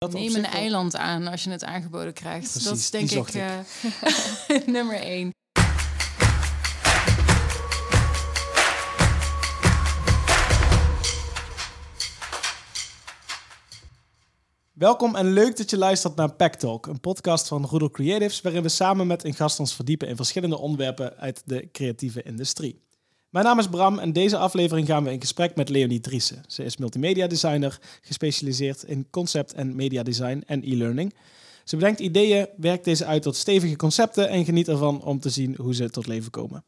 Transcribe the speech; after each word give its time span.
Dat 0.00 0.12
Neem 0.12 0.34
een 0.34 0.42
wel- 0.42 0.50
eiland 0.50 0.96
aan 0.96 1.26
als 1.26 1.44
je 1.44 1.50
het 1.50 1.64
aangeboden 1.64 2.12
krijgt. 2.12 2.64
dat 2.64 2.76
is 2.76 2.90
denk 2.90 3.10
ik 3.10 3.28
eh, 3.28 3.58
nummer 4.66 5.00
één. 5.00 5.30
Welkom 14.72 15.16
en 15.16 15.32
leuk 15.32 15.56
dat 15.56 15.70
je 15.70 15.78
luistert 15.78 16.16
naar 16.16 16.32
Pack 16.34 16.54
Talk, 16.54 16.86
een 16.86 17.00
podcast 17.00 17.48
van 17.48 17.64
Roedel 17.66 17.90
Creatives, 17.90 18.40
waarin 18.40 18.62
we 18.62 18.68
samen 18.68 19.06
met 19.06 19.24
een 19.24 19.34
gast 19.34 19.60
ons 19.60 19.74
verdiepen 19.74 20.08
in 20.08 20.16
verschillende 20.16 20.58
onderwerpen 20.58 21.16
uit 21.16 21.42
de 21.44 21.68
creatieve 21.72 22.22
industrie. 22.22 22.80
Mijn 23.30 23.44
naam 23.44 23.58
is 23.58 23.68
Bram 23.68 23.98
en 23.98 24.12
deze 24.12 24.36
aflevering 24.36 24.86
gaan 24.86 25.04
we 25.04 25.12
in 25.12 25.20
gesprek 25.20 25.56
met 25.56 25.68
Leonie 25.68 26.00
Driessen. 26.00 26.42
Ze 26.46 26.64
is 26.64 26.76
multimedia 26.76 27.26
designer, 27.26 27.78
gespecialiseerd 28.00 28.82
in 28.82 29.06
concept 29.10 29.52
en 29.52 29.76
media 29.76 30.02
design 30.02 30.42
en 30.46 30.62
e-learning. 30.64 31.14
Ze 31.64 31.76
bedenkt 31.76 32.00
ideeën, 32.00 32.48
werkt 32.56 32.84
deze 32.84 33.04
uit 33.04 33.22
tot 33.22 33.36
stevige 33.36 33.76
concepten 33.76 34.28
en 34.28 34.44
geniet 34.44 34.68
ervan 34.68 35.02
om 35.02 35.20
te 35.20 35.30
zien 35.30 35.56
hoe 35.56 35.74
ze 35.74 35.90
tot 35.90 36.06
leven 36.06 36.30
komen. 36.30 36.64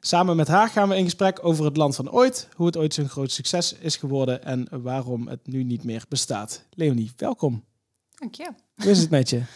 Samen 0.00 0.36
met 0.36 0.48
haar 0.48 0.68
gaan 0.68 0.88
we 0.88 0.96
in 0.96 1.04
gesprek 1.04 1.44
over 1.44 1.64
het 1.64 1.76
land 1.76 1.94
van 1.96 2.10
ooit, 2.10 2.48
hoe 2.54 2.66
het 2.66 2.76
ooit 2.76 2.94
zo'n 2.94 3.08
groot 3.08 3.32
succes 3.32 3.72
is 3.72 3.96
geworden 3.96 4.44
en 4.44 4.68
waarom 4.70 5.28
het 5.28 5.46
nu 5.46 5.62
niet 5.62 5.84
meer 5.84 6.04
bestaat. 6.08 6.64
Leonie, 6.70 7.12
welkom. 7.16 7.64
Dank 8.14 8.34
je. 8.34 8.50
Hoe 8.74 8.90
is 8.90 8.98
het 8.98 9.10
met 9.10 9.30
je? 9.30 9.42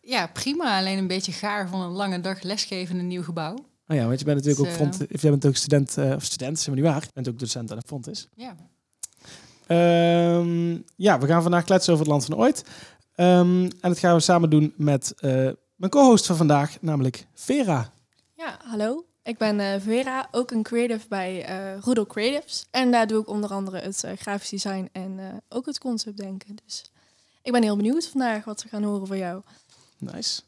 Ja, 0.00 0.26
prima. 0.26 0.78
Alleen 0.78 0.98
een 0.98 1.06
beetje 1.06 1.32
gaar 1.32 1.68
van 1.68 1.80
een 1.80 1.90
lange 1.90 2.20
dag 2.20 2.42
lesgeven 2.42 2.94
in 2.94 3.00
een 3.00 3.08
nieuw 3.08 3.22
gebouw. 3.22 3.56
Oh 3.88 3.96
ja, 3.96 4.06
want 4.06 4.18
je 4.18 4.24
bent 4.24 4.36
natuurlijk 4.36 4.60
ook, 4.60 4.66
Dus, 4.66 4.96
front, 4.96 5.20
jij 5.20 5.30
bent 5.30 5.46
ook 5.46 5.56
student, 5.56 5.96
eh, 5.96 6.12
of 6.14 6.24
student, 6.24 6.58
zeg 6.58 6.66
maar 6.66 6.76
niet 6.76 6.92
waar. 6.92 7.02
Je 7.02 7.10
bent 7.14 7.28
ook 7.28 7.38
docent 7.38 7.70
aan 7.70 7.78
de 7.78 7.82
Fontis. 7.86 8.28
Ja. 8.34 8.56
Ehm 9.66 10.78
ja, 10.96 11.18
we 11.18 11.26
gaan 11.26 11.42
vandaag 11.42 11.64
kletsen 11.64 11.92
over 11.92 12.04
het 12.04 12.12
land 12.12 12.24
van 12.26 12.36
ooit. 12.36 12.64
Ehm, 13.14 13.62
en 13.62 13.88
dat 13.88 13.98
gaan 13.98 14.14
we 14.14 14.20
samen 14.20 14.50
doen 14.50 14.72
met 14.76 15.14
eh, 15.16 15.30
mijn 15.76 15.90
co-host 15.90 16.26
van 16.26 16.36
vandaag, 16.36 16.76
namelijk 16.80 17.26
Vera. 17.34 17.92
Ja, 18.34 18.58
hallo. 18.64 19.04
Ik 19.26 19.38
ben 19.38 19.60
eh, 19.60 19.80
Vera, 19.80 20.28
ook 20.30 20.50
een 20.50 20.62
creative 20.62 21.08
bij 21.08 21.44
eh 21.44 21.80
Roedel 21.80 22.06
Creatives. 22.06 22.66
En 22.70 22.90
daar 22.90 23.06
doe 23.06 23.20
ik 23.20 23.28
onder 23.28 23.50
andere 23.50 23.78
het 23.78 24.04
eh, 24.04 24.16
grafisch 24.16 24.48
design 24.48 24.88
en 24.92 25.18
eh, 25.18 25.26
ook 25.48 25.66
het 25.66 25.78
concept 25.78 26.16
denken. 26.16 26.56
Dus 26.64 26.92
ik 27.42 27.52
ben 27.52 27.62
heel 27.62 27.76
benieuwd 27.76 28.08
vandaag 28.08 28.44
wat 28.44 28.62
we 28.62 28.68
gaan 28.68 28.82
horen 28.82 29.06
van 29.06 29.18
jou. 29.18 29.42
Nice. 29.98 30.42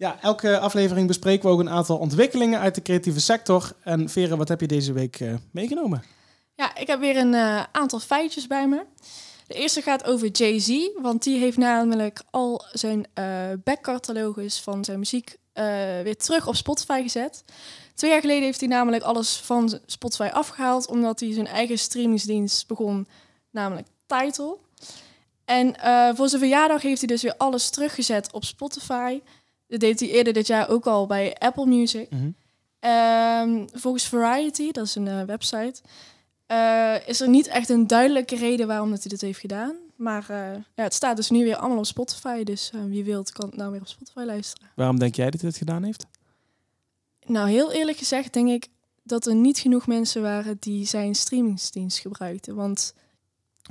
Ja, 0.00 0.20
elke 0.20 0.58
aflevering 0.58 1.06
bespreken 1.06 1.46
we 1.46 1.54
ook 1.54 1.60
een 1.60 1.70
aantal 1.70 1.98
ontwikkelingen 1.98 2.60
uit 2.60 2.74
de 2.74 2.82
creatieve 2.82 3.20
sector. 3.20 3.72
En 3.82 4.08
Vera, 4.08 4.36
wat 4.36 4.48
heb 4.48 4.60
je 4.60 4.66
deze 4.66 4.92
week 4.92 5.20
eh, 5.20 5.34
meegenomen? 5.50 6.02
Ja, 6.54 6.76
ik 6.76 6.86
heb 6.86 7.00
weer 7.00 7.16
een 7.16 7.34
eh, 7.34 7.62
aantal 7.72 8.00
feitjes 8.00 8.46
bij 8.46 8.68
me. 8.68 8.84
De 9.46 9.54
eerste 9.54 9.82
gaat 9.82 10.04
over 10.04 10.28
Jay-Z, 10.28 10.88
want 11.02 11.22
die 11.22 11.38
heeft 11.38 11.56
namelijk 11.56 12.22
al 12.30 12.64
zijn 12.72 13.06
eh 13.14 13.24
backcatalogus 13.64 14.60
van 14.60 14.84
zijn 14.84 14.98
muziek 14.98 15.36
weer 16.02 16.16
terug 16.16 16.46
op 16.46 16.56
Spotify 16.56 17.02
gezet. 17.02 17.44
Twee 17.94 18.10
jaar 18.10 18.20
geleden 18.20 18.42
heeft 18.42 18.60
hij 18.60 18.68
namelijk 18.68 19.02
alles 19.02 19.36
van 19.36 19.78
Spotify 19.86 20.28
afgehaald, 20.32 20.86
omdat 20.88 21.20
hij 21.20 21.32
zijn 21.32 21.46
eigen 21.46 21.78
streamingsdienst 21.78 22.66
begon, 22.66 23.08
namelijk 23.50 23.86
Tidal. 24.06 24.60
En 25.44 25.74
voor 26.16 26.28
zijn 26.28 26.40
verjaardag 26.40 26.82
heeft 26.82 26.98
hij 26.98 27.08
dus 27.08 27.22
weer 27.22 27.36
alles 27.36 27.70
teruggezet 27.70 28.32
op 28.32 28.44
Spotify. 28.44 29.20
Dat 29.70 29.80
deed 29.80 30.00
hij 30.00 30.08
eerder 30.08 30.32
dit 30.32 30.46
jaar 30.46 30.68
ook 30.68 30.86
al 30.86 31.06
bij 31.06 31.34
Apple 31.38 31.66
Music. 31.66 32.08
Ehm, 32.80 33.66
volgens 33.72 34.08
Variety, 34.08 34.70
dat 34.70 34.86
is 34.86 34.94
een 34.94 35.08
eh, 35.08 35.22
website, 35.22 35.80
eh, 36.46 37.08
is 37.08 37.20
er 37.20 37.28
niet 37.28 37.46
echt 37.46 37.68
een 37.68 37.86
duidelijke 37.86 38.36
reden 38.36 38.66
waarom 38.66 38.90
dat 38.90 39.00
hij 39.00 39.08
dit 39.10 39.20
heeft 39.20 39.40
gedaan. 39.40 39.76
Maar 39.96 40.30
eh, 40.30 40.54
ja, 40.74 40.82
het 40.82 40.94
staat 40.94 41.16
dus 41.16 41.30
nu 41.30 41.44
weer 41.44 41.56
allemaal 41.56 41.78
op 41.78 41.86
Spotify. 41.86 42.44
Dus 42.44 42.70
wie 42.86 43.04
wilt 43.04 43.32
kan 43.32 43.48
het 43.48 43.56
nou 43.56 43.70
weer 43.70 43.80
op 43.80 43.88
Spotify 43.88 44.22
luisteren. 44.24 44.68
Waarom 44.76 44.98
denk 44.98 45.14
jij 45.14 45.30
dat 45.30 45.40
hij 45.40 45.50
dit 45.50 45.58
gedaan 45.58 45.82
heeft? 45.82 46.06
Nou, 47.26 47.48
heel 47.48 47.72
eerlijk 47.72 47.98
gezegd 47.98 48.32
denk 48.32 48.48
ik 48.48 48.68
dat 49.02 49.26
er 49.26 49.34
niet 49.34 49.58
genoeg 49.58 49.86
mensen 49.86 50.22
waren 50.22 50.56
die 50.60 50.86
zijn 50.86 51.14
streamingsdienst 51.14 51.98
gebruikten. 51.98 52.54
Want 52.54 52.94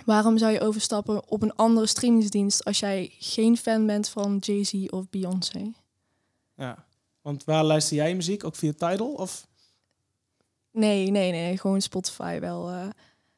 waarom 0.05 0.37
zou 0.37 0.51
je 0.51 0.61
overstappen 0.61 1.29
op 1.29 1.41
een 1.41 1.55
andere 1.55 1.87
streamingsdienst 1.87 2.65
als 2.65 2.79
jij 2.79 3.11
geen 3.19 3.57
fan 3.57 3.85
bent 3.85 4.09
van 4.09 4.37
Jay-Z 4.39 4.73
of 4.89 5.09
Beyoncé? 5.09 5.71
Ja. 6.59 6.85
Want 7.21 7.43
waar 7.43 7.63
luister 7.63 7.95
jij 7.95 8.15
muziek? 8.15 8.43
Ook 8.43 8.55
via 8.55 8.71
Tidal? 8.77 9.13
Of? 9.13 9.47
Nee, 10.71 11.11
nee, 11.11 11.31
nee. 11.31 11.57
Gewoon 11.57 11.81
Spotify 11.81 12.39
wel. 12.39 12.69
eh, 12.69 12.87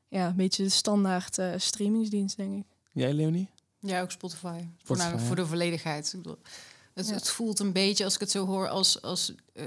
ja, 0.08 0.28
een 0.28 0.36
beetje 0.36 0.64
de 0.64 0.70
standaard 0.70 1.38
eh, 1.38 1.54
streamingsdienst, 1.58 2.38
denk 2.38 2.56
ik. 2.58 2.66
Jij, 2.92 3.14
Leonie? 3.14 3.50
Ja, 3.80 4.02
ook 4.02 4.12
Spotify. 4.12 4.48
Spotify, 4.48 4.84
Voornamelijk 4.84 5.22
ja. 5.22 5.28
voor 5.28 5.36
de 5.36 5.46
volledigheid. 5.46 6.06
Ik 6.14 6.22
bedoel, 6.22 6.38
het, 6.94 7.08
Ja. 7.08 7.14
het 7.14 7.30
voelt 7.30 7.60
een 7.60 7.72
beetje, 7.72 8.04
als 8.04 8.14
ik 8.14 8.20
het 8.20 8.32
zo 8.32 8.46
hoor, 8.46 8.68
als, 8.70 9.02
als 9.02 9.34
eh, 9.54 9.66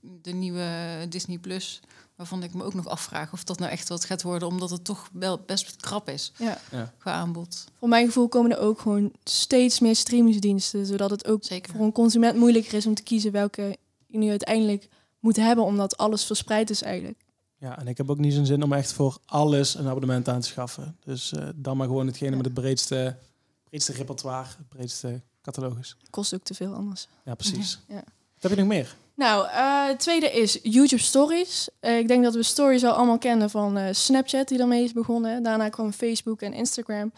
de 0.00 0.32
nieuwe 0.32 1.06
Disney 1.08 1.38
Plus. 1.38 1.80
Waarvan 2.18 2.42
ik 2.42 2.54
me 2.54 2.64
ook 2.64 2.74
nog 2.74 2.86
afvraag 2.88 3.32
of 3.32 3.44
dat 3.44 3.58
nou 3.58 3.70
echt 3.70 3.88
wat 3.88 4.04
gaat 4.04 4.22
worden. 4.22 4.48
Omdat 4.48 4.70
het 4.70 4.84
toch 4.84 5.08
wel 5.12 5.38
best 5.46 5.76
krap 5.76 6.08
is 6.08 6.32
Ja. 6.36 6.58
Ja. 6.70 6.92
qua 6.98 7.12
aanbod. 7.12 7.64
Voor 7.78 7.88
mijn 7.88 8.06
gevoel 8.06 8.28
komen 8.28 8.50
er 8.50 8.58
ook 8.58 8.80
gewoon 8.80 9.12
steeds 9.24 9.80
meer 9.80 9.96
streamingsdiensten. 9.96 10.86
Zodat 10.86 11.10
het 11.10 11.26
ook 11.26 11.44
Zeker. 11.44 11.72
voor 11.74 11.84
een 11.84 11.92
consument 11.92 12.36
moeilijker 12.36 12.74
is 12.74 12.86
om 12.86 12.94
te 12.94 13.02
kiezen 13.02 13.32
welke 13.32 13.76
je 14.06 14.18
nu 14.18 14.28
uiteindelijk 14.30 14.88
moet 15.20 15.36
hebben. 15.36 15.64
Omdat 15.64 15.96
alles 15.96 16.24
verspreid 16.24 16.70
is 16.70 16.82
eigenlijk. 16.82 17.18
Ja, 17.58 17.78
en 17.78 17.86
ik 17.88 17.96
heb 17.96 18.10
ook 18.10 18.18
niet 18.18 18.34
zo'n 18.34 18.46
zin 18.46 18.62
om 18.62 18.72
echt 18.72 18.92
voor 18.92 19.18
alles 19.24 19.74
een 19.74 19.86
abonnement 19.88 20.28
aan 20.28 20.40
te 20.40 20.46
schaffen. 20.48 20.96
Dus 21.04 21.32
eh, 21.32 21.48
dan 21.56 21.76
maar 21.76 21.86
gewoon 21.86 22.06
hetgene 22.06 22.30
Ja. 22.30 22.36
met 22.36 22.44
het 22.44 22.54
breedste, 22.54 23.16
breedste 23.64 23.92
repertoire, 23.92 24.48
het 24.58 24.68
breedste 24.68 25.20
catalogus. 25.42 25.96
Kost 26.10 26.34
ook 26.34 26.42
te 26.42 26.54
veel 26.54 26.74
anders. 26.74 27.08
Ja, 27.24 27.34
precies. 27.34 27.78
Ja. 27.88 27.94
Wat 27.94 28.42
heb 28.42 28.50
je 28.50 28.56
nog 28.58 28.66
meer? 28.66 28.96
Nou, 29.18 29.48
eh, 29.48 29.86
het 29.86 29.98
tweede 29.98 30.30
is 30.30 30.58
YouTube 30.62 31.02
Stories. 31.02 31.68
Eh, 31.80 31.98
ik 31.98 32.08
denk 32.08 32.24
dat 32.24 32.34
we 32.34 32.42
Stories 32.42 32.84
al 32.84 32.92
allemaal 32.92 33.18
kennen 33.18 33.50
van 33.50 33.76
eh, 33.76 33.88
Snapchat, 33.92 34.48
die 34.48 34.58
daarmee 34.58 34.84
is 34.84 34.92
begonnen. 34.92 35.42
Daarna 35.42 35.68
kwam 35.68 35.92
Facebook 35.92 36.42
en 36.42 36.52
Instagram. 36.52 37.12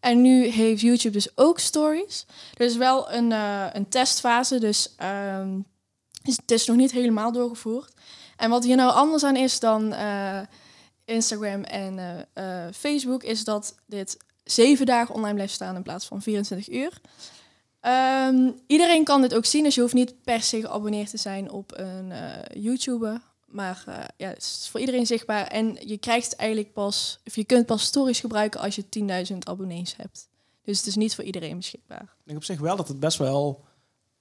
En 0.00 0.20
nu 0.20 0.46
heeft 0.46 0.80
YouTube 0.80 1.10
dus 1.10 1.36
ook 1.36 1.58
Stories. 1.58 2.26
Er 2.56 2.66
is 2.66 2.76
wel 2.76 3.12
een, 3.12 3.30
een 3.76 3.88
testfase, 3.88 4.58
dus 4.58 4.94
ehm, 4.96 5.58
het 6.22 6.50
is 6.50 6.66
nog 6.66 6.76
niet 6.76 6.92
helemaal 6.92 7.32
doorgevoerd. 7.32 7.92
En 8.36 8.50
wat 8.50 8.64
hier 8.64 8.76
nou 8.76 8.92
anders 8.92 9.24
aan 9.24 9.36
is 9.36 9.60
dan 9.60 9.94
Instagram 11.04 11.62
en 11.62 12.26
Facebook, 12.74 13.22
is 13.22 13.44
dat 13.44 13.74
dit 13.86 14.16
zeven 14.44 14.86
dagen 14.86 15.14
online 15.14 15.34
blijft 15.34 15.52
staan 15.52 15.76
in 15.76 15.82
plaats 15.82 16.06
van 16.06 16.22
24 16.22 16.68
uur. 16.74 17.00
Ehm, 17.84 18.50
iedereen 18.66 19.04
kan 19.04 19.20
dit 19.20 19.34
ook 19.34 19.44
zien, 19.44 19.64
dus 19.64 19.74
je 19.74 19.80
hoeft 19.80 19.94
niet 19.94 20.22
per 20.22 20.42
se 20.42 20.60
geabonneerd 20.60 21.10
te 21.10 21.16
zijn 21.16 21.50
op 21.50 21.72
een 21.78 22.12
eh, 22.12 22.62
YouTuber. 22.62 23.20
Maar 23.46 23.84
eh, 23.86 24.04
ja, 24.16 24.28
het 24.28 24.42
is 24.42 24.68
voor 24.70 24.80
iedereen 24.80 25.06
zichtbaar. 25.06 25.46
En 25.46 25.76
je 25.86 25.98
krijgt 25.98 26.36
eigenlijk 26.36 26.72
pas, 26.72 27.20
of 27.26 27.36
je 27.36 27.44
kunt 27.44 27.66
pas 27.66 27.82
stories 27.82 28.20
gebruiken 28.20 28.60
als 28.60 28.74
je 28.74 28.84
10.000 29.32 29.38
abonnees 29.38 29.96
hebt. 29.96 30.28
Dus 30.62 30.78
het 30.78 30.86
is 30.86 30.96
niet 30.96 31.14
voor 31.14 31.24
iedereen 31.24 31.56
beschikbaar. 31.56 32.02
Ik 32.02 32.24
denk 32.24 32.38
op 32.38 32.44
zich 32.44 32.60
wel 32.60 32.76
dat 32.76 32.88
het 32.88 33.00
best 33.00 33.18
wel 33.18 33.64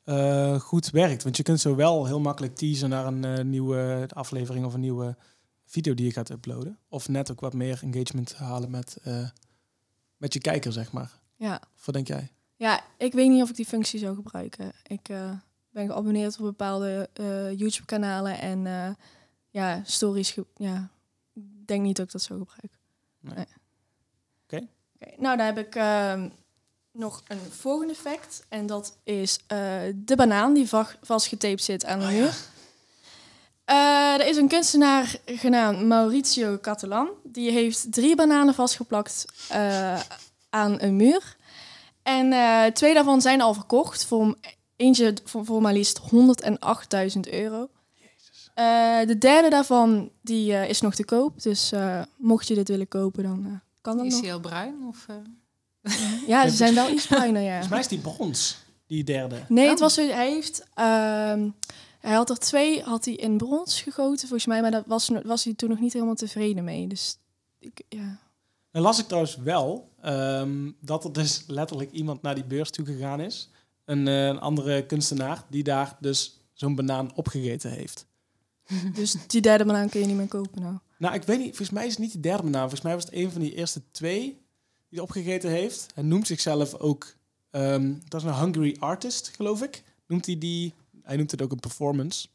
eh, 0.04 0.60
goed 0.60 0.90
werkt. 0.90 1.24
Want 1.24 1.38
je 1.38 1.44
kunt 1.44 1.60
zo 1.60 1.76
wel 1.76 2.06
heel 2.06 2.20
makkelijk 2.20 2.56
teasen 2.56 2.90
naar 2.90 3.06
een 3.06 3.50
nieuwe 3.50 4.10
aflevering 4.14 4.66
of 4.66 4.74
een 4.74 4.80
nieuwe 4.80 5.16
video 5.66 5.94
die 5.94 6.06
je 6.06 6.14
gaat 6.14 6.30
uploaden. 6.30 6.78
Of 6.88 7.08
net 7.10 7.32
ook 7.32 7.40
wat 7.40 7.54
meer 7.54 7.80
engagement 7.84 8.36
halen 8.36 8.72
met, 8.72 8.98
met 10.18 10.34
je 10.34 10.40
kijker, 10.40 10.74
zeg 10.74 10.92
maar. 10.92 11.20
Ja. 11.36 11.62
Wat 11.86 11.94
denk 11.96 12.08
jij? 12.08 12.32
Ja, 12.64 12.84
ik 12.98 13.14
weet 13.14 13.30
niet 13.30 13.42
of 13.42 13.50
ik 13.50 13.56
die 13.56 13.66
functie 13.66 14.00
zou 14.00 14.16
gebruiken. 14.16 14.72
Ik 14.88 15.10
eh, 15.10 15.32
ben 15.70 15.86
geabonneerd 15.88 16.38
op 16.38 16.44
bepaalde 16.46 17.10
eh, 17.14 17.52
YouTube-kanalen 17.60 18.40
en 18.40 18.68
eh, 18.68 18.90
ja, 19.50 19.82
stories. 19.86 20.36
ja, 20.56 20.90
ik 21.34 21.44
denk 21.68 21.82
niet 21.84 21.96
dat 21.96 22.06
ik 22.06 22.12
dat 22.12 22.22
zou 22.22 22.40
gebruiken. 22.40 22.80
Nee. 23.20 23.46
Oké. 24.44 24.68
Nou, 25.18 25.38
dan 25.38 25.46
heb 25.46 25.58
ik 25.58 25.76
ehm, 25.76 26.30
nog 26.92 27.24
een 27.28 27.40
volgende 27.52 27.96
fact. 27.96 28.46
En 28.50 28.66
dat 28.66 28.98
is 29.04 29.40
de 29.96 30.14
banaan 30.16 30.54
die 30.54 30.68
va- 30.68 30.96
vastgetaped 31.02 31.64
zit 31.64 31.86
aan 31.86 32.00
de 32.00 32.06
Oh, 32.06 32.12
muur. 32.12 32.36
Er 33.66 34.28
is 34.28 34.38
een 34.38 34.48
kunstenaar 34.48 35.16
genaamd 35.26 35.86
Mauricio 35.86 36.58
Catalan. 36.62 37.10
Die 37.24 37.52
heeft 37.52 37.92
drie 37.94 38.16
bananen 38.16 38.54
vastgeplakt 38.54 39.26
aan 40.50 40.82
een 40.82 40.96
muur. 40.96 41.36
En 42.04 42.34
eh, 42.34 42.66
twee 42.72 42.94
daarvan 42.94 43.22
zijn 43.22 43.42
al 43.42 43.54
verkocht. 43.54 44.06
Voor, 44.06 44.36
eentje 44.76 45.14
voor, 45.24 45.46
voor 45.46 45.62
maar 45.62 45.74
liefst 45.74 46.02
108.000 46.02 47.20
euro. 47.32 47.70
Eh, 48.54 49.00
de 49.08 49.18
derde 49.18 49.50
daarvan 49.50 50.10
die, 50.22 50.54
eh, 50.56 50.70
is 50.70 50.82
nog 50.82 50.96
te 50.96 51.06
koop. 51.06 51.42
Dus 51.42 51.72
eh, 51.72 52.02
mocht 52.18 52.48
je 52.48 52.56
dit 52.56 52.68
willen 52.68 52.88
kopen, 52.88 53.24
dan 53.24 53.46
eh, 53.46 53.52
kan 53.82 53.98
dat 53.98 54.06
Is 54.06 54.14
nog. 54.14 54.22
hij 54.22 54.34
al 54.34 54.40
bruin? 54.40 54.76
Of, 54.88 55.06
eh? 55.08 55.16
Ja, 56.28 56.48
ze 56.50 56.56
zijn 56.56 56.74
wel 56.74 56.90
iets 56.90 57.08
bruiner, 57.16 57.42
ja. 57.42 57.50
Volgens 57.50 57.70
mij 57.70 57.80
is 57.80 57.88
die 57.88 58.00
brons, 58.00 58.58
die 58.88 59.04
derde. 59.04 59.36
Nee, 59.48 59.68
het 59.70 59.80
was, 59.80 59.96
hij 59.96 60.32
heeft... 60.32 60.64
ehm, 60.74 61.50
hij 62.00 62.14
had 62.14 62.30
er 62.30 62.40
twee 62.40 62.82
had 62.82 63.06
hij 63.06 63.14
in 63.14 63.38
brons 63.38 63.82
gegoten, 63.82 64.20
volgens 64.28 64.46
mij. 64.46 64.62
Maar 64.62 64.72
daar 64.72 64.84
was, 64.86 65.10
was 65.24 65.44
hij 65.44 65.54
toen 65.54 65.70
nog 65.70 65.80
niet 65.80 65.94
helemaal 65.94 66.16
tevreden 66.16 66.64
mee. 66.64 66.88
Dus 66.88 67.18
ik, 67.60 67.82
ja. 67.90 68.18
Dan 68.74 68.82
las 68.82 69.00
ik 69.00 69.06
trouwens 69.06 69.36
wel 69.36 69.90
ehm, 70.02 70.72
dat 70.80 71.04
er 71.04 71.14
dus 71.14 71.44
letterlijk 71.48 71.92
iemand 71.92 72.22
naar 72.22 72.36
die 72.36 72.44
beurs 72.44 72.70
toe 72.70 72.86
gegaan 72.86 73.20
is. 73.20 73.50
Een, 73.86 74.08
eh, 74.08 74.26
een 74.26 74.40
andere 74.40 74.86
kunstenaar 74.86 75.46
die 75.50 75.64
daar 75.64 75.98
dus 76.00 76.40
zo'n 76.54 76.76
banaan 76.76 77.16
opgegeten 77.16 77.72
heeft. 77.72 78.06
Dus 78.96 79.16
die 79.28 79.42
derde 79.42 79.66
banaan 79.66 79.90
kun 79.90 80.00
je 80.00 80.06
niet 80.06 80.16
meer 80.16 80.28
kopen 80.28 80.62
nou. 80.62 80.78
Nou, 80.98 81.16
ik 81.16 81.24
weet 81.24 81.38
niet, 81.38 81.48
volgens 81.48 81.70
mij 81.70 81.86
is 81.86 81.92
het 81.92 82.00
niet 82.00 82.12
de 82.12 82.20
derde 82.20 82.44
banaan. 82.44 82.62
Volgens 82.62 82.82
mij 82.82 82.94
was 82.94 83.04
het 83.04 83.14
een 83.14 83.32
van 83.32 83.42
die 83.42 83.56
eerste 83.56 83.82
twee 83.92 84.22
die 84.90 85.00
het 85.00 85.00
opgegeten 85.00 85.50
heeft. 85.50 85.88
Hij 85.94 86.04
noemt 86.04 86.28
zichzelf 86.28 86.74
ook, 86.74 87.16
ehm, 87.50 87.94
dat 88.08 88.22
is 88.22 88.28
een 88.28 88.36
hungry 88.36 88.76
artist, 88.80 89.32
geloof 89.36 89.62
ik. 89.62 89.84
Noemt 90.08 90.26
hij 90.26 90.38
die, 90.38 90.74
hij 91.04 91.18
noemt 91.18 91.32
het 91.32 91.42
ook 91.42 91.52
een 91.52 91.60
performance. 91.60 92.28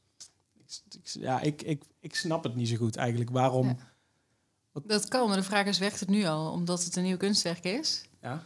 Ja, 1.03 1.41
ik, 1.41 1.63
ik, 1.63 1.83
ik 2.01 2.15
snap 2.15 2.43
het 2.43 2.55
niet 2.55 2.69
zo 2.69 2.77
goed 2.77 2.97
eigenlijk. 2.97 3.31
Waarom? 3.31 3.67
Ja. 3.67 3.77
Dat 4.73 5.09
kan, 5.09 5.29
maar 5.29 5.37
de 5.37 5.43
vraag 5.43 5.67
is, 5.67 5.79
werkt 5.79 6.01
het 6.01 6.09
nu 6.09 6.25
al? 6.25 6.51
Omdat 6.53 6.85
het 6.85 6.97
een 6.97 7.03
nieuw 7.03 7.17
kunstwerk 7.17 7.65
is? 7.65 8.03
Ja. 8.23 8.43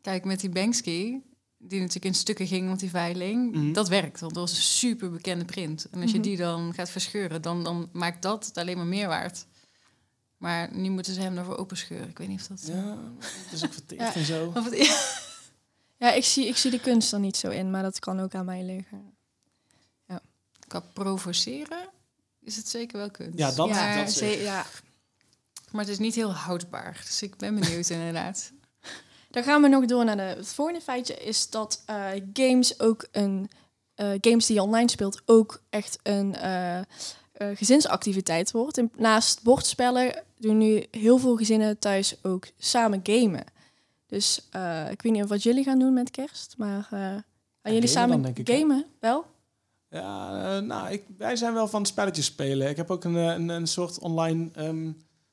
Kijk, 0.00 0.24
met 0.24 0.40
die 0.40 0.50
Banksy, 0.50 1.18
die 1.58 1.78
natuurlijk 1.78 2.04
in 2.04 2.14
stukken 2.14 2.46
ging 2.46 2.68
met 2.68 2.80
die 2.80 2.90
veiling, 2.90 3.52
Mhm. 3.54 3.72
dat 3.72 3.88
werkt. 3.88 4.20
Want 4.20 4.34
dat 4.34 4.42
was 4.48 4.56
een 4.56 4.62
super 4.64 5.10
bekende 5.10 5.44
print. 5.44 5.86
En 5.90 6.00
als 6.02 6.10
je 6.10 6.18
Mhm. 6.18 6.26
die 6.26 6.36
dan 6.36 6.74
gaat 6.74 6.90
verscheuren, 6.90 7.42
dan, 7.42 7.64
dan 7.64 7.88
maakt 7.92 8.22
dat 8.22 8.46
het 8.46 8.58
alleen 8.58 8.76
maar 8.76 8.86
meer 8.86 9.08
waard. 9.08 9.46
Maar 10.36 10.74
nu 10.76 10.90
moeten 10.90 11.14
ze 11.14 11.20
hem 11.20 11.34
daarvoor 11.34 11.56
openscheuren. 11.56 12.08
Ik 12.08 12.18
weet 12.18 12.28
niet 12.28 12.40
of 12.40 12.46
dat... 12.46 12.66
Ja, 12.66 12.98
het 13.20 13.52
is 13.52 13.64
ook 13.64 13.72
verteerd 13.72 14.00
Ja. 14.00 14.14
en 14.14 14.24
zo. 14.24 14.52
Of 14.56 14.70
het- 14.70 15.20
Ja, 15.98 16.12
ik 16.12 16.24
zie, 16.24 16.46
ik 16.46 16.56
zie 16.56 16.70
de 16.70 16.80
kunst 16.80 17.12
er 17.12 17.20
niet 17.20 17.36
zo 17.36 17.48
in, 17.48 17.70
maar 17.70 17.82
dat 17.82 17.98
kan 17.98 18.20
ook 18.20 18.34
aan 18.34 18.44
mij 18.44 18.62
liggen. 18.64 19.14
Qua 20.68 20.80
provoceren 20.80 21.88
is 22.40 22.56
het 22.56 22.68
zeker 22.68 22.96
wel 22.98 23.10
kunst. 23.10 23.38
Ja, 23.38 23.50
dat- 23.52 23.68
ja, 23.68 23.96
dat 23.96 24.12
ze- 24.12 24.18
zeker. 24.18 24.42
ja. 24.42 24.66
Maar 25.72 25.80
het 25.84 25.92
is 25.92 25.98
niet 25.98 26.14
heel 26.14 26.32
houdbaar. 26.34 27.00
Dus 27.04 27.22
ik 27.22 27.36
ben 27.36 27.54
benieuwd 27.60 27.88
inderdaad. 27.98 28.52
Dan 29.30 29.42
gaan 29.42 29.62
we 29.62 29.68
nog 29.68 29.84
door 29.84 30.04
naar 30.04 30.16
de, 30.16 30.22
het 30.22 30.48
volgende 30.54 30.80
feitje. 30.80 31.14
Is 31.14 31.50
dat 31.50 31.82
eh, 31.86 32.04
games 32.32 32.80
ook 32.80 33.06
een... 33.12 33.50
eh, 33.94 34.10
games 34.20 34.46
die 34.46 34.56
je 34.56 34.62
online 34.62 34.90
speelt 34.90 35.22
ook 35.26 35.62
echt 35.70 35.98
een 36.02 36.34
eh, 36.34 36.78
eh, 36.78 36.84
gezinsactiviteit 37.54 38.50
wordt. 38.50 38.78
En 38.78 38.92
naast 38.96 39.42
bordspellen 39.42 40.22
doen 40.38 40.58
nu 40.58 40.84
heel 40.90 41.18
veel 41.18 41.36
gezinnen 41.36 41.78
thuis 41.78 42.16
ook 42.22 42.46
samen 42.58 43.00
gamen. 43.02 43.44
Dus 44.06 44.48
eh, 44.50 44.90
ik 44.90 45.02
weet 45.02 45.12
niet 45.12 45.22
of 45.22 45.28
wat 45.28 45.42
jullie 45.42 45.64
gaan 45.64 45.78
doen 45.78 45.92
met 45.92 46.10
kerst, 46.10 46.54
maar 46.58 46.88
eh, 46.90 46.98
gaan 47.00 47.22
jullie 47.62 47.88
gamen 47.88 47.88
samen 47.88 48.22
dan, 48.22 48.32
ik, 48.34 48.48
gamen? 48.50 48.86
Wel? 49.00 49.24
Ja, 49.88 50.60
nou, 50.60 50.90
ik, 50.92 51.04
wij 51.18 51.36
zijn 51.36 51.54
wel 51.54 51.68
van 51.68 51.86
spelletjes 51.86 52.24
spelen. 52.24 52.68
Ik 52.68 52.76
heb 52.76 52.90
ook 52.90 53.04
een, 53.04 53.14
een, 53.14 53.48
een 53.48 53.66
soort 53.66 53.98
online 53.98 54.48
ehm 54.54 54.90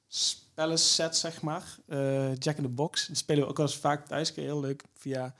spellenset, 0.09 1.17
zeg 1.17 1.41
maar. 1.41 1.77
Eh, 1.88 2.35
Jack 2.35 2.57
in 2.57 2.63
the 2.63 2.69
Box. 2.69 3.07
Dat 3.07 3.17
spelen 3.17 3.44
we 3.44 3.50
ook 3.50 3.57
wel 3.57 3.65
eens 3.65 3.77
vaak 3.77 4.07
thuis. 4.07 4.33
Kun 4.33 4.44
je 4.44 4.50
heel 4.50 4.59
leuk 4.59 4.83
via... 4.97 5.33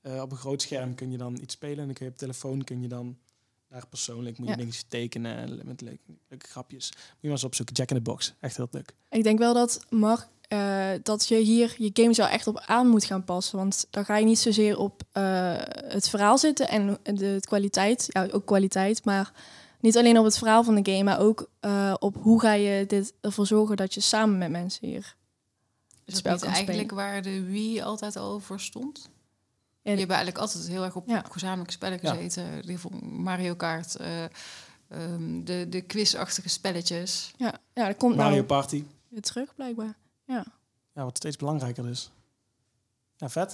eh, 0.00 0.20
op 0.22 0.30
een 0.30 0.36
groot 0.36 0.62
scherm 0.62 0.94
kun 0.94 1.10
je 1.10 1.18
dan 1.18 1.38
iets 1.42 1.54
spelen. 1.54 1.78
En 1.78 1.84
dan 1.84 1.94
kun 1.94 2.06
je 2.06 2.12
op 2.12 2.18
telefoon 2.18 2.64
kun 2.64 2.82
je 2.82 2.88
dan 2.88 3.16
daar 3.68 3.86
persoonlijk 3.86 4.38
moet 4.38 4.46
je 4.46 4.52
Ja. 4.52 4.58
dingetjes 4.58 4.84
tekenen 4.88 5.36
en 5.36 5.60
met 5.64 5.80
leuke, 5.80 5.98
leuke 6.28 6.46
grapjes. 6.46 6.90
Moet 6.90 7.00
je 7.00 7.16
maar 7.20 7.30
eens 7.30 7.44
opzoeken. 7.44 7.74
Jack 7.74 7.90
in 7.90 7.96
the 7.96 8.02
Box. 8.02 8.34
Echt 8.40 8.56
heel 8.56 8.68
leuk. 8.70 8.94
Ik 9.10 9.22
denk 9.22 9.38
wel 9.38 9.54
dat 9.54 9.80
Mark, 9.90 10.26
eh, 10.48 10.90
dat 11.02 11.28
je 11.28 11.36
hier 11.36 11.74
je 11.78 11.90
games 11.92 12.16
wel 12.16 12.26
echt 12.26 12.46
op 12.46 12.62
aan 12.66 12.88
moet 12.88 13.04
gaan 13.04 13.24
passen. 13.24 13.58
Want 13.58 13.86
dan 13.90 14.04
ga 14.04 14.16
je 14.16 14.24
niet 14.24 14.38
zozeer 14.38 14.78
op 14.78 15.02
het 15.88 16.08
verhaal 16.08 16.38
zitten 16.38 16.68
en 16.68 16.86
de, 17.02 17.14
de 17.14 17.38
kwaliteit. 17.40 18.06
Ja, 18.08 18.28
ook 18.32 18.46
kwaliteit, 18.46 19.04
maar 19.04 19.32
niet 19.86 19.96
alleen 19.96 20.18
op 20.18 20.24
het 20.24 20.38
verhaal 20.38 20.64
van 20.64 20.74
de 20.74 20.90
game, 20.92 21.04
maar 21.04 21.20
ook 21.20 21.50
eh, 21.60 21.94
op 21.98 22.16
hoe 22.20 22.40
ga 22.40 22.52
je 22.52 22.86
dit 22.86 23.14
ervoor 23.20 23.46
zorgen 23.46 23.76
dat 23.76 23.94
je 23.94 24.00
samen 24.00 24.38
met 24.38 24.50
mensen 24.50 24.86
hier. 24.86 25.16
Is 26.04 26.16
spel 26.16 26.32
dat 26.32 26.40
niet 26.40 26.50
kan 26.50 26.52
eigenlijk 26.58 26.90
waar 26.90 27.22
de 27.22 27.42
Wii 27.44 27.80
altijd 27.82 28.16
al 28.16 28.40
voor 28.40 28.60
stond? 28.60 29.08
Ja, 29.82 29.92
Je 29.92 29.98
hebt 29.98 30.10
eigenlijk 30.10 30.38
altijd 30.40 30.68
heel 30.68 30.84
erg 30.84 30.96
op, 30.96 31.08
Ja. 31.08 31.22
gezamenlijke 31.30 31.72
spellen 31.72 31.98
Ja. 32.02 32.14
gezeten. 32.14 32.64
Geval 32.64 32.90
Mario 33.00 33.54
Kart, 33.54 33.96
eh, 33.96 34.24
ehm, 34.88 35.44
de, 35.44 35.66
de 35.68 35.80
quizachtige 35.80 36.48
spelletjes. 36.48 37.32
Ja, 37.36 37.54
ja 37.74 37.86
dat 37.86 37.96
komt 37.96 38.16
Mario 38.16 38.34
nou 38.34 38.44
Party. 38.46 38.84
weer 39.08 39.22
terug 39.22 39.54
blijkbaar. 39.54 39.96
Ja. 40.24 40.44
Ja, 40.94 41.04
wat 41.04 41.16
steeds 41.16 41.36
belangrijker 41.36 41.82
dus. 41.82 42.10
Ja, 43.16 43.28
vet. 43.28 43.50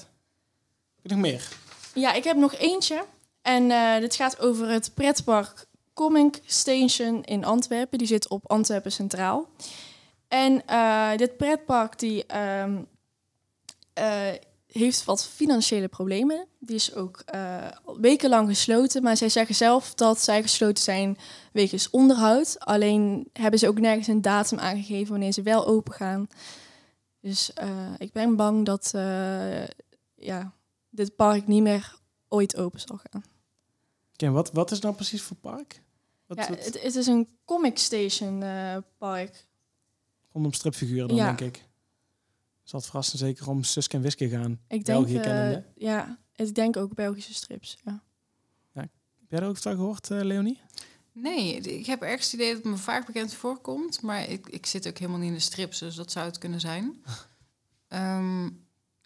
Heb 0.94 1.02
je 1.02 1.08
nog 1.08 1.18
meer? 1.18 1.48
Ja, 1.94 2.12
ik 2.12 2.24
heb 2.24 2.36
nog 2.36 2.54
eentje. 2.54 3.04
En 3.42 3.70
eh, 3.70 4.00
dit 4.00 4.14
gaat 4.14 4.38
over 4.40 4.68
het 4.68 4.94
pretpark 4.94 5.66
Coming 5.94 6.38
Station 6.44 7.22
in 7.22 7.44
Antwerpen. 7.44 7.98
Die 7.98 8.06
zit 8.06 8.28
op 8.28 8.50
Antwerpen 8.50 8.92
Centraal. 8.92 9.48
En 10.28 10.66
eh, 10.66 11.16
dit 11.16 11.36
pretpark 11.36 11.98
die, 11.98 12.26
ehm, 12.26 12.82
eh, 13.92 14.32
heeft 14.66 15.04
wat 15.04 15.26
financiële 15.26 15.88
problemen. 15.88 16.46
Die 16.58 16.76
is 16.76 16.94
ook 16.94 17.22
eh, 17.26 17.66
wekenlang 18.00 18.48
gesloten. 18.48 19.02
Maar 19.02 19.16
zij 19.16 19.28
zeggen 19.28 19.54
zelf 19.54 19.94
dat 19.94 20.20
zij 20.20 20.42
gesloten 20.42 20.82
zijn 20.82 21.18
wegens 21.52 21.90
onderhoud. 21.90 22.58
Alleen 22.58 23.28
hebben 23.32 23.58
ze 23.58 23.68
ook 23.68 23.78
nergens 23.78 24.06
een 24.06 24.22
datum 24.22 24.58
aangegeven 24.58 25.10
wanneer 25.10 25.32
ze 25.32 25.42
wel 25.42 25.66
open 25.66 25.92
gaan. 25.92 26.26
Dus 27.20 27.52
ik 27.98 28.12
ben 28.12 28.36
bang 28.36 28.64
dat 28.64 28.90
ja, 30.14 30.52
dit 30.90 31.16
park 31.16 31.46
niet 31.46 31.62
meer 31.62 31.94
ooit 32.28 32.56
open 32.56 32.80
zal 32.80 33.00
gaan. 33.10 33.31
Wat, 34.30 34.52
wat 34.52 34.70
is 34.70 34.80
nou 34.80 34.94
precies 34.94 35.22
voor 35.22 35.36
park? 35.36 35.82
Wat, 36.26 36.38
Ja, 36.38 36.48
wat- 36.48 36.64
het, 36.64 36.82
het 36.82 36.94
is 36.94 37.06
een 37.06 37.28
comic 37.44 37.78
station 37.78 38.42
eh, 38.42 38.76
park. 38.98 39.46
rondom 40.32 40.52
stripfiguren 40.52 41.08
dan, 41.08 41.16
Ja. 41.16 41.32
denk 41.32 41.40
ik. 41.56 41.68
Zal 42.62 42.78
het 42.78 42.88
verrassen 42.88 43.18
zeker 43.18 43.48
om 43.48 43.64
Suske 43.64 43.96
en 43.96 44.02
Wiske 44.02 44.28
gaan. 44.28 44.52
Ik 44.52 44.84
denk, 44.84 44.86
België 44.98 45.16
eh, 45.16 45.22
kennende. 45.22 45.64
ja, 45.74 46.18
ik 46.36 46.54
denk 46.54 46.76
ook 46.76 46.94
Belgische 46.94 47.34
strips. 47.34 47.78
Ja. 47.84 48.02
Heb 48.74 49.40
jij 49.40 49.40
er 49.40 49.46
ook 49.52 49.56
van 49.58 49.74
gehoord, 49.76 50.10
eh, 50.10 50.20
Leonie? 50.22 50.60
Nee, 51.12 51.56
ik 51.56 51.86
heb 51.86 52.02
ergens 52.02 52.24
het 52.24 52.34
idee 52.40 52.52
dat 52.54 52.62
het 52.62 52.72
me 52.72 52.76
vaak 52.78 53.06
bekend 53.06 53.34
voorkomt. 53.34 54.02
Maar 54.02 54.28
ik, 54.28 54.48
ik 54.48 54.66
zit 54.66 54.88
ook 54.88 54.98
helemaal 54.98 55.18
niet 55.20 55.28
in 55.28 55.34
de 55.34 55.40
strips, 55.40 55.78
dus 55.78 55.94
dat 55.94 56.12
zou 56.12 56.26
het 56.26 56.38
kunnen 56.38 56.60
zijn. 56.60 56.96
Ehm, 57.88 58.48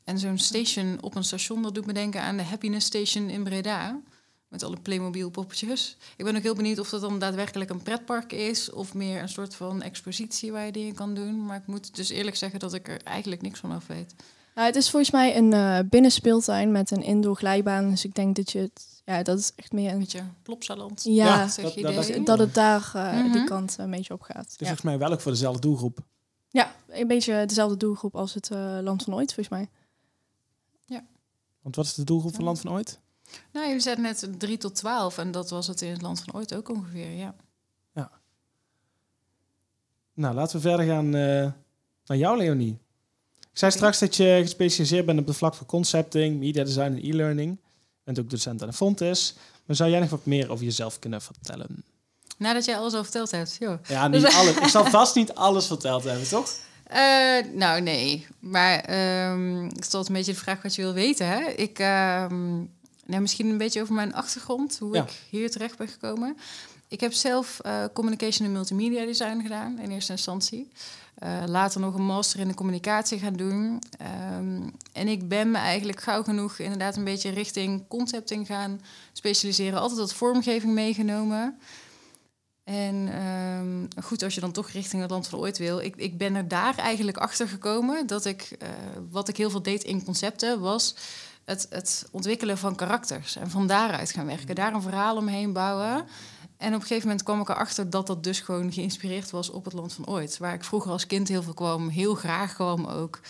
en 0.05 0.19
zo'n 0.19 0.39
station 0.39 1.03
op 1.03 1.15
een 1.15 1.25
station, 1.25 1.63
dat 1.63 1.75
doet 1.75 1.87
me 1.87 1.93
denken 1.93 2.21
aan 2.23 2.37
de 2.37 2.43
Happiness 2.43 2.87
Station 2.87 3.29
in 3.29 3.45
Breda. 3.45 4.01
Met 4.49 4.63
alle 4.63 4.77
Playmobil 4.83 5.31
poppetjes. 5.31 5.97
Ik 6.17 6.25
ben 6.25 6.37
ook 6.37 6.43
heel 6.43 6.55
benieuwd 6.55 6.79
of 6.79 6.89
dat 6.89 7.01
dan 7.01 7.19
daadwerkelijk 7.19 7.71
een 7.71 7.83
pretpark 7.83 8.33
is... 8.33 8.71
of 8.71 8.95
meer 8.95 9.23
een 9.23 9.29
soort 9.29 9.55
van 9.55 9.83
expositie 9.83 10.53
waar 10.53 10.65
je 10.67 10.73
dingen 10.73 10.95
kan 10.95 11.15
doen. 11.15 11.47
Maar 11.47 11.57
ik 11.57 11.67
moet 11.67 11.95
dus 11.97 12.09
eerlijk 12.09 12.37
zeggen 12.37 12.61
dat 12.61 12.75
ik 12.75 12.89
er 12.89 13.03
eigenlijk 13.03 13.43
niks 13.43 13.61
van 13.61 13.71
af 13.73 13.87
weet. 13.87 14.15
Nou, 14.55 14.67
het 14.67 14.77
is 14.77 14.91
volgens 14.91 15.11
mij 15.13 15.37
een 15.37 15.53
eh 15.53 15.79
binnenspeeltuin 15.91 16.73
met 16.73 16.91
een 16.91 17.03
indoor 17.03 17.37
glijbaan. 17.37 17.91
Dus 17.91 18.05
ik 18.05 18.15
denk 18.15 18.37
dat 18.37 18.53
je 18.53 18.59
het, 18.59 19.03
ja, 19.05 19.23
dat 19.23 19.39
is 19.39 19.53
echt 19.57 19.73
meer 19.73 19.93
Een 19.93 19.99
beetje 19.99 20.25
plopsaland. 20.43 21.03
ja, 21.05 21.13
Ja, 21.13 21.49
zeg 21.49 21.65
dat- 21.65 21.75
je 21.75 21.83
dat- 21.83 21.93
idee? 22.05 22.17
dat- 22.17 22.27
dat 22.27 22.39
het 22.39 22.55
daar 22.55 22.91
eh, 22.95 23.13
Mhm. 23.13 23.33
die 23.33 23.45
kant 23.45 23.77
een 23.79 23.91
beetje 23.91 24.15
op 24.15 24.23
gaat. 24.23 24.37
Het 24.37 24.47
is 24.51 24.53
Ja. 24.59 24.67
volgens 24.67 24.83
mij 24.83 24.99
wel 24.99 25.13
ook 25.13 25.21
voor 25.21 25.33
dezelfde 25.33 25.61
doelgroep. 25.61 25.99
ja, 26.49 26.75
een 26.89 27.07
beetje 27.07 27.47
dezelfde 27.47 27.77
doelgroep 27.77 28.17
als 28.17 28.35
het 28.35 28.51
eh, 28.51 28.79
Land 28.83 29.03
van 29.03 29.15
Ooit, 29.15 29.35
volgens 29.35 29.49
mij. 29.49 29.69
Want 31.63 31.79
wat 31.79 31.87
is 31.87 31.95
de 31.95 32.05
doelgroep 32.05 32.35
van 32.35 32.45
Land 32.45 32.61
van 32.61 32.71
Ooit? 32.73 33.01
Nou, 33.53 33.69
je 33.69 33.81
zei 33.81 34.01
net 34.01 34.29
3 34.39 34.59
tot 34.59 34.75
12 34.75 35.19
en 35.19 35.31
dat 35.31 35.51
was 35.51 35.67
het 35.67 35.81
in 35.83 35.91
het 35.91 36.03
land 36.03 36.21
van 36.21 36.35
ooit 36.35 36.55
ook 36.55 36.69
ongeveer, 36.69 37.11
ja. 37.11 37.35
Nou, 40.17 40.35
laten 40.35 40.57
we 40.57 40.69
verder 40.69 40.87
gaan 40.87 41.15
eh, 41.15 41.53
naar 42.07 42.19
jou, 42.19 42.37
Leonie. 42.39 42.79
Ik 43.41 43.63
zei 43.63 43.73
straks 43.73 43.99
dat 43.99 44.17
je 44.17 44.39
gespecialiseerd 44.43 45.07
bent 45.07 45.19
op 45.19 45.27
het 45.27 45.37
vlak 45.37 45.55
van 45.55 45.67
concepting, 45.67 46.39
media 46.39 46.65
design 46.65 46.93
en 46.93 47.11
e-learning. 47.11 47.59
Je 47.61 48.01
bent 48.05 48.19
ook 48.19 48.31
docent 48.31 48.63
aan 48.63 48.69
de 48.69 48.75
Fontes. 48.75 49.35
Maar 49.65 49.77
zou 49.77 49.91
jij 49.91 50.01
nog 50.01 50.11
wat 50.11 50.27
meer 50.27 50.51
over 50.51 50.65
jezelf 50.65 50.99
kunnen 50.99 51.23
vertellen? 51.23 51.85
Nadat 52.39 52.65
jij 52.65 52.77
alles 52.77 52.93
al 52.95 53.03
verteld 53.03 53.31
hebt, 53.31 53.57
joh. 53.61 53.79
Ja, 53.89 54.09
niet 54.09 54.25
alles. 54.25 54.57
Ik 54.57 54.67
zal 54.67 54.85
vast 54.85 55.15
niet 55.15 55.35
alles 55.35 55.67
verteld 55.75 56.05
hebben, 56.05 56.29
toch? 56.29 56.53
Eh, 56.87 57.53
nou, 57.53 57.81
nee. 57.81 58.27
Maar 58.39 58.81
ehm 58.81 59.65
het 59.65 59.87
is 59.87 59.95
altijd 59.95 60.09
een 60.09 60.15
beetje 60.15 60.33
de 60.33 60.39
vraag 60.39 60.63
wat 60.63 60.75
je 60.75 60.83
wil 60.83 60.93
weten, 60.93 61.27
hè? 61.29 61.49
Ik, 61.49 61.79
ehm, 61.79 62.65
nou, 63.07 63.23
misschien 63.23 63.47
een 63.47 63.59
beetje 63.59 63.83
over 63.83 63.95
mijn 63.95 64.15
achtergrond, 64.15 64.79
hoe 64.79 64.95
Ja. 64.95 65.03
ik 65.03 65.11
hier 65.31 65.51
terecht 65.51 65.79
ben 65.79 65.89
gekomen. 65.89 66.37
Ik 66.89 67.01
heb 67.01 67.13
zelf 67.13 67.61
eh, 67.61 67.85
communication 67.93 68.47
en 68.47 68.53
multimedia 68.53 69.05
design 69.05 69.41
gedaan 69.43 69.79
in 69.79 69.91
eerste 69.91 70.13
instantie. 70.13 70.69
Eh, 71.15 71.43
later 71.47 71.81
nog 71.81 71.95
een 71.95 72.05
master 72.05 72.41
in 72.41 72.49
de 72.49 72.55
communicatie 72.55 73.19
gaan 73.19 73.33
doen. 73.37 73.83
Ehm, 73.99 74.69
en 74.93 75.09
ik 75.09 75.29
ben 75.29 75.51
me 75.51 75.59
eigenlijk 75.59 76.01
gauw 76.01 76.23
genoeg 76.23 76.59
inderdaad 76.59 76.97
een 76.97 77.05
beetje 77.05 77.31
richting 77.31 77.89
concepting 77.89 78.47
gaan 78.47 78.81
specialiseren. 79.13 79.81
Altijd 79.81 80.01
wat 80.01 80.15
vormgeving 80.15 80.73
meegenomen. 80.73 81.59
En 82.65 83.09
ehm, 83.13 84.03
goed, 84.05 84.23
als 84.23 84.35
je 84.35 84.41
dan 84.41 84.53
toch 84.53 84.69
richting 84.71 85.03
het 85.03 85.11
land 85.11 85.29
van 85.29 85.39
ooit 85.39 85.59
wil. 85.59 85.79
Ik, 85.79 85.97
ik 85.97 86.19
ben 86.19 86.35
er 86.35 86.49
daar 86.49 86.79
eigenlijk 86.79 87.17
achter 87.17 87.49
gekomen 87.49 88.07
dat 88.07 88.25
ik, 88.25 88.57
eh, 88.59 88.69
wat 89.11 89.29
ik 89.29 89.37
heel 89.37 89.51
veel 89.51 89.63
deed 89.63 89.83
in 89.85 90.05
concepten, 90.05 90.61
was 90.61 90.95
het, 91.47 91.67
het 91.71 92.09
ontwikkelen 92.11 92.59
van 92.59 92.75
karakters. 92.75 93.37
En 93.37 93.51
van 93.51 93.67
daaruit 93.67 94.11
gaan 94.11 94.27
werken. 94.27 94.55
Daar 94.55 94.75
een 94.75 94.83
verhaal 94.83 95.17
omheen 95.17 95.53
bouwen. 95.53 96.07
En 96.57 96.69
op 96.69 96.81
een 96.81 96.87
gegeven 96.87 97.03
moment 97.03 97.23
kwam 97.23 97.41
ik 97.41 97.49
erachter 97.49 97.91
dat 97.91 98.07
dat 98.07 98.25
dus 98.25 98.41
gewoon 98.41 98.73
geïnspireerd 98.73 99.31
was 99.31 99.51
op 99.51 99.65
het 99.65 99.73
land 99.73 99.93
van 99.93 100.07
ooit. 100.07 100.39
Waar 100.39 100.55
ik 100.55 100.65
vroeger 100.65 100.91
als 100.91 101.07
kind 101.07 101.29
heel 101.29 101.43
veel 101.43 101.55
kwam, 101.55 101.89
heel 101.89 102.15
graag 102.15 102.55
kwam 102.55 102.87
ook. 102.87 103.21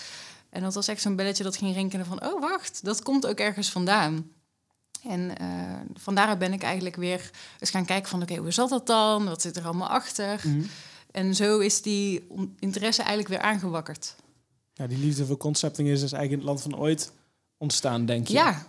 En 0.50 0.62
dat 0.62 0.74
was 0.74 0.88
echt 0.88 1.00
zo'n 1.00 1.16
belletje 1.16 1.42
dat 1.42 1.56
ging 1.56 1.74
rinkelen 1.74 2.06
van... 2.06 2.24
oh, 2.24 2.40
wacht, 2.40 2.84
dat 2.84 3.02
komt 3.02 3.26
ook 3.26 3.38
ergens 3.38 3.70
vandaan. 3.70 4.30
En 5.02 5.32
uh, 5.42 5.72
van 5.94 6.14
daaruit 6.14 6.38
ben 6.38 6.52
ik 6.52 6.62
eigenlijk 6.62 6.96
weer 6.96 7.30
eens 7.58 7.70
gaan 7.70 7.84
kijken 7.84 8.08
van... 8.08 8.22
oké, 8.22 8.36
hoe 8.36 8.50
zat 8.50 8.68
dat 8.68 8.86
dan? 8.86 9.24
Wat 9.24 9.42
zit 9.42 9.56
er 9.56 9.64
allemaal 9.64 9.88
achter? 9.88 10.40
Mhm. 10.44 10.62
En 11.10 11.34
zo 11.34 11.58
is 11.58 11.82
die 11.82 12.26
interesse 12.58 13.02
eigenlijk 13.02 13.28
weer 13.28 13.50
aangewakkerd. 13.50 14.14
Ja, 14.72 14.86
die 14.86 14.98
liefde 14.98 15.26
voor 15.26 15.36
concepting 15.36 15.88
is 15.88 16.00
dus 16.00 16.12
eigenlijk 16.12 16.42
in 16.42 16.48
het 16.48 16.48
land 16.48 16.62
van 16.62 16.80
ooit 16.80 17.12
ontstaan, 17.58 18.06
denk 18.06 18.28
je? 18.28 18.34
Ja, 18.34 18.66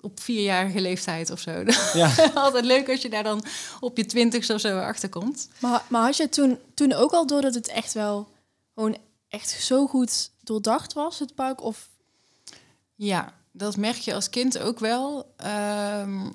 op 0.00 0.20
vierjarige 0.20 0.80
leeftijd 0.80 1.30
of 1.30 1.40
zo. 1.40 1.64
Ja. 1.94 2.30
Altijd 2.34 2.64
leuk 2.64 2.88
als 2.88 3.02
je 3.02 3.08
daar 3.08 3.22
dan 3.22 3.44
op 3.80 3.96
je 3.96 4.06
twintigste 4.06 4.54
of 4.54 4.60
zo 4.60 4.78
achter 4.78 5.08
komt. 5.08 5.48
Maar, 5.58 5.82
maar 5.88 6.02
had 6.02 6.16
je 6.16 6.28
toen, 6.28 6.58
toen 6.74 6.92
ook 6.92 7.12
al 7.12 7.26
door 7.26 7.40
dat 7.40 7.54
het 7.54 7.68
echt 7.68 7.92
wel 7.92 8.28
gewoon 8.74 8.96
echt 9.28 9.50
zo 9.50 9.86
goed 9.86 10.30
doordacht 10.42 10.92
was, 10.92 11.18
het 11.18 11.34
park? 11.34 11.62
Of... 11.62 11.88
Ja, 12.94 13.32
dat 13.52 13.76
merk 13.76 13.96
je 13.96 14.14
als 14.14 14.30
kind 14.30 14.58
ook 14.58 14.78
wel. 14.78 15.32
Ehm, 15.36 16.30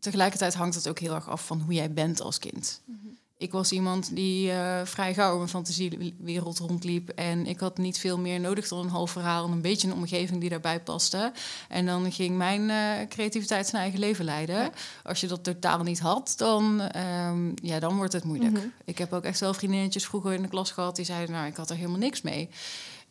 tegelijkertijd 0.00 0.54
hangt 0.54 0.74
het 0.74 0.88
ook 0.88 0.98
heel 0.98 1.14
erg 1.14 1.28
af 1.28 1.46
van 1.46 1.60
hoe 1.60 1.74
jij 1.74 1.92
bent 1.92 2.20
als 2.20 2.38
kind. 2.38 2.80
Mhm. 2.84 3.06
Ik 3.38 3.52
was 3.52 3.72
iemand 3.72 4.14
die 4.14 4.50
uh, 4.50 4.80
vrij 4.84 5.14
gauw 5.14 5.30
in 5.30 5.36
mijn 5.36 5.48
fantasiewereld 5.48 6.58
rondliep. 6.58 7.08
En 7.08 7.46
ik 7.46 7.60
had 7.60 7.78
niet 7.78 7.98
veel 7.98 8.18
meer 8.18 8.40
nodig 8.40 8.68
dan 8.68 8.78
een 8.78 8.88
half 8.88 9.10
verhaal 9.10 9.44
en 9.44 9.52
een 9.52 9.60
beetje 9.60 9.88
een 9.88 9.94
omgeving 9.94 10.40
die 10.40 10.50
daarbij 10.50 10.80
paste. 10.80 11.32
En 11.68 11.86
dan 11.86 12.12
ging 12.12 12.36
mijn 12.36 12.60
uh, 12.68 13.08
creativiteit 13.08 13.66
zijn 13.66 13.82
eigen 13.82 14.00
leven 14.00 14.24
leiden. 14.24 14.70
Als 15.04 15.20
je 15.20 15.26
dat 15.26 15.44
totaal 15.44 15.82
niet 15.82 16.00
had, 16.00 16.34
dan, 16.36 16.80
um, 16.96 17.54
ja, 17.62 17.78
dan 17.78 17.96
wordt 17.96 18.12
het 18.12 18.24
moeilijk. 18.24 18.52
Mhm. 18.52 18.66
Ik 18.84 18.98
heb 18.98 19.12
ook 19.12 19.24
echt 19.24 19.40
wel 19.40 19.54
vriendinnetjes 19.54 20.06
vroeger 20.06 20.32
in 20.32 20.42
de 20.42 20.48
klas 20.48 20.70
gehad 20.70 20.96
die 20.96 21.04
zeiden, 21.04 21.34
nou, 21.34 21.46
ik 21.46 21.56
had 21.56 21.70
er 21.70 21.76
helemaal 21.76 21.98
niks 21.98 22.22
mee. 22.22 22.48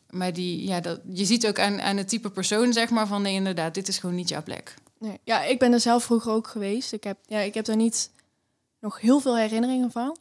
Maar 0.10 0.34
die, 0.34 0.68
ja, 0.68 0.80
dat, 0.80 1.00
je 1.10 1.26
ziet 1.26 1.48
ook 1.48 1.60
aan, 1.60 1.82
aan 1.82 1.98
het 1.98 2.10
type 2.10 2.30
persoon, 2.30 2.74
zeg 2.74 2.90
maar, 2.90 3.08
van 3.08 3.22
nee, 3.22 3.34
inderdaad, 3.34 3.74
dit 3.74 3.88
is 3.88 3.98
gewoon 3.98 4.16
niet 4.16 4.30
jouw 4.30 4.44
plek. 4.44 4.74
Nee. 5.00 5.20
Ja, 5.24 5.44
ik 5.44 5.60
ben 5.60 5.74
er 5.74 5.80
zelf 5.80 6.04
vroeger 6.04 6.32
ook 6.32 6.48
geweest. 6.48 6.94
Ik 6.94 7.04
heb, 7.04 7.18
ja, 7.26 7.40
ik 7.40 7.54
heb 7.54 7.66
daar 7.66 7.76
niet 7.76 8.10
nog 8.86 9.02
heel 9.02 9.20
veel 9.20 9.38
herinneringen 9.38 9.92
van. 9.92 10.18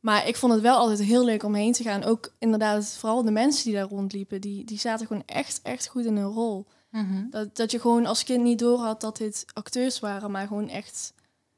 Maar 0.00 0.26
ik 0.28 0.36
vond 0.36 0.52
het 0.52 0.62
wel 0.62 0.76
altijd 0.76 1.02
heel 1.02 1.24
leuk 1.24 1.42
om 1.42 1.54
heen 1.54 1.72
te 1.72 1.82
gaan. 1.82 2.04
Ook 2.04 2.32
inderdaad, 2.38 2.96
vooral 2.98 3.22
de 3.22 3.30
mensen 3.30 3.64
die 3.64 3.74
daar 3.74 3.88
rondliepen, 3.88 4.40
die, 4.40 4.64
die 4.64 4.78
zaten 4.78 5.06
gewoon 5.06 5.22
echt, 5.26 5.60
echt 5.62 5.86
goed 5.88 6.04
in 6.04 6.16
hun 6.16 6.24
rol. 6.32 6.66
Dat, 7.30 7.56
dat 7.56 7.70
je 7.70 7.80
gewoon 7.80 8.06
als 8.06 8.24
kind 8.24 8.42
niet 8.42 8.58
door 8.58 8.78
had 8.78 9.00
dat 9.00 9.16
dit 9.16 9.44
acteurs 9.52 9.98
waren, 10.00 10.30
maar 10.30 10.46
gewoon 10.46 10.68
echt, 10.68 11.12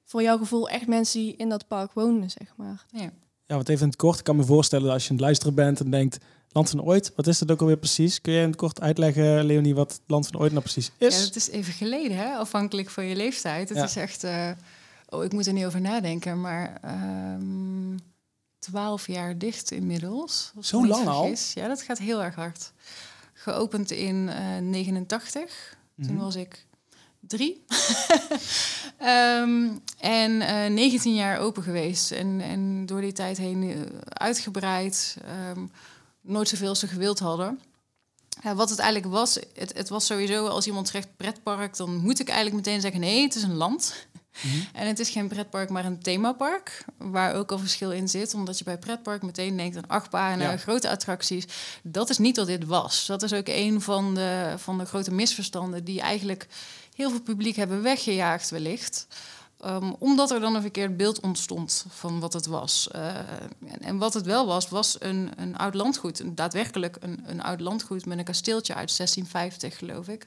voor 0.05 0.23
jouw 0.23 0.39
gevoel, 0.39 0.69
echt 0.69 0.87
mensen 0.87 1.21
die 1.21 1.37
in 1.37 1.49
dat 1.49 1.67
park 1.69 1.93
woonden, 1.93 2.31
zeg 2.31 2.53
maar. 2.57 2.85
Ja. 2.91 3.11
Ja, 3.47 3.55
want 3.55 3.69
even 3.69 3.83
in 3.83 3.89
het 3.89 3.97
kort, 3.97 4.19
ik 4.19 4.25
kan 4.25 4.37
me 4.37 4.45
voorstellen 4.45 4.85
dat 4.85 4.95
als 4.95 5.03
je 5.03 5.09
aan 5.11 5.17
het 5.17 5.25
luisteren 5.25 5.55
bent 5.55 5.81
en 5.81 5.91
denkt, 5.91 6.19
Land 6.49 6.71
van 6.71 6.83
Ooit, 6.83 7.13
wat 7.17 7.27
is 7.27 7.39
dat 7.39 7.51
ook 7.51 7.61
alweer 7.61 7.77
precies? 7.77 8.21
Kun 8.21 8.33
je 8.33 8.41
in 8.41 8.47
het 8.47 8.57
kort 8.57 8.81
uitleggen, 8.81 9.45
Leonie, 9.45 9.75
wat 9.75 10.01
Land 10.07 10.27
van 10.27 10.41
Ooit 10.41 10.51
nou 10.51 10.63
precies 10.63 10.91
is? 10.99 11.19
Ja, 11.19 11.25
het 11.25 11.37
is 11.37 11.51
even 11.51 11.73
geleden, 11.73 12.17
hè? 12.17 12.33
afhankelijk 12.35 12.91
van 12.91 13.05
je 13.05 13.17
leeftijd. 13.17 13.69
Het 13.69 13.79
Ja. 13.79 13.85
is 13.85 13.97
echt, 13.97 14.25
eh, 14.25 14.51
oh, 15.13 15.25
ik 15.25 15.33
moet 15.33 15.47
er 15.47 15.53
niet 15.53 15.65
over 15.65 15.81
nadenken, 15.81 16.41
maar 16.41 16.79
ehm, 16.83 17.97
twaalf 18.59 19.07
jaar 19.07 19.39
dicht 19.39 19.71
inmiddels. 19.71 20.53
Zo 20.61 20.87
lang 20.87 21.07
al? 21.09 21.35
Ja, 21.55 21.69
dat 21.69 21.83
gaat 21.83 21.99
heel 21.99 22.23
erg 22.23 22.35
hard. 22.35 22.73
Geopend 23.33 23.91
in 23.91 24.29
eh 24.29 24.57
89. 24.59 25.77
Toen 26.03 26.15
Mhm. 26.15 26.23
was 26.25 26.35
ik 26.37 26.67
drie. 27.21 27.65
Ehm, 28.99 29.69
en 29.99 30.41
eh 30.41 30.71
19 30.71 31.15
jaar 31.15 31.39
open 31.39 31.63
geweest. 31.63 32.11
En, 32.11 32.41
en 32.41 32.87
door 32.87 33.01
die 33.01 33.13
tijd 33.13 33.37
heen 33.39 33.63
eh, 33.63 33.81
uitgebreid. 34.09 35.17
Ehm, 35.25 35.67
nooit 36.21 36.49
zoveel 36.49 36.69
als 36.69 36.79
ze 36.79 36.87
gewild 36.87 37.19
hadden. 37.19 37.61
Ja, 38.43 38.55
wat 38.55 38.71
het 38.71 38.79
eigenlijk 38.79 39.13
was, 39.13 39.35
het, 39.55 39.73
het 39.77 39.89
was 39.89 40.07
sowieso 40.07 40.47
als 40.47 40.67
iemand 40.67 40.89
zegt 40.89 41.17
pretpark, 41.17 41.77
dan 41.77 41.97
moet 41.97 42.21
ik 42.21 42.29
eigenlijk 42.29 42.57
meteen 42.67 42.81
zeggen 42.81 43.01
nee, 43.01 43.23
het 43.23 43.35
is 43.35 43.43
een 43.43 43.55
land. 43.55 44.07
Mhm. 44.41 44.57
En 44.73 44.87
het 44.87 44.99
is 44.99 45.11
geen 45.11 45.29
pretpark, 45.29 45.71
maar 45.71 45.85
een 45.85 46.03
themapark, 46.03 46.85
waar 46.97 47.35
ook 47.35 47.53
al 47.53 47.59
verschil 47.59 47.93
in 47.93 48.09
zit. 48.09 48.35
Omdat 48.35 48.59
je 48.59 48.65
bij 48.65 48.79
pretpark 48.79 49.23
meteen 49.23 49.57
denkt 49.57 49.77
aan 49.77 49.87
achtbanen, 49.87 50.51
Ja. 50.51 50.57
grote 50.57 50.91
attracties. 50.91 51.45
Dat 51.83 52.11
is 52.11 52.19
niet 52.19 52.37
wat 52.37 52.47
dit 52.47 52.65
was. 52.65 53.07
Dat 53.07 53.23
is 53.23 53.33
ook 53.33 53.49
een 53.49 53.81
van 53.81 54.15
de, 54.15 54.55
van 54.57 54.79
de 54.79 54.85
grote 54.85 55.13
misverstanden 55.13 55.85
die 55.85 56.01
eigenlijk 56.01 56.47
heel 56.95 57.11
veel 57.11 57.21
publiek 57.21 57.57
hebben 57.57 57.83
weggejaagd 57.83 58.51
wellicht. 58.51 59.07
Um, 59.65 59.97
omdat 59.99 60.31
er 60.31 60.41
dan 60.41 60.55
een 60.55 60.61
verkeerd 60.61 60.97
beeld 60.97 61.21
ontstond 61.21 61.85
van 61.89 62.21
wat 62.21 62.33
het 62.33 62.47
was. 62.47 62.89
Uh, 62.97 63.17
en, 63.67 63.81
en, 63.81 63.99
wat 63.99 64.15
het 64.15 64.25
wel 64.25 64.47
was, 64.47 64.69
was 64.69 64.97
een, 64.99 65.31
een 65.37 65.57
oud 65.57 65.75
landgoed. 65.75 66.21
Een, 66.21 66.35
daadwerkelijk 66.35 66.97
een, 67.01 67.23
een 67.27 67.43
oud 67.43 67.61
landgoed 67.61 68.07
met 68.07 68.19
een 68.19 68.25
kasteeltje 68.25 68.75
uit 68.75 68.97
1650, 68.97 69.79
geloof 69.79 70.09
ik. 70.09 70.27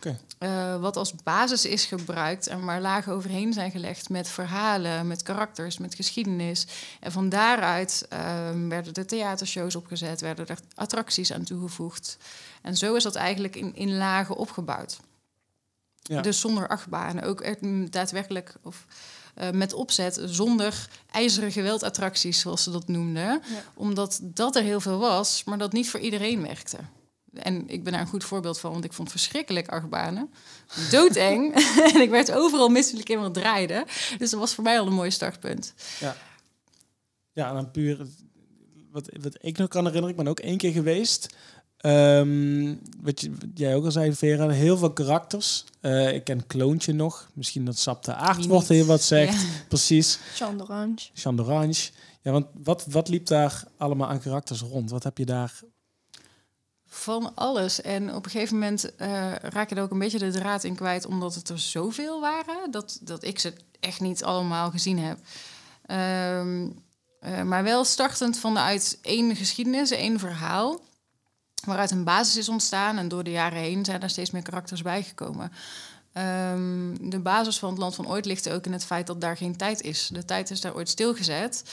Okay. 0.00 0.18
Uh, 0.38 0.80
wat 0.80 0.96
als 0.96 1.14
basis 1.14 1.64
is 1.64 1.84
gebruikt 1.84 2.46
en 2.46 2.64
waar 2.64 2.80
lagen 2.80 3.12
overheen 3.12 3.52
zijn 3.52 3.70
gelegd 3.70 4.08
met 4.08 4.28
verhalen, 4.28 5.06
met 5.06 5.22
karakters, 5.22 5.78
met 5.78 5.94
geschiedenis. 5.94 6.66
En 7.00 7.12
van 7.12 7.28
daaruit 7.28 8.06
uh, 8.12 8.18
werden 8.68 8.94
er 8.94 9.06
theatershows 9.06 9.76
opgezet, 9.76 10.20
werden 10.20 10.46
er 10.46 10.58
attracties 10.74 11.32
aan 11.32 11.44
toegevoegd. 11.44 12.16
En 12.62 12.76
zo 12.76 12.94
is 12.94 13.02
dat 13.02 13.14
eigenlijk 13.14 13.56
in, 13.56 13.74
in 13.74 13.96
lagen 13.96 14.36
opgebouwd. 14.36 15.00
Ja. 16.02 16.20
Dus 16.20 16.40
zonder 16.40 16.68
achtbanen, 16.68 17.22
ook 17.22 17.40
echt 17.40 17.92
daadwerkelijk 17.92 18.54
of 18.62 18.86
uh, 19.38 19.50
met 19.50 19.72
opzet, 19.72 20.20
zonder 20.24 20.88
ijzeren 21.10 21.52
geweldattracties, 21.52 22.40
zoals 22.40 22.62
ze 22.62 22.70
dat 22.70 22.88
noemden. 22.88 23.22
Ja. 23.24 23.42
Omdat 23.74 24.20
dat 24.22 24.56
er 24.56 24.62
heel 24.62 24.80
veel 24.80 24.98
was, 24.98 25.44
maar 25.44 25.58
dat 25.58 25.72
niet 25.72 25.90
voor 25.90 26.00
iedereen 26.00 26.42
werkte. 26.42 26.78
En 27.34 27.68
ik 27.68 27.84
ben 27.84 27.92
daar 27.92 28.00
een 28.00 28.06
goed 28.06 28.24
voorbeeld 28.24 28.60
van, 28.60 28.72
want 28.72 28.84
ik 28.84 28.92
vond 28.92 29.10
verschrikkelijk 29.10 29.68
achtbanen. 29.68 30.30
Doodeng. 30.90 31.54
en 31.94 32.00
ik 32.00 32.10
werd 32.10 32.32
overal 32.32 32.68
misselijk 32.68 33.08
in 33.08 33.20
wat 33.20 33.34
draaide. 33.34 33.84
Dus 34.18 34.30
dat 34.30 34.40
was 34.40 34.54
voor 34.54 34.64
mij 34.64 34.80
al 34.80 34.86
een 34.86 34.92
mooi 34.92 35.10
startpunt. 35.10 35.74
Ja, 36.00 36.16
ja 37.32 37.48
en 37.48 37.54
dan 37.54 37.70
puur... 37.70 38.06
Wat, 38.90 39.10
wat 39.20 39.38
ik 39.40 39.58
nog 39.58 39.68
kan 39.68 39.84
herinneren, 39.84 40.10
ik 40.10 40.16
ben 40.16 40.28
ook 40.28 40.40
één 40.40 40.58
keer 40.58 40.72
geweest... 40.72 41.34
Um, 41.86 42.80
wat, 43.02 43.20
je, 43.20 43.30
wat 43.30 43.48
jij 43.54 43.74
ook 43.74 43.84
al 43.84 43.90
zei, 43.90 44.14
Vera, 44.14 44.48
heel 44.48 44.76
veel 44.76 44.92
karakters. 44.92 45.64
Uh, 45.80 46.14
ik 46.14 46.24
ken 46.24 46.46
Kloontje 46.46 46.92
nog. 46.92 47.30
Misschien 47.34 47.64
dat 47.64 47.78
Sap 47.78 48.04
de 48.04 48.14
Aardwortel 48.14 48.74
hier 48.74 48.84
wat 48.84 49.02
zegt. 49.02 49.42
Ja. 49.42 49.48
Precies. 49.68 50.18
Jean 50.38 50.56
d'Orange. 50.56 51.08
Jean 51.12 51.36
d'Orange. 51.36 51.90
Ja, 52.22 52.32
want 52.32 52.46
wat, 52.62 52.86
wat 52.86 53.08
liep 53.08 53.26
daar 53.26 53.64
allemaal 53.76 54.08
aan 54.08 54.20
karakters 54.20 54.60
rond? 54.60 54.90
Wat 54.90 55.02
heb 55.02 55.18
je 55.18 55.24
daar... 55.24 55.60
Van 56.92 57.34
alles. 57.34 57.80
En 57.80 58.14
op 58.14 58.24
een 58.24 58.30
gegeven 58.30 58.58
moment 58.58 58.84
uh, 58.84 59.34
raak 59.34 59.68
je 59.68 59.74
er 59.74 59.82
ook 59.82 59.90
een 59.90 59.98
beetje 59.98 60.18
de 60.18 60.30
draad 60.30 60.64
in 60.64 60.74
kwijt... 60.74 61.06
omdat 61.06 61.34
het 61.34 61.48
er 61.48 61.58
zoveel 61.58 62.20
waren, 62.20 62.70
dat, 62.70 62.98
dat 63.02 63.24
ik 63.24 63.38
ze 63.38 63.52
echt 63.80 64.00
niet 64.00 64.24
allemaal 64.24 64.70
gezien 64.70 64.98
heb. 64.98 65.18
Um, 66.38 66.82
uh, 67.20 67.42
maar 67.42 67.62
wel 67.62 67.84
startend 67.84 68.38
vanuit 68.38 68.98
één 69.02 69.36
geschiedenis, 69.36 69.90
één 69.90 70.18
verhaal 70.18 70.80
waaruit 71.64 71.90
een 71.90 72.04
basis 72.04 72.36
is 72.36 72.48
ontstaan. 72.48 72.98
En 72.98 73.08
door 73.08 73.24
de 73.24 73.30
jaren 73.30 73.58
heen 73.58 73.84
zijn 73.84 74.02
er 74.02 74.10
steeds 74.10 74.30
meer 74.30 74.42
karakters 74.42 74.82
bijgekomen. 74.82 75.52
Um, 76.52 77.10
de 77.10 77.20
basis 77.20 77.58
van 77.58 77.70
het 77.70 77.78
land 77.78 77.94
van 77.94 78.08
ooit 78.08 78.24
ligt 78.24 78.50
ook 78.50 78.66
in 78.66 78.72
het 78.72 78.84
feit 78.84 79.06
dat 79.06 79.20
daar 79.20 79.36
geen 79.36 79.56
tijd 79.56 79.80
is. 79.80 80.08
De 80.12 80.24
tijd 80.24 80.50
is 80.50 80.60
daar 80.60 80.74
ooit 80.74 80.88
stilgezet. 80.88 81.64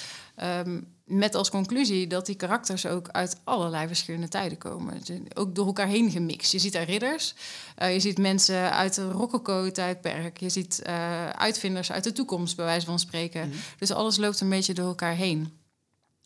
Um, 0.43 0.95
met 1.08 1.36
als 1.36 1.50
conclusie 1.50 2.08
dat 2.08 2.26
die 2.26 2.36
karakters 2.36 2.86
ook 2.86 3.10
uit 3.10 3.40
allerlei 3.44 3.88
verschillende 3.88 4.28
tijden 4.28 4.58
komen. 4.58 5.02
Ook 5.34 5.56
door 5.56 5.66
elkaar 5.66 5.88
heen 5.88 6.12
gemixt. 6.12 6.52
Je 6.52 6.60
ziet 6.60 6.74
daar 6.74 6.84
ridders, 6.84 7.34
uh, 7.82 7.94
je 7.94 8.00
ziet 8.00 8.18
mensen 8.18 8.72
uit 8.72 8.94
de 8.96 9.12
rococo-tijdperk, 9.12 10.40
je 10.40 10.50
ziet 10.50 10.82
uh, 10.88 11.30
uitvinders 11.30 11.92
uit 11.92 12.04
de 12.04 12.12
toekomst, 12.12 12.56
bij 12.56 12.66
wijze 12.66 12.86
van 12.86 13.00
spreken. 13.00 13.46
Mm 13.46 13.52
-hmm. 13.52 13.60
Dus 13.80 13.92
alles 13.92 14.18
loopt 14.18 14.42
een 14.42 14.50
beetje 14.50 14.74
door 14.74 14.88
elkaar 14.88 15.16
heen. 15.16 15.52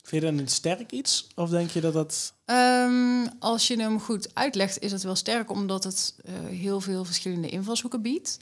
Vind 0.04 0.24
je 0.24 0.30
dan 0.30 0.38
een 0.38 0.48
sterk 0.48 0.92
iets? 0.92 1.28
Of 1.36 1.50
denk 1.50 1.70
je 1.70 1.82
dat 1.82 1.94
dat... 1.94 2.34
Um, 2.46 3.28
als 3.40 3.68
je 3.68 3.82
hem 3.82 4.00
goed 4.00 4.36
uitlegt, 4.36 4.80
is 4.80 4.92
het 4.92 5.04
wel 5.04 5.16
sterk... 5.16 5.52
omdat 5.52 5.84
het 5.84 6.16
uh, 6.26 6.60
heel 6.60 6.82
veel 6.82 7.06
verschillende 7.06 7.50
invalshoeken 7.50 8.02
biedt. 8.02 8.40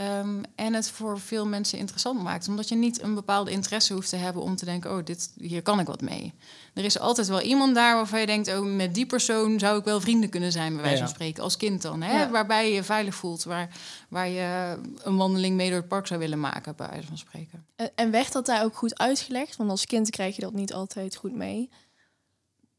Um, 0.00 0.42
en 0.54 0.74
het 0.74 0.90
voor 0.90 1.20
veel 1.20 1.46
mensen 1.46 1.78
interessant 1.78 2.22
maakt. 2.22 2.48
Omdat 2.48 2.68
je 2.68 2.74
niet 2.74 3.02
een 3.02 3.14
bepaalde 3.14 3.50
interesse 3.50 3.92
hoeft 3.92 4.08
te 4.08 4.16
hebben... 4.16 4.42
om 4.42 4.56
te 4.56 4.64
denken, 4.64 4.90
oh, 4.90 5.04
dit, 5.04 5.32
hier 5.40 5.62
kan 5.62 5.80
ik 5.80 5.86
wat 5.86 6.00
mee. 6.00 6.34
Er 6.74 6.84
is 6.84 6.98
altijd 6.98 7.26
wel 7.26 7.40
iemand 7.40 7.74
daar 7.74 7.94
waarvan 7.94 8.20
je 8.20 8.26
denkt... 8.26 8.48
oh, 8.48 8.74
met 8.74 8.94
die 8.94 9.06
persoon 9.06 9.58
zou 9.58 9.78
ik 9.78 9.84
wel 9.84 10.00
vrienden 10.00 10.30
kunnen 10.30 10.52
zijn... 10.52 10.72
bij 10.74 10.82
wijze 10.82 10.96
van 10.96 11.06
ja, 11.06 11.10
ja. 11.10 11.14
spreken, 11.14 11.42
als 11.42 11.56
kind 11.56 11.82
dan. 11.82 12.02
Hè? 12.02 12.20
Ja. 12.20 12.30
Waarbij 12.30 12.68
je 12.68 12.74
je 12.74 12.82
veilig 12.82 13.14
voelt. 13.14 13.44
Waar, 13.44 13.68
waar 14.08 14.28
je 14.28 14.78
een 15.02 15.16
wandeling 15.16 15.56
mee 15.56 15.68
door 15.68 15.78
het 15.78 15.88
park 15.88 16.06
zou 16.06 16.20
willen 16.20 16.40
maken... 16.40 16.76
bij 16.76 16.88
wijze 16.88 17.06
van 17.06 17.18
spreken. 17.18 17.66
En 17.94 18.10
werd 18.10 18.32
dat 18.32 18.46
daar 18.46 18.64
ook 18.64 18.76
goed 18.76 18.98
uitgelegd? 18.98 19.56
Want 19.56 19.70
als 19.70 19.86
kind 19.86 20.10
krijg 20.10 20.36
je 20.36 20.42
dat 20.42 20.52
niet 20.52 20.72
altijd 20.72 21.16
goed 21.16 21.34
mee. 21.34 21.70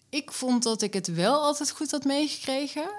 Ik 0.10 0.32
vond 0.32 0.64
dat 0.64 0.82
ik 0.82 0.94
het 0.94 1.08
wel 1.08 1.42
altijd 1.42 1.72
goed 1.72 1.92
had 1.92 2.04
meegekregen. 2.04 2.90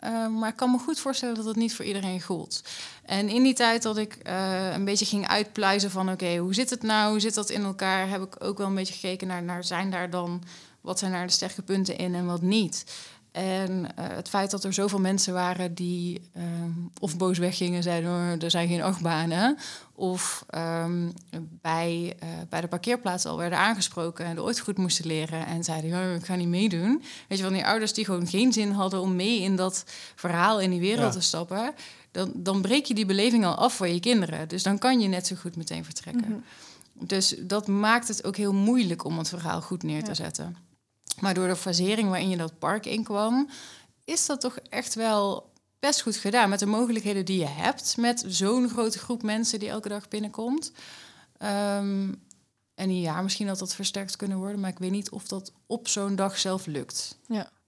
Eh, 0.00 0.26
maar 0.26 0.48
ik 0.48 0.56
kan 0.56 0.70
me 0.70 0.78
goed 0.78 1.00
voorstellen 1.00 1.34
dat 1.34 1.44
het 1.44 1.56
niet 1.56 1.74
voor 1.74 1.84
iedereen 1.84 2.22
gold. 2.22 2.62
En 3.04 3.28
in 3.28 3.42
die 3.42 3.54
tijd 3.54 3.82
dat 3.82 3.96
ik 3.96 4.14
eh, 4.14 4.72
een 4.72 4.84
beetje 4.84 5.04
ging 5.04 5.28
uitpluizen 5.28 5.90
van... 5.90 6.10
oké, 6.10 6.36
hoe 6.36 6.54
zit 6.54 6.70
het 6.70 6.82
nou, 6.82 7.10
hoe 7.10 7.20
zit 7.20 7.34
dat 7.34 7.50
in 7.50 7.62
elkaar... 7.62 8.08
heb 8.08 8.22
ik 8.22 8.44
ook 8.44 8.58
wel 8.58 8.66
een 8.66 8.74
beetje 8.74 8.94
gekeken 8.94 9.26
naar, 9.26 9.42
naar 9.42 9.64
zijn 9.64 9.90
daar 9.90 10.10
dan... 10.10 10.42
wat 10.80 10.98
zijn 10.98 11.12
daar 11.12 11.26
de 11.26 11.32
sterke 11.32 11.62
punten 11.62 11.98
in 11.98 12.14
en 12.14 12.26
wat 12.26 12.42
niet. 12.42 12.84
En 13.32 13.96
eh, 13.96 14.04
het 14.08 14.28
feit 14.28 14.50
dat 14.50 14.64
er 14.64 14.72
zoveel 14.72 14.98
mensen 15.00 15.32
waren 15.34 15.74
die 15.74 16.20
ehm, 16.34 16.70
of 17.00 17.16
boos 17.16 17.38
weggingen, 17.38 17.82
zeiden 17.82 18.10
oh, 18.10 18.42
er 18.42 18.50
zijn 18.50 18.68
geen 18.68 18.82
achtbanen. 18.82 19.56
Of 19.94 20.44
ehm, 20.48 21.08
bij, 21.40 22.16
uh, 22.22 22.28
bij 22.48 22.60
de 22.60 22.68
parkeerplaats 22.68 23.26
al 23.26 23.36
werden 23.38 23.58
aangesproken 23.58 24.24
en 24.24 24.36
er 24.36 24.42
ooit 24.42 24.60
goed 24.60 24.78
moesten 24.78 25.06
leren. 25.06 25.46
En 25.46 25.64
zeiden, 25.64 25.90
oh, 26.08 26.14
ik 26.14 26.24
ga 26.24 26.34
niet 26.34 26.48
meedoen. 26.48 27.02
Weet 27.28 27.38
je, 27.38 27.44
van 27.44 27.52
die 27.52 27.66
ouders 27.66 27.92
die 27.92 28.04
gewoon 28.04 28.26
geen 28.26 28.52
zin 28.52 28.70
hadden 28.70 29.00
om 29.00 29.16
mee 29.16 29.40
in 29.40 29.56
dat 29.56 29.84
verhaal 30.14 30.60
in 30.60 30.70
die 30.70 30.80
wereld 30.80 31.12
Ja. 31.12 31.18
te 31.20 31.26
stappen. 31.26 31.72
Dan, 32.10 32.32
dan 32.34 32.62
breek 32.62 32.84
je 32.86 32.94
die 32.94 33.06
beleving 33.06 33.44
al 33.44 33.54
af 33.54 33.74
voor 33.74 33.88
je 33.88 34.00
kinderen. 34.00 34.48
Dus 34.48 34.62
dan 34.62 34.78
kan 34.78 35.00
je 35.00 35.08
net 35.08 35.26
zo 35.26 35.36
goed 35.36 35.56
meteen 35.56 35.84
vertrekken. 35.84 36.28
Mhm. 36.28 37.06
Dus 37.06 37.34
dat 37.38 37.66
maakt 37.66 38.08
het 38.08 38.24
ook 38.24 38.36
heel 38.36 38.52
moeilijk 38.54 39.04
om 39.04 39.18
het 39.18 39.28
verhaal 39.28 39.60
goed 39.62 39.82
neer 39.82 40.02
te 40.02 40.08
Ja. 40.08 40.14
zetten. 40.14 40.56
Maar 41.20 41.34
door 41.34 41.48
de 41.48 41.56
fasering 41.56 42.08
waarin 42.08 42.28
je 42.28 42.36
dat 42.36 42.58
park 42.58 42.86
inkwam, 42.86 43.48
is 44.04 44.26
dat 44.26 44.40
toch 44.40 44.58
echt 44.68 44.94
wel 44.94 45.52
best 45.80 46.02
goed 46.02 46.16
gedaan. 46.16 46.48
Met 46.48 46.58
de 46.58 46.66
mogelijkheden 46.66 47.24
die 47.24 47.38
je 47.38 47.46
hebt, 47.48 47.96
met 47.96 48.24
zo'n 48.26 48.68
grote 48.68 48.98
groep 48.98 49.22
mensen 49.22 49.58
die 49.58 49.68
elke 49.68 49.88
dag 49.88 50.08
binnenkomt. 50.08 50.72
Ehm, 51.38 52.12
en 52.74 53.00
ja, 53.00 53.22
misschien 53.22 53.48
had 53.48 53.58
dat 53.58 53.74
versterkt 53.74 54.16
kunnen 54.16 54.38
worden, 54.38 54.60
maar 54.60 54.70
ik 54.70 54.78
weet 54.78 54.90
niet 54.90 55.10
of 55.10 55.26
dat 55.28 55.52
op 55.66 55.88
zo'n 55.88 56.16
dag 56.16 56.38
zelf 56.38 56.66
lukt. 56.66 57.18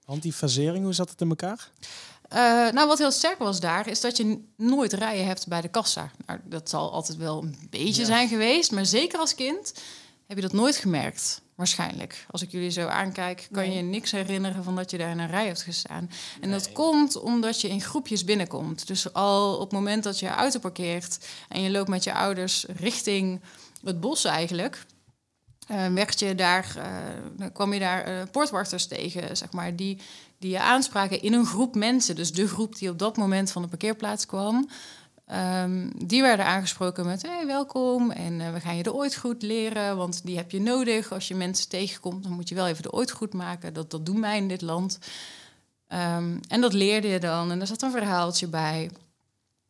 Want 0.04 0.23
die 0.23 0.32
fasering, 0.32 0.85
hoe 0.85 0.92
zat 0.92 1.11
het 1.11 1.21
in 1.21 1.28
elkaar? 1.28 1.71
Eh, 2.28 2.38
nou, 2.73 2.88
wat 2.88 2.99
heel 2.99 3.11
sterk 3.11 3.38
was 3.38 3.61
daar, 3.61 3.88
is 3.88 4.00
dat 4.00 4.16
je 4.16 4.44
nooit 4.56 4.92
rijen 4.92 5.26
hebt 5.26 5.47
bij 5.49 5.61
de 5.61 5.68
kassa. 5.68 6.11
Nou, 6.26 6.40
dat 6.44 6.71
zal 6.71 6.92
altijd 6.92 7.18
wel 7.18 7.42
een 7.42 7.56
beetje 7.71 8.00
Ja. 8.00 8.06
zijn 8.06 8.28
geweest, 8.28 8.73
maar 8.73 8.87
zeker 8.87 9.18
als 9.18 9.35
kind 9.35 9.73
heb 10.26 10.37
je 10.37 10.42
dat 10.42 10.52
nooit 10.52 10.76
gemerkt. 10.76 11.41
Waarschijnlijk. 11.54 12.26
Als 12.30 12.42
ik 12.42 12.50
jullie 12.50 12.71
zo 12.71 12.87
aankijk, 12.87 13.49
kan 13.52 13.62
Nee. 13.62 13.76
je 13.76 13.82
niks 13.82 14.11
herinneren 14.11 14.64
van 14.64 14.76
dat 14.76 14.90
je 14.90 14.99
daar 14.99 15.11
in 15.11 15.18
een 15.18 15.30
rij 15.30 15.47
hebt 15.47 15.62
gestaan. 15.62 16.11
En 16.40 16.50
dat 16.50 16.73
komt 16.73 17.21
omdat 17.21 17.61
je 17.61 17.68
in 17.68 17.80
groepjes 17.80 18.25
binnenkomt. 18.25 18.87
Dus 18.87 19.12
al 19.12 19.54
op 19.54 19.61
het 19.61 19.73
moment 19.73 20.02
dat 20.04 20.18
je 20.18 20.28
auto 20.28 20.59
parkeert 20.59 21.18
en 21.49 21.62
je 21.62 21.71
loopt 21.71 21.88
met 21.88 22.04
je 22.04 22.14
ouders 22.14 22.64
richting 22.76 23.40
het 23.85 24.00
bos 24.00 24.25
eigenlijk. 24.25 24.85
eh, 25.68 25.87
werd 25.87 26.18
je 26.18 26.35
daar, 26.35 26.75
eh, 27.38 27.47
kwam 27.52 27.73
je 27.73 27.78
daar 27.80 28.02
eh, 28.04 28.23
poortwachters 28.30 28.87
tegen, 28.87 29.37
zeg 29.37 29.52
maar, 29.52 29.76
die, 29.76 29.99
die 30.38 30.50
je 30.50 30.61
aanspraken 30.61 31.23
in 31.23 31.32
een 31.32 31.47
groep 31.47 31.75
mensen. 31.75 32.14
Dus 32.14 32.32
de 32.32 32.49
groep 32.49 32.78
die 32.78 32.90
op 32.90 32.99
dat 32.99 33.16
moment 33.16 33.50
van 33.50 33.62
de 33.62 33.68
parkeerplaats 33.68 34.26
kwam. 34.26 34.68
Ehm, 35.33 35.89
die 36.07 36.23
werden 36.23 36.47
aangesproken 36.47 37.07
met 37.07 37.23
hey, 37.23 37.47
welkom 37.47 38.11
en 38.11 38.41
eh, 38.41 38.53
we 38.53 38.61
gaan 38.61 38.77
je 38.77 38.83
de 38.83 38.95
ooit 38.95 39.17
goed 39.17 39.43
leren, 39.43 39.97
want 39.97 40.25
die 40.25 40.37
heb 40.37 40.51
je 40.51 40.61
nodig. 40.61 41.12
Als 41.12 41.29
je 41.29 41.35
mensen 41.35 41.69
tegenkomt, 41.69 42.23
dan 42.23 42.33
moet 42.33 42.49
je 42.49 42.55
wel 42.55 42.67
even 42.67 42.83
de 42.83 42.93
ooit 42.93 43.11
goed 43.11 43.33
maken. 43.33 43.73
Dat, 43.75 43.91
dat 43.91 44.07
doen 44.07 44.21
wij 44.21 44.37
in 44.37 44.49
dit 44.49 44.61
land. 44.61 44.99
Ehm, 45.89 46.37
en 46.49 46.61
dat 46.61 46.73
leerde 46.73 47.09
je 47.09 47.19
dan 47.21 47.51
en 47.51 47.61
er 47.61 47.67
zat 47.67 47.83
een 47.83 47.91
verhaaltje 47.91 48.47
bij. 48.47 48.91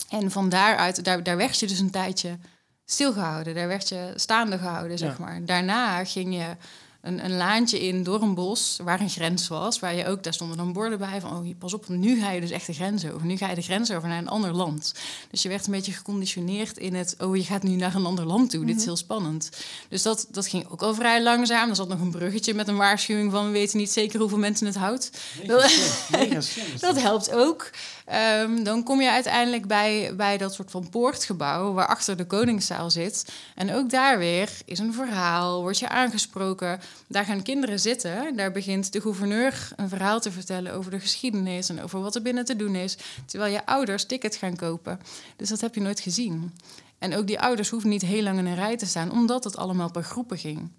En 0.09 0.31
van 0.31 0.49
daaruit, 0.49 1.05
daar, 1.05 1.23
daar 1.23 1.37
werd 1.37 1.59
je 1.59 1.67
dus 1.67 1.79
een 1.79 1.91
tijdje 1.91 2.39
stilgehouden. 2.85 3.55
Daar 3.55 3.69
werd 3.69 3.89
je 3.89 4.13
staande 4.17 4.59
gehouden, 4.59 4.99
zeg 4.99 5.19
Ja. 5.19 5.25
maar. 5.25 5.45
Daarna 5.45 6.05
ging 6.05 6.35
je 6.35 6.57
een, 7.03 7.25
een 7.25 7.37
laantje 7.37 7.87
in 7.87 8.03
door 8.03 8.23
een 8.23 8.35
bos 8.35 8.79
waar 8.83 9.01
een 9.01 9.11
grens 9.11 9.49
was. 9.49 9.79
Waar 9.79 9.95
je 9.95 10.07
ook, 10.07 10.23
daar 10.23 10.35
stonden 10.35 10.57
dan 10.57 10.73
borden 10.73 10.99
bij 10.99 11.21
van... 11.21 11.31
oh, 11.31 11.55
pas 11.59 11.75
op, 11.75 11.89
nu 11.89 12.21
ga 12.21 12.31
je 12.31 12.41
dus 12.41 12.51
echt 12.51 12.67
de 12.67 12.73
grens 12.73 13.07
over. 13.07 13.27
Nu 13.27 13.37
ga 13.37 13.49
je 13.49 13.55
de 13.55 13.63
grens 13.63 13.93
over 13.93 14.09
naar 14.09 14.19
een 14.19 14.29
ander 14.29 14.53
land. 14.53 14.95
Dus 15.31 15.43
je 15.43 15.49
werd 15.49 15.67
een 15.67 15.73
beetje 15.73 15.93
geconditioneerd 15.93 16.79
in 16.79 16.95
het... 16.95 17.15
oh, 17.19 17.37
je 17.37 17.45
gaat 17.45 17.63
nu 17.63 17.75
naar 17.75 17.95
een 17.95 18.07
ander 18.07 18.25
land 18.25 18.51
toe. 18.51 18.65
Dit 18.65 18.77
is 18.77 18.85
heel 18.85 18.97
spannend. 18.97 19.51
Dus 19.89 20.03
dat, 20.03 20.27
dat 20.31 20.47
ging 20.47 20.69
ook 20.69 20.83
al 20.83 20.95
vrij 20.95 21.23
langzaam. 21.23 21.69
Er 21.69 21.77
zat 21.77 21.89
nog 21.89 22.01
een 22.01 22.11
bruggetje 22.11 22.55
met 22.55 22.69
een 22.69 22.77
waarschuwing 22.77 23.33
van... 23.33 23.47
we 23.47 23.53
weten 23.53 23.79
niet 23.79 23.91
zeker 23.91 24.21
hoeveel 24.21 24.39
mensen 24.39 24.67
het 24.67 24.77
houdt. 24.77 25.11
Mega 25.47 25.69
slim, 25.69 26.21
mega 26.21 26.41
slim 26.41 26.67
is 26.75 26.81
Dat 26.89 27.01
helpt 27.01 27.33
ook. 27.33 27.71
Ehm, 28.13 28.63
dan 28.65 28.83
kom 28.83 29.01
je 29.01 29.11
uiteindelijk 29.11 29.67
bij, 29.67 30.13
bij 30.17 30.39
dat 30.39 30.55
soort 30.55 30.71
van 30.71 30.89
poortgebouw 30.89 31.73
waarachter 31.73 32.17
de 32.17 32.25
koningszaal 32.27 32.91
zit. 32.91 33.33
En 33.55 33.73
ook 33.75 33.91
daar 33.91 34.19
weer 34.19 34.51
is 34.65 34.79
een 34.79 34.93
verhaal, 34.95 35.61
word 35.61 35.79
je 35.79 35.89
aangesproken. 35.89 36.81
Daar 37.09 37.25
gaan 37.25 37.43
kinderen 37.43 37.81
zitten. 37.81 38.37
Daar 38.37 38.53
begint 38.53 38.93
de 38.93 39.01
gouverneur 39.01 39.69
een 39.77 39.89
verhaal 39.89 40.21
te 40.21 40.33
vertellen 40.33 40.73
over 40.75 40.91
de 40.91 41.01
geschiedenis 41.01 41.69
en 41.69 41.83
over 41.83 42.01
wat 42.01 42.15
er 42.15 42.23
binnen 42.23 42.45
te 42.45 42.57
doen 42.57 42.75
is. 42.75 42.97
Terwijl 43.27 43.53
je 43.53 43.67
ouders 43.67 44.05
tickets 44.05 44.37
gaan 44.37 44.57
kopen. 44.57 45.01
Dus 45.37 45.49
dat 45.49 45.61
heb 45.61 45.75
je 45.75 45.81
nooit 45.81 46.01
gezien. 46.01 46.53
En 46.99 47.15
ook 47.17 47.27
die 47.27 47.41
ouders 47.41 47.69
hoeven 47.69 47.89
niet 47.91 48.03
heel 48.03 48.23
lang 48.23 48.39
in 48.39 48.47
een 48.47 48.55
rij 48.55 48.77
te 48.77 48.87
staan, 48.87 49.11
omdat 49.11 49.45
het 49.45 49.57
allemaal 49.57 49.91
per 49.91 50.03
groepen 50.05 50.39
ging. 50.39 50.71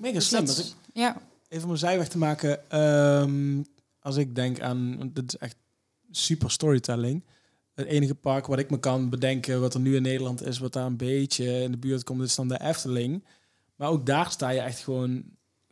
Mega 0.00 0.14
Dus 0.14 0.28
slim. 0.28 0.44
dat- 0.46 0.56
Dat 0.56 0.64
ik, 0.66 0.72
ja, 0.92 1.16
even 1.48 1.64
om 1.66 1.70
een 1.70 1.78
zijweg 1.78 2.08
te 2.08 2.18
maken. 2.18 2.70
ehm, 2.70 3.62
als 4.00 4.16
ik 4.16 4.34
denk 4.34 4.60
aan... 4.60 5.10
Dit 5.12 5.32
is 5.32 5.38
echt 5.38 5.56
super 6.16 6.50
storytelling. 6.50 7.24
Het 7.74 7.86
enige 7.86 8.14
park 8.14 8.46
wat 8.46 8.58
ik 8.58 8.70
me 8.70 8.78
kan 8.78 9.08
bedenken... 9.08 9.60
wat 9.60 9.74
er 9.74 9.80
nu 9.80 9.96
in 9.96 10.02
Nederland 10.02 10.46
is... 10.46 10.58
wat 10.58 10.72
daar 10.72 10.86
een 10.86 10.96
beetje 10.96 11.62
in 11.62 11.70
de 11.70 11.76
buurt 11.76 12.04
komt... 12.04 12.22
is 12.22 12.34
dan 12.34 12.48
de 12.48 12.60
Efteling. 12.60 13.24
Maar 13.76 13.88
ook 13.88 14.06
daar 14.06 14.30
sta 14.30 14.48
je 14.48 14.60
echt 14.60 14.80
gewoon... 14.80 15.24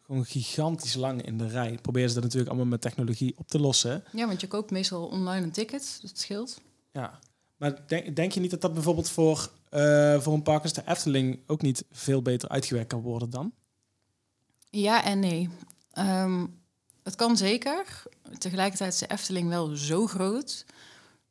gewoon 0.03 0.25
gigantisch 0.25 0.95
lang 0.95 1.23
in 1.23 1.39
de 1.39 1.49
rij. 1.49 1.79
Proberen 1.83 2.09
ze 2.09 2.15
dat 2.15 2.25
natuurlijk 2.25 2.51
allemaal 2.51 2.71
met 2.71 2.81
technologie 2.81 3.35
op 3.37 3.49
te 3.49 3.61
lossen. 3.61 4.05
ja, 4.13 4.27
want 4.27 4.41
je 4.41 4.49
koopt 4.49 4.71
meestal 4.71 5.07
online 5.07 5.45
een 5.45 5.53
ticket, 5.53 5.99
dus 6.01 6.11
dat 6.11 6.19
scheelt. 6.19 6.61
Ja. 6.93 7.19
Maar 7.57 7.87
denk, 7.87 8.17
denk 8.17 8.33
je 8.33 8.41
niet 8.41 8.51
dat 8.51 8.61
dat 8.61 8.75
bijvoorbeeld 8.75 9.11
voor, 9.11 9.51
eh, 9.69 10.21
voor 10.21 10.33
een 10.33 10.43
park 10.43 10.63
als 10.63 10.73
de 10.73 10.83
Efteling... 10.87 11.41
ook 11.47 11.63
niet 11.63 11.85
veel 11.91 12.23
beter 12.23 12.49
uitgewerkt 12.49 12.89
kan 12.89 13.01
worden 13.01 13.31
dan? 13.31 13.53
Ja 14.71 15.05
en 15.05 15.19
nee. 15.19 15.49
Ehm, 15.93 16.47
het 17.03 17.17
kan 17.17 17.37
zeker. 17.37 18.03
Tegelijkertijd 18.39 18.93
is 18.93 18.99
de 18.99 19.07
Efteling 19.07 19.49
wel 19.49 19.67
zo 19.77 20.07
groot 20.07 20.65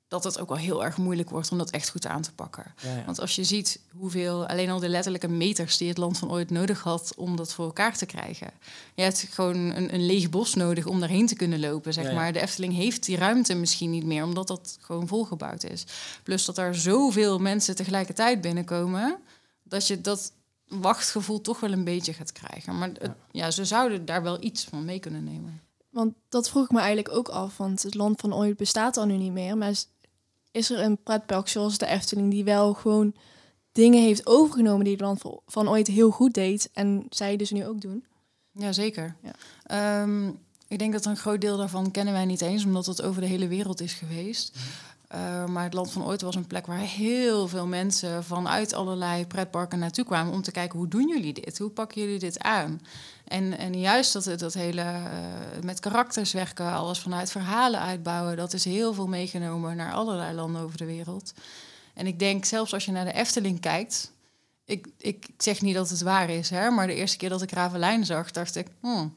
dat 0.10 0.24
het 0.24 0.40
ook 0.40 0.50
wel 0.50 0.58
heel 0.58 0.84
erg 0.84 0.98
moeilijk 0.98 1.30
wordt 1.30 1.52
om 1.52 1.58
dat 1.58 1.70
echt 1.70 1.90
goed 1.90 2.08
aan 2.08 2.22
te 2.22 2.34
pakken. 2.34 2.74
Ja, 2.82 2.96
ja. 2.96 3.06
Want 3.06 3.20
als 3.20 3.36
je 3.36 3.44
ziet 3.44 3.80
hoeveel, 3.92 4.48
alleen 4.48 4.70
al 4.70 4.80
de 4.80 4.90
letterlijke 4.90 5.28
meters 5.28 5.78
die 5.78 5.88
het 5.88 5.98
land 5.98 6.18
van 6.18 6.32
ooit 6.32 6.50
nodig 6.50 6.82
had 6.82 7.14
om 7.16 7.36
dat 7.36 7.54
voor 7.54 7.66
elkaar 7.66 7.98
te 7.98 8.06
krijgen. 8.06 8.52
Je 8.96 9.02
hebt 9.02 9.28
gewoon 9.30 9.56
een, 9.56 9.94
een 9.94 10.06
leeg 10.06 10.30
bos 10.30 10.54
nodig 10.54 10.86
om 10.86 11.00
daarheen 11.00 11.28
te 11.28 11.36
kunnen 11.36 11.60
lopen, 11.60 11.94
zeg 11.94 12.06
Ja, 12.06 12.14
maar. 12.14 12.34
De 12.34 12.42
Efteling 12.42 12.74
heeft 12.74 13.06
die 13.06 13.18
ruimte 13.18 13.56
misschien 13.56 13.90
niet 13.90 14.06
meer, 14.06 14.24
omdat 14.24 14.48
dat 14.48 14.78
gewoon 14.82 15.08
volgebouwd 15.08 15.64
is. 15.64 15.84
Plus 16.24 16.46
dat 16.46 16.58
er 16.58 16.76
zoveel 16.76 17.40
mensen 17.40 17.76
tegelijkertijd 17.76 18.42
binnenkomen, 18.42 19.18
dat 19.64 19.88
je 19.88 20.02
dat 20.02 20.32
wachtgevoel 20.70 21.42
toch 21.42 21.60
wel 21.60 21.72
een 21.72 21.84
beetje 21.84 22.14
gaat 22.14 22.32
krijgen. 22.32 22.78
Maar 22.78 22.90
het- 22.90 23.12
ja, 23.32 23.52
ze 23.52 23.66
zouden 23.66 24.06
daar 24.06 24.24
wel 24.24 24.44
iets 24.44 24.64
van 24.64 24.86
mee 24.86 25.00
kunnen 25.00 25.24
nemen. 25.24 25.62
Want 25.90 26.14
dat 26.30 26.50
vroeg 26.50 26.64
ik 26.66 26.72
me 26.72 26.78
eigenlijk 26.80 27.16
ook 27.16 27.30
af, 27.30 27.58
want 27.58 27.84
het 27.84 27.96
land 27.96 28.20
van 28.22 28.34
ooit 28.34 28.58
bestaat 28.58 28.98
al 28.98 29.06
nu 29.06 29.18
niet 29.18 29.32
meer. 29.32 29.58
Maar 29.58 29.70
is, 29.70 29.88
is 30.52 30.70
er 30.70 30.80
een 30.80 30.98
pretpark 31.04 31.48
zoals 31.48 31.78
de 31.78 31.86
Efteling 31.86 32.32
die 32.32 32.44
wel 32.44 32.74
gewoon 32.74 33.14
dingen 33.72 34.02
heeft 34.02 34.28
overgenomen 34.28 34.84
die 34.84 34.94
het 34.94 35.02
land 35.02 35.22
van- 35.22 35.40
van 35.46 35.70
ooit 35.70 35.88
heel 35.88 36.10
goed 36.12 36.34
deed 36.34 36.70
en 36.74 37.06
zij 37.10 37.36
dus 37.36 37.52
nu 37.52 37.66
ook 37.66 37.82
doen? 37.82 38.06
Jazeker. 38.52 39.16
Ja. 39.24 39.34
Ehm, 39.64 40.28
ik 40.68 40.80
denk 40.80 40.94
dat 40.94 41.06
een 41.06 41.18
groot 41.18 41.42
deel 41.42 41.58
daarvan 41.58 41.92
kennen 41.92 42.14
wij 42.14 42.26
niet 42.26 42.42
eens, 42.42 42.66
omdat 42.66 42.86
het 42.86 43.02
over 43.02 43.22
de 43.22 43.28
hele 43.28 43.48
wereld 43.48 43.82
is 43.82 43.94
geweest. 43.94 44.58
Uh, 45.16 45.46
maar 45.46 45.64
het 45.64 45.74
Land 45.74 45.92
van 45.92 46.06
Ooit 46.06 46.22
was 46.22 46.36
een 46.36 46.48
plek 46.48 46.66
waar 46.66 46.78
heel 46.80 47.48
veel 47.48 47.68
mensen 47.68 48.24
vanuit 48.24 48.74
allerlei 48.74 49.28
pretparken 49.28 49.80
naartoe 49.80 50.06
kwamen 50.06 50.34
om 50.34 50.42
te 50.42 50.52
kijken 50.52 50.78
hoe 50.78 50.88
doen 50.88 51.08
jullie 51.08 51.34
dit? 51.34 51.58
Hoe 51.58 51.70
pakken 51.70 52.02
jullie 52.02 52.20
dit 52.20 52.40
aan? 52.40 52.82
En, 53.28 53.58
en 53.58 53.80
juist 53.80 54.14
dat, 54.14 54.40
dat 54.40 54.54
hele 54.54 54.82
uh, 54.82 55.64
met 55.64 55.80
karakters 55.80 56.32
werken, 56.32 56.74
alles 56.74 57.00
vanuit 57.00 57.32
verhalen 57.32 57.80
uitbouwen, 57.80 58.38
dat 58.38 58.54
is 58.54 58.66
heel 58.66 58.94
veel 58.94 59.08
meegenomen 59.08 59.76
naar 59.76 59.94
allerlei 59.94 60.34
landen 60.36 60.62
over 60.62 60.78
de 60.78 60.86
wereld. 60.86 61.34
En 61.94 62.08
ik 62.08 62.20
denk 62.20 62.46
zelfs 62.46 62.74
als 62.74 62.86
je 62.86 62.92
naar 62.92 63.06
de 63.06 63.14
Efteling 63.14 63.60
kijkt, 63.60 64.12
ik, 64.66 64.88
ik 64.98 65.28
zeg 65.38 65.62
niet 65.62 65.76
dat 65.76 65.90
het 65.90 66.02
waar 66.02 66.30
is, 66.30 66.50
hè, 66.50 66.70
maar 66.70 66.88
de 66.88 66.94
eerste 66.96 67.18
keer 67.18 67.30
dat 67.30 67.42
ik 67.42 67.52
Ravelijn 67.52 68.06
zag, 68.06 68.32
dacht 68.32 68.56
ik, 68.56 68.68
hmm, 68.82 69.16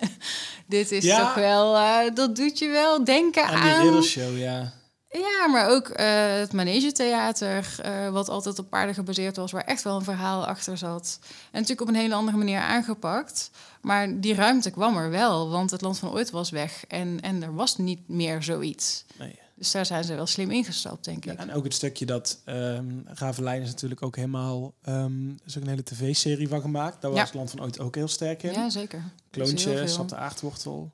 dit 0.66 0.92
is 0.92 1.04
Ja. 1.04 1.18
toch 1.18 1.34
wel, 1.34 1.76
uh, 1.76 2.14
dat 2.14 2.36
doet 2.36 2.58
je 2.58 2.68
wel 2.68 3.04
denken 3.04 3.42
En 3.42 3.54
aan... 3.54 3.62
die 3.62 3.90
riddershow, 3.90 4.38
ja. 4.38 4.72
Ja, 5.12 5.46
maar 5.46 5.68
ook 5.68 5.88
uh, 5.88 5.96
het 6.32 6.52
Manegetheater, 6.52 7.76
uh, 7.84 8.08
wat 8.10 8.28
altijd 8.28 8.58
op 8.58 8.70
paarden 8.70 8.94
gebaseerd 8.94 9.36
was, 9.36 9.52
waar 9.52 9.64
echt 9.64 9.82
wel 9.82 9.96
een 9.96 10.04
verhaal 10.04 10.46
achter 10.46 10.78
zat. 10.78 11.18
En 11.22 11.28
natuurlijk 11.52 11.80
op 11.80 11.88
een 11.88 11.94
hele 11.94 12.14
andere 12.14 12.36
manier 12.36 12.58
aangepakt. 12.58 13.50
Maar 13.80 14.20
die 14.20 14.34
ruimte 14.34 14.70
kwam 14.70 14.96
er 14.96 15.10
wel, 15.10 15.48
want 15.50 15.70
het 15.70 15.80
land 15.80 15.98
van 15.98 16.10
ooit 16.10 16.30
was 16.30 16.50
weg 16.50 16.84
en, 16.86 17.20
en 17.20 17.42
er 17.42 17.54
was 17.54 17.76
niet 17.76 18.08
meer 18.08 18.42
zoiets. 18.42 19.04
Nee. 19.18 19.38
Dus 19.54 19.70
daar 19.70 19.86
zijn 19.86 20.04
ze 20.04 20.14
wel 20.14 20.26
slim 20.26 20.50
ingestapt, 20.50 21.04
denk 21.04 21.24
ik. 21.24 21.32
Ja, 21.32 21.38
en 21.38 21.52
ook 21.52 21.64
het 21.64 21.74
stukje 21.74 22.06
dat 22.06 22.38
um, 22.46 23.02
Ravelijn 23.06 23.62
is 23.62 23.68
natuurlijk 23.68 24.02
ook 24.02 24.16
helemaal... 24.16 24.74
Um, 24.88 25.38
is 25.46 25.56
ook 25.56 25.62
een 25.62 25.68
hele 25.68 25.84
tv-serie 25.84 26.48
van 26.48 26.60
gemaakt. 26.60 27.00
Daar 27.00 27.10
was 27.10 27.20
Ja. 27.20 27.26
het 27.26 27.34
land 27.34 27.50
van 27.50 27.60
ooit 27.62 27.80
ook 27.80 27.94
heel 27.94 28.08
sterk 28.08 28.42
in. 28.42 28.52
Ja, 28.52 28.70
zeker. 28.70 29.04
Kloontje. 29.30 29.86
Sap 29.86 30.08
de 30.08 30.16
Aardwortel. 30.16 30.90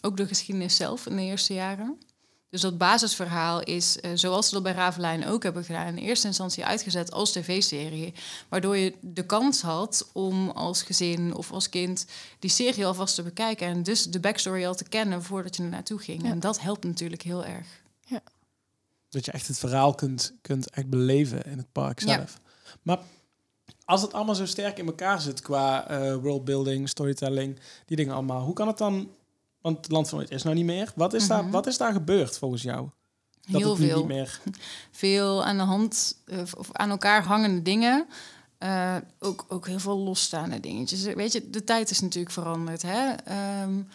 Ook 0.00 0.16
de 0.16 0.26
geschiedenis 0.26 0.76
zelf 0.76 1.06
in 1.06 1.16
de 1.16 1.22
eerste 1.22 1.54
jaren. 1.54 1.98
Dus 2.50 2.60
dat 2.60 2.78
basisverhaal 2.78 3.62
is, 3.62 4.00
eh, 4.00 4.10
zoals 4.14 4.48
ze 4.48 4.54
dat 4.54 4.62
bij 4.62 4.72
Ravelijn 4.72 5.26
ook 5.26 5.42
hebben 5.42 5.64
gedaan, 5.64 5.86
in 5.86 5.96
eerste 5.96 6.26
instantie 6.26 6.64
uitgezet 6.64 7.12
als 7.12 7.32
tv-serie. 7.32 8.14
Waardoor 8.48 8.76
je 8.76 8.94
de 9.00 9.26
kans 9.26 9.62
had 9.62 10.08
om 10.12 10.50
als 10.50 10.82
gezin 10.82 11.34
of 11.34 11.52
als 11.52 11.68
kind 11.68 12.06
die 12.38 12.50
serie 12.50 12.86
alvast 12.86 13.14
te 13.14 13.22
bekijken. 13.22 13.66
En 13.66 13.82
dus 13.82 14.04
de 14.04 14.20
backstory 14.20 14.64
al 14.66 14.74
te 14.74 14.88
kennen 14.88 15.22
voordat 15.22 15.56
je 15.56 15.62
er 15.62 15.68
naartoe 15.68 15.98
ging. 15.98 16.22
Ja. 16.22 16.30
En 16.30 16.40
dat 16.40 16.60
helpt 16.60 16.84
natuurlijk 16.84 17.22
heel 17.22 17.44
erg. 17.44 17.66
Dat 19.08 19.24
je 19.24 19.32
echt 19.32 19.46
het 19.46 19.58
verhaal 19.58 19.94
kunt, 19.94 20.32
kunt 20.40 20.70
echt 20.70 20.88
beleven 20.88 21.44
in 21.44 21.58
het 21.58 21.72
park 21.72 22.00
Ja. 22.00 22.14
zelf. 22.14 22.40
Maar 22.82 22.98
als 23.84 24.02
het 24.02 24.12
allemaal 24.12 24.34
zo 24.34 24.46
sterk 24.46 24.78
in 24.78 24.86
elkaar 24.86 25.20
zit 25.20 25.40
qua 25.40 25.88
eh, 25.88 26.14
worldbuilding, 26.14 26.88
storytelling, 26.88 27.58
die 27.86 27.96
dingen 27.96 28.14
allemaal, 28.14 28.44
hoe 28.44 28.54
kan 28.54 28.66
het 28.66 28.78
dan? 28.78 29.10
Want 29.60 29.76
het 29.76 29.90
land 29.90 30.08
van 30.08 30.18
ooit 30.18 30.30
is 30.30 30.42
nou 30.42 30.56
niet 30.56 30.64
meer. 30.64 30.92
Wat 30.94 31.14
is, 31.14 31.26
daar, 31.26 31.42
Mhm. 31.42 31.50
wat 31.50 31.66
is 31.66 31.76
daar 31.76 31.92
gebeurd 31.92 32.38
volgens 32.38 32.62
jou? 32.62 32.88
Dat 33.46 33.60
heel 33.60 33.70
het 33.70 33.80
veel. 33.86 33.98
niet 33.98 34.06
meer. 34.06 34.40
veel 34.90 35.44
aan 35.44 35.56
de 35.56 35.62
hand 35.62 36.16
uh, 36.26 36.38
of 36.56 36.68
aan 36.72 36.90
elkaar 36.90 37.24
hangende 37.24 37.62
dingen. 37.62 38.06
Uh, 38.58 38.96
ook, 39.18 39.44
ook 39.48 39.66
heel 39.66 39.78
veel 39.78 39.98
losstaande 39.98 40.60
dingetjes. 40.60 41.02
Weet 41.02 41.32
je, 41.32 41.50
de 41.50 41.64
tijd 41.64 41.90
is 41.90 42.00
natuurlijk 42.00 42.32
veranderd. 42.32 42.82
Hè? 42.82 43.10
Um, 43.62 43.88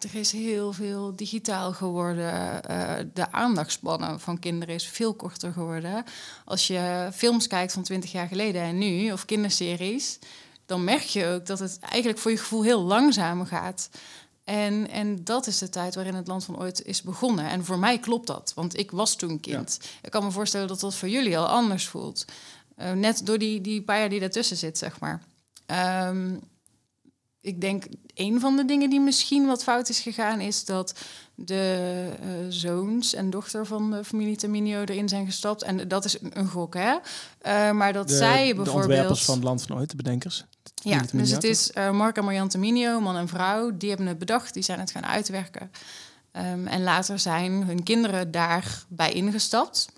er 0.00 0.14
is 0.14 0.32
heel 0.32 0.72
veel 0.72 1.16
digitaal 1.16 1.72
geworden. 1.72 2.62
Uh, 2.70 2.92
de 3.14 3.32
aandachtspannen 3.32 4.20
van 4.20 4.38
kinderen 4.38 4.74
is 4.74 4.86
veel 4.88 5.14
korter 5.14 5.52
geworden. 5.52 6.04
Als 6.44 6.66
je 6.66 7.10
films 7.14 7.46
kijkt 7.46 7.72
van 7.72 7.82
20 7.82 8.12
jaar 8.12 8.28
geleden 8.28 8.62
en 8.62 8.78
nu, 8.78 9.12
of 9.12 9.24
kinderseries, 9.24 10.18
dan 10.66 10.84
merk 10.84 11.02
je 11.02 11.26
ook 11.26 11.46
dat 11.46 11.58
het 11.58 11.78
eigenlijk 11.80 12.18
voor 12.22 12.30
je 12.30 12.36
gevoel 12.36 12.62
heel 12.62 12.82
langzamer 12.82 13.46
gaat. 13.46 13.88
En, 14.44 14.90
en 14.90 15.24
dat 15.24 15.46
is 15.46 15.58
de 15.58 15.68
tijd 15.68 15.94
waarin 15.94 16.14
het 16.14 16.26
land 16.26 16.44
van 16.44 16.58
ooit 16.58 16.82
is 16.84 17.02
begonnen. 17.02 17.48
En 17.48 17.64
voor 17.64 17.78
mij 17.78 17.98
klopt 17.98 18.26
dat, 18.26 18.52
want 18.54 18.78
ik 18.78 18.90
was 18.90 19.16
toen 19.16 19.40
kind. 19.40 19.78
Ja. 19.80 19.88
Ik 20.02 20.10
kan 20.10 20.24
me 20.24 20.30
voorstellen 20.30 20.68
dat 20.68 20.80
dat 20.80 20.94
voor 20.94 21.08
jullie 21.08 21.38
al 21.38 21.46
anders 21.46 21.86
voelt. 21.86 22.24
Uh, 22.78 22.92
net 22.92 23.26
door 23.26 23.38
die, 23.38 23.60
die 23.60 23.82
paar 23.82 23.98
jaar 23.98 24.08
die 24.08 24.20
daartussen 24.20 24.56
zit, 24.56 24.78
zeg 24.78 25.00
maar. 25.00 25.22
Um, 26.08 26.40
ik 27.40 27.60
denk, 27.60 27.84
een 28.14 28.40
van 28.40 28.56
de 28.56 28.64
dingen 28.64 28.90
die 28.90 29.00
misschien 29.00 29.46
wat 29.46 29.62
fout 29.62 29.88
is 29.88 30.00
gegaan... 30.00 30.40
is 30.40 30.64
dat 30.64 30.94
de 31.34 32.08
uh, 32.24 32.28
zoons 32.48 33.14
en 33.14 33.30
dochter 33.30 33.66
van 33.66 33.90
de 33.90 34.04
familie 34.04 34.36
Terminio 34.36 34.80
erin 34.80 35.08
zijn 35.08 35.26
gestapt. 35.26 35.62
En 35.62 35.88
dat 35.88 36.04
is 36.04 36.20
een, 36.20 36.38
een 36.38 36.48
gok, 36.48 36.74
hè? 36.74 36.92
Uh, 36.92 37.70
maar 37.70 37.92
dat 37.92 38.08
de, 38.08 38.16
zij 38.16 38.48
de 38.48 38.54
bijvoorbeeld... 38.54 38.86
ontwerpers 38.86 39.24
van 39.24 39.34
het 39.34 39.44
land 39.44 39.62
van 39.62 39.76
ooit, 39.76 39.90
de 39.90 39.96
bedenkers. 39.96 40.44
Ja, 40.74 41.02
dus 41.12 41.30
het 41.30 41.44
is 41.44 41.70
uh, 41.74 41.90
Mark 41.90 42.16
en 42.16 42.48
Terminio, 42.48 43.00
man 43.00 43.16
en 43.16 43.28
vrouw. 43.28 43.76
Die 43.76 43.88
hebben 43.88 44.06
het 44.06 44.18
bedacht, 44.18 44.54
die 44.54 44.62
zijn 44.62 44.78
het 44.78 44.90
gaan 44.90 45.06
uitwerken. 45.06 45.70
Um, 46.36 46.66
en 46.66 46.82
later 46.82 47.18
zijn 47.18 47.52
hun 47.52 47.82
kinderen 47.82 48.30
daarbij 48.30 49.12
ingestapt. 49.12 49.88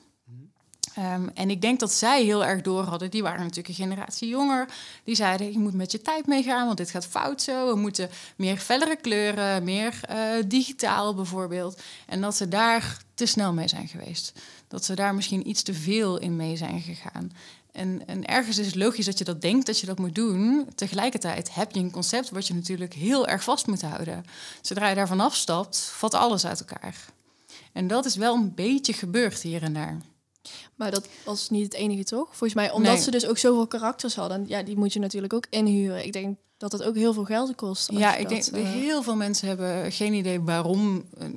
Um, 0.99 1.31
en 1.35 1.51
ik 1.51 1.61
denk 1.61 1.81
dat 1.81 1.93
zij 1.93 2.25
heel 2.25 2.45
erg 2.45 2.63
door 2.63 2.83
hadden. 2.83 3.11
Die 3.11 3.23
waren 3.23 3.41
natuurlijk 3.41 3.69
een 3.69 3.75
generatie 3.75 4.29
jonger. 4.29 4.69
Die 5.05 5.15
zeiden, 5.15 5.53
je 5.53 5.59
moet 5.59 5.75
met 5.75 5.93
je 5.93 6.03
tijd 6.03 6.27
meegaan, 6.27 6.67
want 6.67 6.79
dit 6.79 6.91
gaat 6.91 7.07
fout 7.07 7.43
zo. 7.43 7.69
We 7.69 7.81
moeten 7.81 8.11
meer 8.37 8.57
fellere 8.57 8.97
kleuren, 8.97 9.65
meer 9.65 10.01
uh, 10.11 10.17
digitaal 10.47 11.15
bijvoorbeeld. 11.15 11.83
En 12.07 12.21
dat 12.21 12.37
ze 12.37 12.49
daar 12.49 12.97
te 13.15 13.27
snel 13.27 13.53
mee 13.53 13.69
zijn 13.69 13.89
geweest. 13.89 14.33
Dat 14.69 14.85
ze 14.85 14.95
daar 14.95 15.15
misschien 15.15 15.49
iets 15.49 15.63
te 15.63 15.75
veel 15.75 16.19
in 16.19 16.37
mee 16.37 16.57
zijn 16.57 16.81
gegaan. 16.81 17.33
En, 17.77 18.07
en, 18.07 18.25
ergens 18.25 18.59
is 18.59 18.67
het 18.67 18.75
logisch 18.75 19.05
dat 19.05 19.19
je 19.19 19.25
dat 19.25 19.41
denkt, 19.41 19.67
dat 19.67 19.81
je 19.81 19.87
dat 19.87 19.99
moet 19.99 20.15
doen. 20.15 20.69
Tegelijkertijd 20.75 21.55
heb 21.55 21.73
je 21.73 21.81
een 21.81 21.91
concept 21.91 22.31
wat 22.31 22.47
je 22.47 22.55
natuurlijk 22.55 22.95
heel 22.95 23.27
erg 23.27 23.43
vast 23.43 23.67
moet 23.67 23.83
houden. 23.83 24.25
Zodra 24.61 24.89
je 24.89 24.95
daarvan 24.95 25.21
afstapt, 25.21 25.79
valt 25.79 26.15
alles 26.15 26.47
uit 26.47 26.61
elkaar. 26.61 26.97
En 27.73 27.87
dat 27.87 28.05
is 28.05 28.17
wel 28.17 28.35
een 28.35 28.55
beetje 28.55 28.93
gebeurd 28.93 29.43
hier 29.43 29.63
en 29.63 29.73
daar. 29.73 29.97
Maar 30.75 30.91
dat 30.91 31.09
was 31.25 31.51
niet 31.51 31.65
het 31.65 31.75
enige, 31.75 32.05
toch? 32.05 32.27
Volgens 32.27 32.55
mij, 32.55 32.71
omdat 32.71 32.93
nee. 32.93 33.03
ze 33.03 33.11
dus 33.11 33.27
ook 33.27 33.39
zoveel 33.39 33.67
karakters 33.67 34.15
hadden. 34.15 34.45
Ja, 34.49 34.63
die 34.63 34.77
moet 34.77 34.93
je 34.93 35.01
natuurlijk 35.01 35.33
ook 35.33 35.47
inhuren. 35.51 36.05
Ik 36.07 36.13
denk 36.13 36.37
dat 36.57 36.73
het 36.73 36.83
ook 36.83 36.95
heel 36.95 37.13
veel 37.13 37.25
geld 37.25 37.55
kost. 37.55 37.91
Ja, 37.93 38.17
ik 38.17 38.29
dat, 38.29 38.51
denk 38.53 38.67
uh... 38.67 38.71
heel 38.73 39.03
veel 39.03 39.17
mensen 39.17 39.49
hebben 39.49 39.93
geen 39.93 40.13
idee 40.13 40.41
waarom 40.41 41.05
uh, 41.19 41.29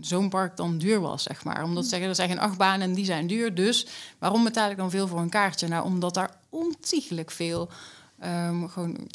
zo'n 0.00 0.28
park 0.28 0.56
dan 0.56 0.78
duur 0.78 1.00
was, 1.00 1.22
zeg 1.22 1.44
maar. 1.44 1.64
Omdat 1.64 1.82
ze 1.82 1.88
zeggen, 1.88 2.08
er 2.08 2.14
zijn 2.14 2.28
geen 2.28 2.38
achtbanen 2.38 2.88
en 2.88 2.94
die 2.94 3.04
zijn 3.04 3.26
duur. 3.26 3.54
Dus 3.54 3.86
waarom 4.18 4.44
betaal 4.44 4.70
ik 4.70 4.76
dan 4.76 4.90
veel 4.90 5.08
voor 5.08 5.20
een 5.20 5.28
kaartje? 5.28 5.68
Nou, 5.68 5.84
omdat 5.84 6.14
daar 6.14 6.36
ontiegelijk 6.48 7.30
veel 7.30 7.68
um, 8.24 8.68
gewoon 8.68 9.08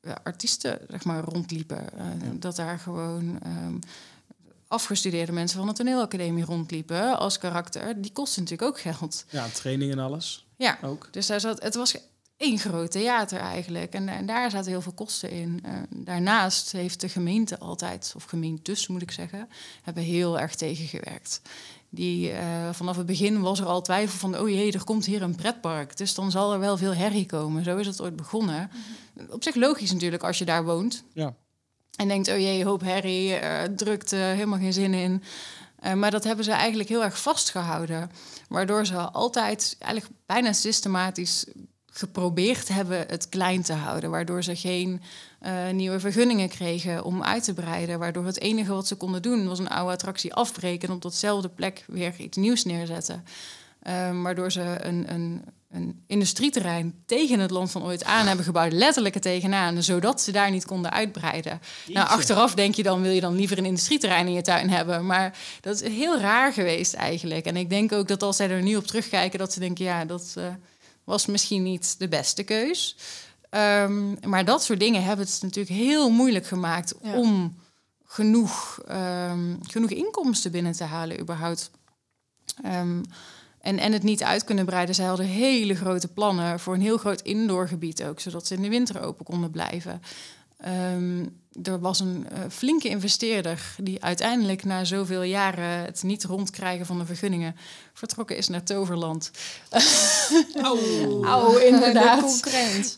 ja, 0.00 0.18
artiesten, 0.22 0.78
zeg 0.88 1.04
maar, 1.04 1.24
rondliepen. 1.24 1.86
Uh, 1.96 2.04
ja. 2.04 2.30
Dat 2.38 2.56
daar 2.56 2.78
gewoon... 2.78 3.38
Um, 3.46 3.78
afgestudeerde 4.70 5.32
mensen 5.32 5.58
van 5.58 5.68
de 5.68 5.74
toneelacademie 5.74 6.44
rondliepen 6.44 7.18
als 7.18 7.38
karakter, 7.38 8.02
die 8.02 8.12
kosten 8.12 8.42
natuurlijk 8.42 8.70
ook 8.70 8.80
geld. 8.80 9.24
Ja, 9.30 9.48
training 9.48 9.92
en 9.92 9.98
alles. 9.98 10.46
Ja, 10.56 10.78
ook. 10.82 11.08
Dus 11.10 11.26
daar 11.26 11.40
zat, 11.40 11.62
het 11.62 11.74
was 11.74 11.96
één 12.36 12.58
groot 12.58 12.90
theater 12.90 13.38
eigenlijk. 13.38 13.92
En, 13.92 14.08
en 14.08 14.26
daar 14.26 14.50
zaten 14.50 14.70
heel 14.70 14.80
veel 14.80 14.92
kosten 14.92 15.30
in. 15.30 15.62
Uh, 15.66 15.72
daarnaast 15.90 16.72
heeft 16.72 17.00
de 17.00 17.08
gemeente 17.08 17.58
altijd, 17.58 18.12
of 18.16 18.24
gemeentes 18.24 18.86
moet 18.86 19.02
ik 19.02 19.10
zeggen, 19.10 19.48
hebben 19.82 20.02
heel 20.02 20.38
erg 20.38 20.54
tegengewerkt. 20.54 21.40
Die, 21.88 22.32
uh, 22.32 22.38
vanaf 22.72 22.96
het 22.96 23.06
begin 23.06 23.40
was 23.40 23.60
er 23.60 23.66
al 23.66 23.82
twijfel 23.82 24.18
van, 24.18 24.38
oh 24.38 24.48
jee, 24.48 24.72
er 24.72 24.84
komt 24.84 25.06
hier 25.06 25.22
een 25.22 25.34
pretpark. 25.34 25.96
Dus 25.96 26.14
dan 26.14 26.30
zal 26.30 26.52
er 26.52 26.58
wel 26.58 26.76
veel 26.76 26.94
herrie 26.94 27.26
komen. 27.26 27.64
Zo 27.64 27.76
is 27.76 27.86
het 27.86 28.00
ooit 28.00 28.16
begonnen. 28.16 28.70
Mm 28.72 28.80
-hmm. 29.14 29.26
Op 29.30 29.42
zich 29.42 29.54
logisch 29.54 29.92
natuurlijk 29.92 30.22
als 30.22 30.38
je 30.38 30.44
daar 30.44 30.64
woont. 30.64 31.04
Ja. 31.12 31.34
En 32.00 32.08
denkt, 32.08 32.28
oh 32.28 32.38
jee, 32.38 32.64
hoop 32.64 32.80
herrie, 32.80 33.40
uh, 33.40 33.62
drukte, 33.62 34.16
helemaal 34.16 34.58
geen 34.58 34.72
zin 34.72 34.94
in. 34.94 35.22
Uh, 35.84 35.92
maar 35.92 36.10
dat 36.10 36.24
hebben 36.24 36.44
ze 36.44 36.52
eigenlijk 36.52 36.88
heel 36.88 37.04
erg 37.04 37.20
vastgehouden. 37.20 38.10
Waardoor 38.48 38.86
ze 38.86 38.96
altijd, 38.96 39.76
eigenlijk 39.78 40.14
bijna 40.26 40.52
systematisch 40.52 41.46
geprobeerd 41.86 42.68
hebben 42.68 43.04
het 43.08 43.28
klein 43.28 43.62
te 43.62 43.72
houden. 43.72 44.10
Waardoor 44.10 44.42
ze 44.42 44.56
geen 44.56 45.02
nieuwe 45.72 46.00
vergunningen 46.00 46.48
kregen 46.48 47.04
om 47.04 47.22
uit 47.22 47.44
te 47.44 47.54
breiden. 47.54 47.98
Waardoor 47.98 48.26
het 48.26 48.40
enige 48.40 48.72
wat 48.72 48.86
ze 48.86 48.94
konden 48.94 49.22
doen 49.22 49.46
was 49.46 49.58
een 49.58 49.68
oude 49.68 49.92
attractie 49.92 50.34
afbreken... 50.34 50.88
en 50.88 50.94
op 50.94 51.02
datzelfde 51.02 51.48
plek 51.48 51.84
weer 51.86 52.14
iets 52.18 52.36
nieuws 52.36 52.64
neerzetten. 52.64 53.24
Uh, 53.82 54.22
waardoor 54.22 54.52
ze 54.52 54.76
een, 54.80 55.12
een, 55.12 55.44
een 55.70 56.04
industrieterrein 56.06 57.02
tegen 57.06 57.38
het 57.38 57.50
land 57.50 57.70
van 57.70 57.82
ooit 57.82 58.04
aan 58.04 58.26
hebben 58.26 58.44
gebouwd, 58.44 58.72
letterlijk 58.72 59.14
er 59.14 59.20
tegenaan, 59.20 59.82
zodat 59.82 60.20
ze 60.20 60.32
daar 60.32 60.50
niet 60.50 60.64
konden 60.64 60.90
uitbreiden. 60.90 61.60
Jeetje. 61.62 61.92
Nou, 61.92 62.08
achteraf 62.08 62.54
denk 62.54 62.74
je 62.74 62.82
dan, 62.82 63.02
wil 63.02 63.12
je 63.12 63.20
dan 63.20 63.36
liever 63.36 63.58
een 63.58 63.64
industrieterrein 63.64 64.26
in 64.26 64.32
je 64.32 64.42
tuin 64.42 64.70
hebben. 64.70 65.06
Maar 65.06 65.38
dat 65.60 65.80
is 65.80 65.92
heel 65.92 66.18
raar 66.18 66.52
geweest 66.52 66.94
eigenlijk. 66.94 67.46
En 67.46 67.56
ik 67.56 67.70
denk 67.70 67.92
ook 67.92 68.08
dat 68.08 68.22
als 68.22 68.36
zij 68.36 68.50
er 68.50 68.62
nu 68.62 68.76
op 68.76 68.86
terugkijken, 68.86 69.38
dat 69.38 69.52
ze 69.52 69.60
denken, 69.60 69.84
ja, 69.84 70.04
dat 70.04 70.34
uh, 70.38 70.44
was 71.04 71.26
misschien 71.26 71.62
niet 71.62 71.98
de 71.98 72.08
beste 72.08 72.42
keus. 72.42 72.96
Um, 73.50 74.18
maar 74.26 74.44
dat 74.44 74.62
soort 74.62 74.80
dingen 74.80 75.04
hebben 75.04 75.26
het 75.26 75.38
natuurlijk 75.42 75.76
heel 75.76 76.10
moeilijk 76.10 76.46
gemaakt 76.46 76.94
ja. 77.02 77.16
om 77.16 77.58
genoeg, 78.04 78.80
um, 78.90 79.58
genoeg 79.62 79.90
inkomsten 79.90 80.50
binnen 80.50 80.72
te 80.72 80.84
halen 80.84 81.20
überhaupt. 81.20 81.70
Um, 82.64 83.02
en, 83.60 83.78
en 83.78 83.92
het 83.92 84.02
niet 84.02 84.22
uit 84.22 84.44
kunnen 84.44 84.64
breiden. 84.64 84.94
Zij 84.94 85.06
hadden 85.06 85.26
hele 85.26 85.74
grote 85.74 86.08
plannen 86.08 86.60
voor 86.60 86.74
een 86.74 86.80
heel 86.80 86.98
groot 86.98 87.20
indoorgebied 87.20 88.02
ook, 88.02 88.20
zodat 88.20 88.46
ze 88.46 88.54
in 88.54 88.62
de 88.62 88.68
winter 88.68 89.02
open 89.02 89.24
konden 89.24 89.50
blijven. 89.50 90.02
Um, 90.94 91.38
er 91.62 91.80
was 91.80 92.00
een 92.00 92.26
uh, 92.32 92.38
flinke 92.48 92.88
investeerder 92.88 93.74
die 93.82 94.02
uiteindelijk 94.04 94.64
na 94.64 94.84
zoveel 94.84 95.22
jaren 95.22 95.84
het 95.84 96.02
niet 96.02 96.24
rondkrijgen 96.24 96.86
van 96.86 96.98
de 96.98 97.06
vergunningen 97.06 97.56
vertrokken 97.92 98.36
is 98.36 98.48
naar 98.48 98.62
Toverland. 98.62 99.30
Auw, 100.62 100.78
Auw 101.24 101.58
inderdaad. 101.72 102.20
De 102.20 102.26
concurrent. 102.26 102.96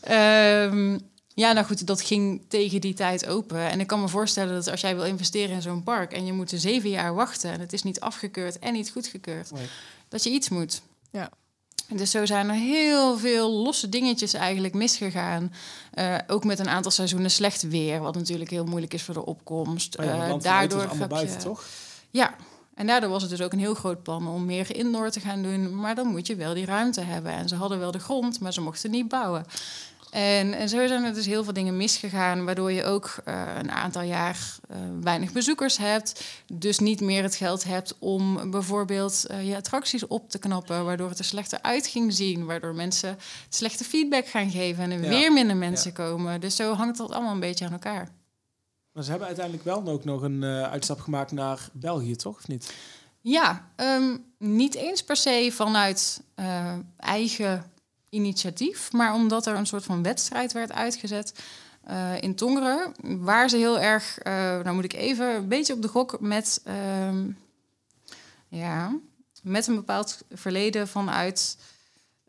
Um, 0.71 1.11
ja, 1.35 1.51
nou 1.53 1.65
goed, 1.65 1.87
dat 1.87 2.01
ging 2.01 2.41
tegen 2.47 2.81
die 2.81 2.93
tijd 2.93 3.25
open. 3.25 3.59
En 3.69 3.79
ik 3.79 3.87
kan 3.87 4.01
me 4.01 4.07
voorstellen 4.07 4.53
dat 4.53 4.69
als 4.69 4.81
jij 4.81 4.95
wil 4.95 5.05
investeren 5.05 5.55
in 5.55 5.61
zo'n 5.61 5.83
park 5.83 6.13
en 6.13 6.25
je 6.25 6.33
moet 6.33 6.51
er 6.51 6.59
zeven 6.59 6.89
jaar 6.89 7.13
wachten 7.13 7.51
en 7.51 7.59
het 7.59 7.73
is 7.73 7.83
niet 7.83 7.99
afgekeurd 7.99 8.59
en 8.59 8.73
niet 8.73 8.91
goedgekeurd, 8.91 9.51
nee. 9.51 9.67
Dat 10.13 10.23
je 10.23 10.29
iets 10.29 10.49
moet. 10.49 10.81
Ja. 11.11 11.29
En 11.87 11.97
dus 11.97 12.11
zo 12.11 12.25
zijn 12.25 12.49
er 12.49 12.55
heel 12.55 13.17
veel 13.17 13.51
losse 13.51 13.89
dingetjes 13.89 14.33
eigenlijk 14.33 14.73
misgegaan. 14.73 15.53
Uh, 15.93 16.15
ook 16.27 16.43
met 16.43 16.59
een 16.59 16.69
aantal 16.69 16.91
seizoenen 16.91 17.31
slecht 17.31 17.61
weer, 17.61 17.99
wat 17.99 18.15
natuurlijk 18.15 18.49
heel 18.49 18.65
moeilijk 18.65 18.93
is 18.93 19.03
voor 19.03 19.13
de 19.13 19.25
opkomst. 19.25 19.97
Oh 19.97 20.05
ja, 20.05 20.27
uh, 20.27 20.39
daardoor 20.39 20.87
allemaal 20.87 21.07
buiten, 21.07 21.37
je... 21.37 21.43
toch? 21.43 21.65
Ja, 22.09 22.35
en 22.75 22.87
daardoor 22.87 23.09
was 23.09 23.21
het 23.21 23.31
dus 23.31 23.41
ook 23.41 23.53
een 23.53 23.59
heel 23.59 23.73
groot 23.73 24.03
plan 24.03 24.27
om 24.27 24.45
meer 24.45 24.75
indoor 24.75 25.09
te 25.09 25.19
gaan 25.19 25.43
doen. 25.43 25.79
Maar 25.79 25.95
dan 25.95 26.07
moet 26.07 26.27
je 26.27 26.35
wel 26.35 26.53
die 26.53 26.65
ruimte 26.65 27.01
hebben. 27.01 27.31
En 27.31 27.47
ze 27.47 27.55
hadden 27.55 27.79
wel 27.79 27.91
de 27.91 27.99
grond, 27.99 28.39
maar 28.39 28.53
ze 28.53 28.61
mochten 28.61 28.91
niet 28.91 29.07
bouwen. 29.07 29.45
En, 30.13 30.53
en, 30.53 30.69
zo 30.69 30.87
zijn 30.87 31.03
er 31.03 31.13
dus 31.13 31.25
heel 31.25 31.43
veel 31.43 31.53
dingen 31.53 31.77
misgegaan, 31.77 32.45
waardoor 32.45 32.71
je 32.71 32.83
ook 32.83 33.15
uh, 33.27 33.43
een 33.57 33.71
aantal 33.71 34.01
jaar 34.01 34.57
uh, 34.71 34.77
weinig 35.01 35.31
bezoekers 35.31 35.77
hebt. 35.77 36.23
Dus 36.53 36.79
niet 36.79 37.01
meer 37.01 37.23
het 37.23 37.35
geld 37.35 37.63
hebt 37.63 37.95
om 37.99 38.51
bijvoorbeeld 38.51 39.25
uh, 39.31 39.47
je 39.47 39.55
attracties 39.55 40.07
op 40.07 40.29
te 40.29 40.39
knappen, 40.39 40.85
waardoor 40.85 41.09
het 41.09 41.19
er 41.19 41.25
slechter 41.25 41.59
uit 41.61 41.87
ging 41.87 42.13
zien. 42.13 42.45
Waardoor 42.45 42.75
mensen 42.75 43.17
slechte 43.49 43.83
feedback 43.83 44.27
gaan 44.27 44.51
geven 44.51 44.83
en 44.83 44.91
er 44.91 45.03
ja. 45.03 45.09
weer 45.09 45.33
minder 45.33 45.55
mensen 45.55 45.93
ja. 45.95 46.03
komen. 46.05 46.41
Dus 46.41 46.55
zo 46.55 46.73
hangt 46.73 46.97
dat 46.97 47.11
allemaal 47.11 47.33
een 47.33 47.39
beetje 47.39 47.65
aan 47.65 47.71
elkaar. 47.71 48.09
Maar 48.91 49.03
ze 49.03 49.09
hebben 49.09 49.27
uiteindelijk 49.27 49.65
wel 49.65 49.87
ook 49.87 50.03
nog 50.03 50.21
een 50.21 50.43
eh, 50.43 50.61
uitstap 50.61 50.99
gemaakt 50.99 51.31
naar 51.31 51.69
België, 51.71 52.15
toch? 52.15 52.37
Of 52.37 52.47
niet? 52.47 52.73
Ja, 53.21 53.69
ehm, 53.75 54.17
niet 54.37 54.75
eens 54.75 55.03
per 55.03 55.15
se 55.15 55.49
vanuit 55.53 56.21
eh, 56.35 56.73
eigen 56.97 57.71
initiatief, 58.13 58.91
maar 58.91 59.13
omdat 59.13 59.45
er 59.45 59.55
een 59.55 59.65
soort 59.65 59.83
van 59.83 60.03
wedstrijd 60.03 60.51
werd 60.51 60.71
uitgezet 60.71 61.33
eh, 61.83 62.21
in 62.21 62.35
Tongeren, 62.35 62.93
waar 63.01 63.49
ze 63.49 63.57
heel 63.57 63.79
erg, 63.79 64.17
uh, 64.23 64.33
nou 64.33 64.75
moet 64.75 64.83
ik 64.83 64.93
even 64.93 65.35
een 65.35 65.47
beetje 65.47 65.73
op 65.73 65.81
de 65.81 65.87
gok 65.87 66.19
met, 66.19 66.61
ehm, 66.63 67.31
ja, 68.47 68.95
met 69.41 69.67
een 69.67 69.75
bepaald 69.75 70.23
verleden 70.31 70.87
vanuit, 70.87 71.57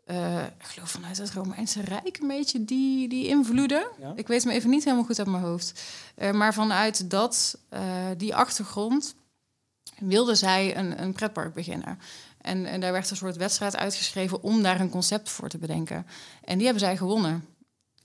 uh, 0.07 0.43
ik 0.43 0.65
geloof 0.65 0.89
vanuit 0.89 1.17
het 1.17 1.31
Romeinse 1.31 1.81
Rijk 1.81 2.17
een 2.17 2.27
beetje 2.27 2.65
die, 2.65 3.07
die 3.07 3.27
invloeden. 3.27 3.87
Ja. 3.99 4.13
Ik 4.15 4.27
weet 4.27 4.43
hem 4.43 4.53
even 4.53 4.69
niet 4.69 4.83
helemaal 4.83 5.05
goed 5.05 5.19
uit 5.19 5.27
mijn 5.27 5.43
hoofd, 5.43 5.81
maar 6.31 6.53
vanuit 6.53 7.09
dat, 7.09 7.57
die 8.17 8.35
achtergrond 8.35 9.15
wilde 9.99 10.35
zij 10.35 10.77
een, 10.77 11.01
een 11.01 11.13
pretpark 11.13 11.53
beginnen. 11.53 11.99
En, 12.45 12.65
en 12.65 12.79
daar 12.79 12.91
werd 12.91 13.09
een 13.09 13.17
soort 13.17 13.35
wedstrijd 13.35 13.75
uitgeschreven 13.75 14.43
om 14.43 14.63
daar 14.63 14.79
een 14.79 14.89
concept 14.89 15.29
voor 15.29 15.49
te 15.49 15.57
bedenken. 15.57 16.05
En 16.43 16.55
die 16.55 16.65
hebben 16.65 16.83
zij 16.83 16.97
gewonnen. 16.97 17.45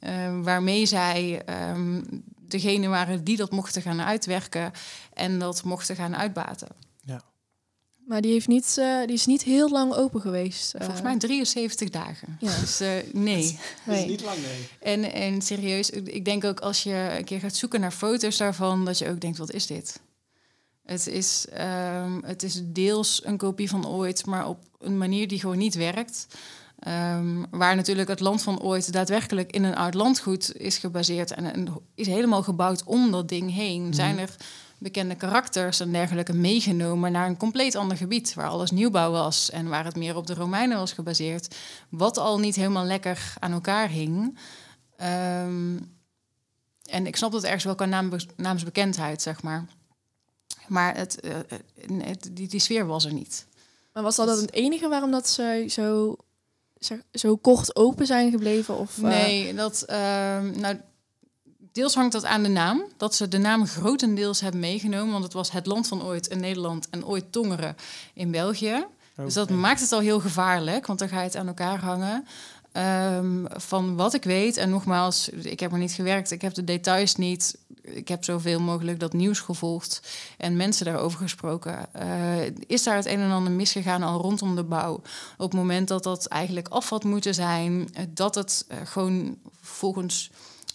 Uh, 0.01 0.41
waarmee 0.43 0.87
zij 0.87 1.43
um, 1.71 2.05
degene 2.39 2.89
waren 2.89 3.25
die 3.25 3.37
dat 3.37 3.51
mochten 3.51 3.83
gaan 3.83 4.01
uitwerken 4.01 4.73
en 5.15 5.39
dat 5.39 5.65
mochten 5.65 5.97
gaan 5.97 6.17
uitbaten. 6.17 6.69
Ja. 7.01 7.23
Maar 8.07 8.21
die, 8.21 8.33
heeft 8.33 8.49
niet, 8.49 8.77
uh, 8.79 9.01
die 9.01 9.15
is 9.15 9.27
niet 9.27 9.43
heel 9.43 9.71
lang 9.71 9.93
open 9.95 10.21
geweest. 10.21 10.75
Uh, 10.75 10.81
Volgens 10.81 11.03
mij 11.03 11.19
73 11.19 11.91
dagen. 11.91 12.37
Ja. 12.41 12.59
Dus 12.61 12.79
nee. 13.13 13.59
Dat 13.85 13.97
is 13.97 14.05
niet 14.05 14.23
lang, 14.23 14.39
nee. 14.39 14.69
En, 14.95 15.13
en 15.13 15.43
serieus, 15.43 15.91
ik 15.91 16.25
denk 16.25 16.45
ook 16.45 16.61
als 16.61 16.83
je 16.83 17.15
een 17.19 17.25
keer 17.25 17.41
gaat 17.41 17.57
zoeken 17.57 17.81
naar 17.81 17.93
foto's 17.93 18.37
daarvan, 18.37 18.85
dat 18.85 18.99
je 18.99 19.09
ook 19.09 19.21
denkt, 19.21 19.39
wat 19.39 19.53
is 19.53 19.67
dit? 19.67 20.01
Het 20.91 21.07
is, 21.07 21.47
um, 22.03 22.23
het 22.25 22.43
is 22.43 22.63
deels 22.65 23.25
een 23.25 23.37
kopie 23.37 23.69
van 23.69 23.87
ooit, 23.87 24.27
maar 24.27 24.49
op 24.49 24.59
een 24.79 24.99
manier 24.99 25.29
die 25.29 25.41
gewoon 25.41 25.59
niet 25.59 25.75
werkt. 25.75 26.27
Um, 26.89 27.47
waar 27.51 27.77
natuurlijk 27.77 28.09
het 28.09 28.21
land 28.21 28.43
van 28.43 28.61
ooit 28.61 28.93
daadwerkelijk 28.93 29.53
in 29.53 29.65
een 29.65 29.77
oud 29.77 29.95
landgoed 29.95 30.57
is 30.57 30.79
gebaseerd 30.79 31.31
en, 31.31 31.53
en 31.53 31.69
is 31.95 32.07
helemaal 32.07 32.43
gebouwd 32.43 32.85
om 32.85 33.11
dat 33.11 33.29
ding 33.29 33.55
heen. 33.55 33.83
Mm. 33.83 33.93
Zijn 33.93 34.19
er 34.19 34.35
bekende 34.79 35.15
karakters 35.15 35.81
en 35.81 35.93
dergelijke 35.93 36.33
meegenomen 36.33 37.13
naar 37.13 37.27
een 37.27 37.37
compleet 37.37 37.75
ander 37.75 37.97
gebied, 37.97 38.35
waar 38.35 38.49
alles 38.49 38.71
nieuwbouw 38.71 39.11
was 39.11 39.51
en 39.51 39.69
waar 39.69 39.85
het 39.85 39.97
meer 39.97 40.17
op 40.17 40.27
de 40.27 40.35
Romeinen 40.35 40.79
was 40.79 40.93
gebaseerd, 40.93 41.57
wat 41.89 42.19
al 42.19 42.39
niet 42.39 42.57
helemaal 42.57 42.85
lekker 42.85 43.35
aan 43.39 43.53
elkaar 43.53 43.89
hing. 43.89 44.39
Um, 45.45 45.99
en 46.85 47.07
ik 47.07 47.17
snap 47.17 47.33
dat 47.33 47.45
ergens 47.45 47.65
wel 47.65 47.75
qua 47.75 47.87
naam, 47.87 48.11
naamsbekendheid, 48.37 49.23
zeg 49.23 49.43
maar. 49.43 49.65
Maar 50.71 50.97
het, 50.97 51.19
uh, 51.25 51.35
het, 52.03 52.31
die, 52.33 52.49
die 52.49 52.61
sfeer 52.61 52.87
was 52.87 53.05
er 53.05 53.13
niet. 53.13 53.47
Maar 53.93 54.03
was 54.03 54.17
dat 54.17 54.27
dan 54.27 54.37
het 54.37 54.53
enige 54.53 54.89
waarom 54.89 55.11
dat 55.11 55.29
ze 55.29 55.65
zo, 55.69 56.17
zo, 56.79 56.95
zo 57.13 57.37
kort 57.37 57.77
open 57.77 58.07
zijn 58.07 58.31
gebleven? 58.31 58.79
Of, 58.79 58.97
uh... 58.97 59.05
Nee, 59.05 59.55
dat, 59.55 59.85
uh, 59.89 59.97
nou, 60.41 60.81
deels 61.73 61.95
hangt 61.95 62.13
dat 62.13 62.25
aan 62.25 62.43
de 62.43 62.49
naam. 62.49 62.83
Dat 62.97 63.15
ze 63.15 63.29
de 63.29 63.39
naam 63.39 63.67
grotendeels 63.67 64.41
hebben 64.41 64.61
meegenomen. 64.61 65.13
Want 65.13 65.25
het 65.25 65.33
was 65.33 65.51
het 65.51 65.67
land 65.67 65.89
van 65.89 66.03
ooit 66.03 66.27
in 66.27 66.41
Nederland 66.41 66.89
en 66.91 67.07
ooit 67.07 67.33
Tongeren 67.33 67.77
in 68.15 68.31
België. 68.31 68.87
Okay. 69.13 69.25
Dus 69.25 69.35
dat 69.35 69.51
maakt 69.51 69.81
het 69.81 69.93
al 69.93 70.01
heel 70.01 70.21
gevaarlijk, 70.21 70.87
want 70.87 70.99
dan 70.99 71.09
ga 71.09 71.19
je 71.19 71.25
het 71.25 71.37
aan 71.37 71.47
elkaar 71.47 71.81
hangen. 71.81 72.27
Um, 72.73 73.47
van 73.51 73.97
wat 73.97 74.15
ik 74.15 74.25
weet, 74.25 74.57
en 74.57 74.71
nogmaals, 74.71 75.29
ik 75.29 75.61
heb 75.61 75.73
er 75.73 75.79
niet 75.79 75.93
gewerkt, 75.93 76.31
ik 76.31 76.43
heb 76.43 76.55
de 76.55 76.65
details 76.65 77.17
niet. 77.17 77.59
Ik 77.83 78.09
heb 78.09 78.25
zoveel 78.25 78.61
mogelijk 78.61 79.01
dat 79.01 79.13
nieuws 79.13 79.41
gevolgd 79.41 80.03
en 80.37 80.57
mensen 80.57 80.85
daarover 80.85 81.19
gesproken. 81.19 81.89
Uh, 81.97 82.37
is 82.67 82.83
daar 82.83 82.97
het 82.97 83.07
een 83.07 83.21
en 83.21 83.31
ander 83.31 83.53
misgegaan 83.53 84.03
al 84.03 84.21
rondom 84.21 84.57
de 84.57 84.65
bouw? 84.65 84.95
Op 85.37 85.51
het 85.51 85.53
moment 85.53 85.89
dat 85.89 86.03
dat 86.03 86.27
eigenlijk 86.27 86.69
af 86.69 86.89
had 86.89 87.05
moeten 87.05 87.35
zijn, 87.35 87.95
dat 88.09 88.35
het 88.35 88.67
uh, 88.69 88.79
gewoon 88.85 89.39
volgens 89.61 90.31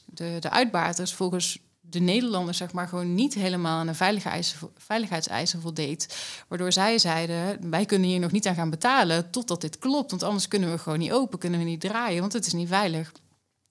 de, 0.05 0.37
de 0.39 0.49
uitbaters, 0.49 1.13
volgens 1.13 1.59
de 1.89 1.99
Nederlanders 1.99 2.57
zeg 2.57 2.71
maar 2.71 2.87
gewoon 2.87 3.15
niet 3.15 3.33
helemaal 3.33 3.79
aan 3.79 3.87
de 3.87 3.93
veiligheidseisen, 3.93 4.69
veiligheidseisen 4.77 5.61
voldeed. 5.61 6.17
Waardoor 6.47 6.71
zij 6.71 6.97
zeiden, 6.97 7.69
wij 7.69 7.85
kunnen 7.85 8.09
hier 8.09 8.19
nog 8.19 8.31
niet 8.31 8.47
aan 8.47 8.55
gaan 8.55 8.69
betalen 8.69 9.29
totdat 9.29 9.61
dit 9.61 9.77
klopt. 9.77 10.09
Want 10.09 10.23
anders 10.23 10.47
kunnen 10.47 10.71
we 10.71 10.77
gewoon 10.77 10.99
niet 10.99 11.11
open, 11.11 11.39
kunnen 11.39 11.59
we 11.59 11.65
niet 11.65 11.81
draaien, 11.81 12.19
want 12.19 12.33
het 12.33 12.45
is 12.45 12.53
niet 12.53 12.67
veilig. 12.67 13.11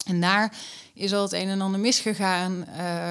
En 0.06 0.20
daar 0.20 0.56
is 0.94 1.12
al 1.12 1.22
het 1.22 1.32
een 1.32 1.48
en 1.48 1.60
ander 1.60 1.80
misgegaan. 1.80 2.52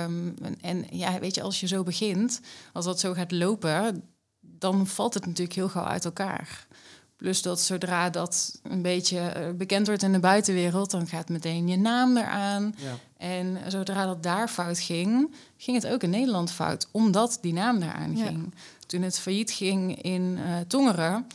Um, 0.01 0.35
en, 0.61 0.85
ja, 0.89 1.19
weet 1.19 1.35
je, 1.35 1.41
als 1.41 1.59
je 1.59 1.67
zo 1.67 1.83
begint, 1.83 2.39
als 2.73 2.85
dat 2.85 2.99
zo 2.99 3.13
gaat 3.13 3.31
lopen, 3.31 4.03
dan 4.39 4.87
valt 4.87 5.13
het 5.13 5.25
natuurlijk 5.25 5.55
heel 5.55 5.69
gauw 5.69 5.85
uit 5.85 6.05
elkaar. 6.05 6.67
Plus 7.15 7.41
dat 7.41 7.61
zodra 7.61 8.09
dat 8.09 8.59
een 8.63 8.81
beetje 8.81 9.53
bekend 9.57 9.87
wordt 9.87 10.03
in 10.03 10.11
de 10.11 10.19
buitenwereld, 10.19 10.91
dan 10.91 11.07
gaat 11.07 11.29
meteen 11.29 11.67
je 11.67 11.77
naam 11.77 12.17
eraan. 12.17 12.75
Ja. 12.77 12.97
En 13.23 13.57
zodra 13.67 14.05
dat 14.05 14.23
daar 14.23 14.47
fout 14.47 14.79
ging, 14.79 15.33
ging 15.57 15.81
het 15.81 15.91
ook 15.91 16.03
in 16.03 16.09
Nederland 16.09 16.51
fout, 16.51 16.87
omdat 16.91 17.37
die 17.41 17.53
naam 17.53 17.81
eraan 17.81 18.17
Ja. 18.17 18.25
ging. 18.25 18.53
Toen 18.85 19.01
het 19.01 19.19
failliet 19.19 19.51
ging 19.51 20.01
in 20.01 20.39
eh, 20.45 20.55
Tongeren, 20.67 21.27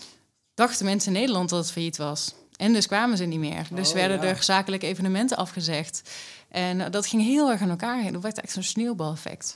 dachten 0.55 0.85
mensen 0.85 1.13
in 1.15 1.19
Nederland 1.21 1.49
dat 1.49 1.59
het 1.59 1.73
failliet 1.73 1.97
was. 1.97 2.35
En 2.57 2.73
dus 2.73 2.87
kwamen 2.87 3.17
ze 3.17 3.25
niet 3.25 3.39
meer. 3.39 3.69
Dus 3.75 3.89
Oh, 3.89 3.95
werden 3.95 4.17
ja. 4.21 4.25
er 4.27 4.43
zakelijke 4.43 4.87
evenementen 4.87 5.37
afgezegd. 5.37 6.11
En 6.49 6.81
eh, 6.81 6.91
dat 6.91 7.07
ging 7.07 7.23
heel 7.23 7.51
erg 7.51 7.61
aan 7.61 7.71
elkaar 7.71 8.01
heen. 8.03 8.13
Dat 8.13 8.23
werd 8.23 8.41
echt 8.41 8.53
zo'n 8.53 8.63
sneeuwbaleffect. 8.63 9.55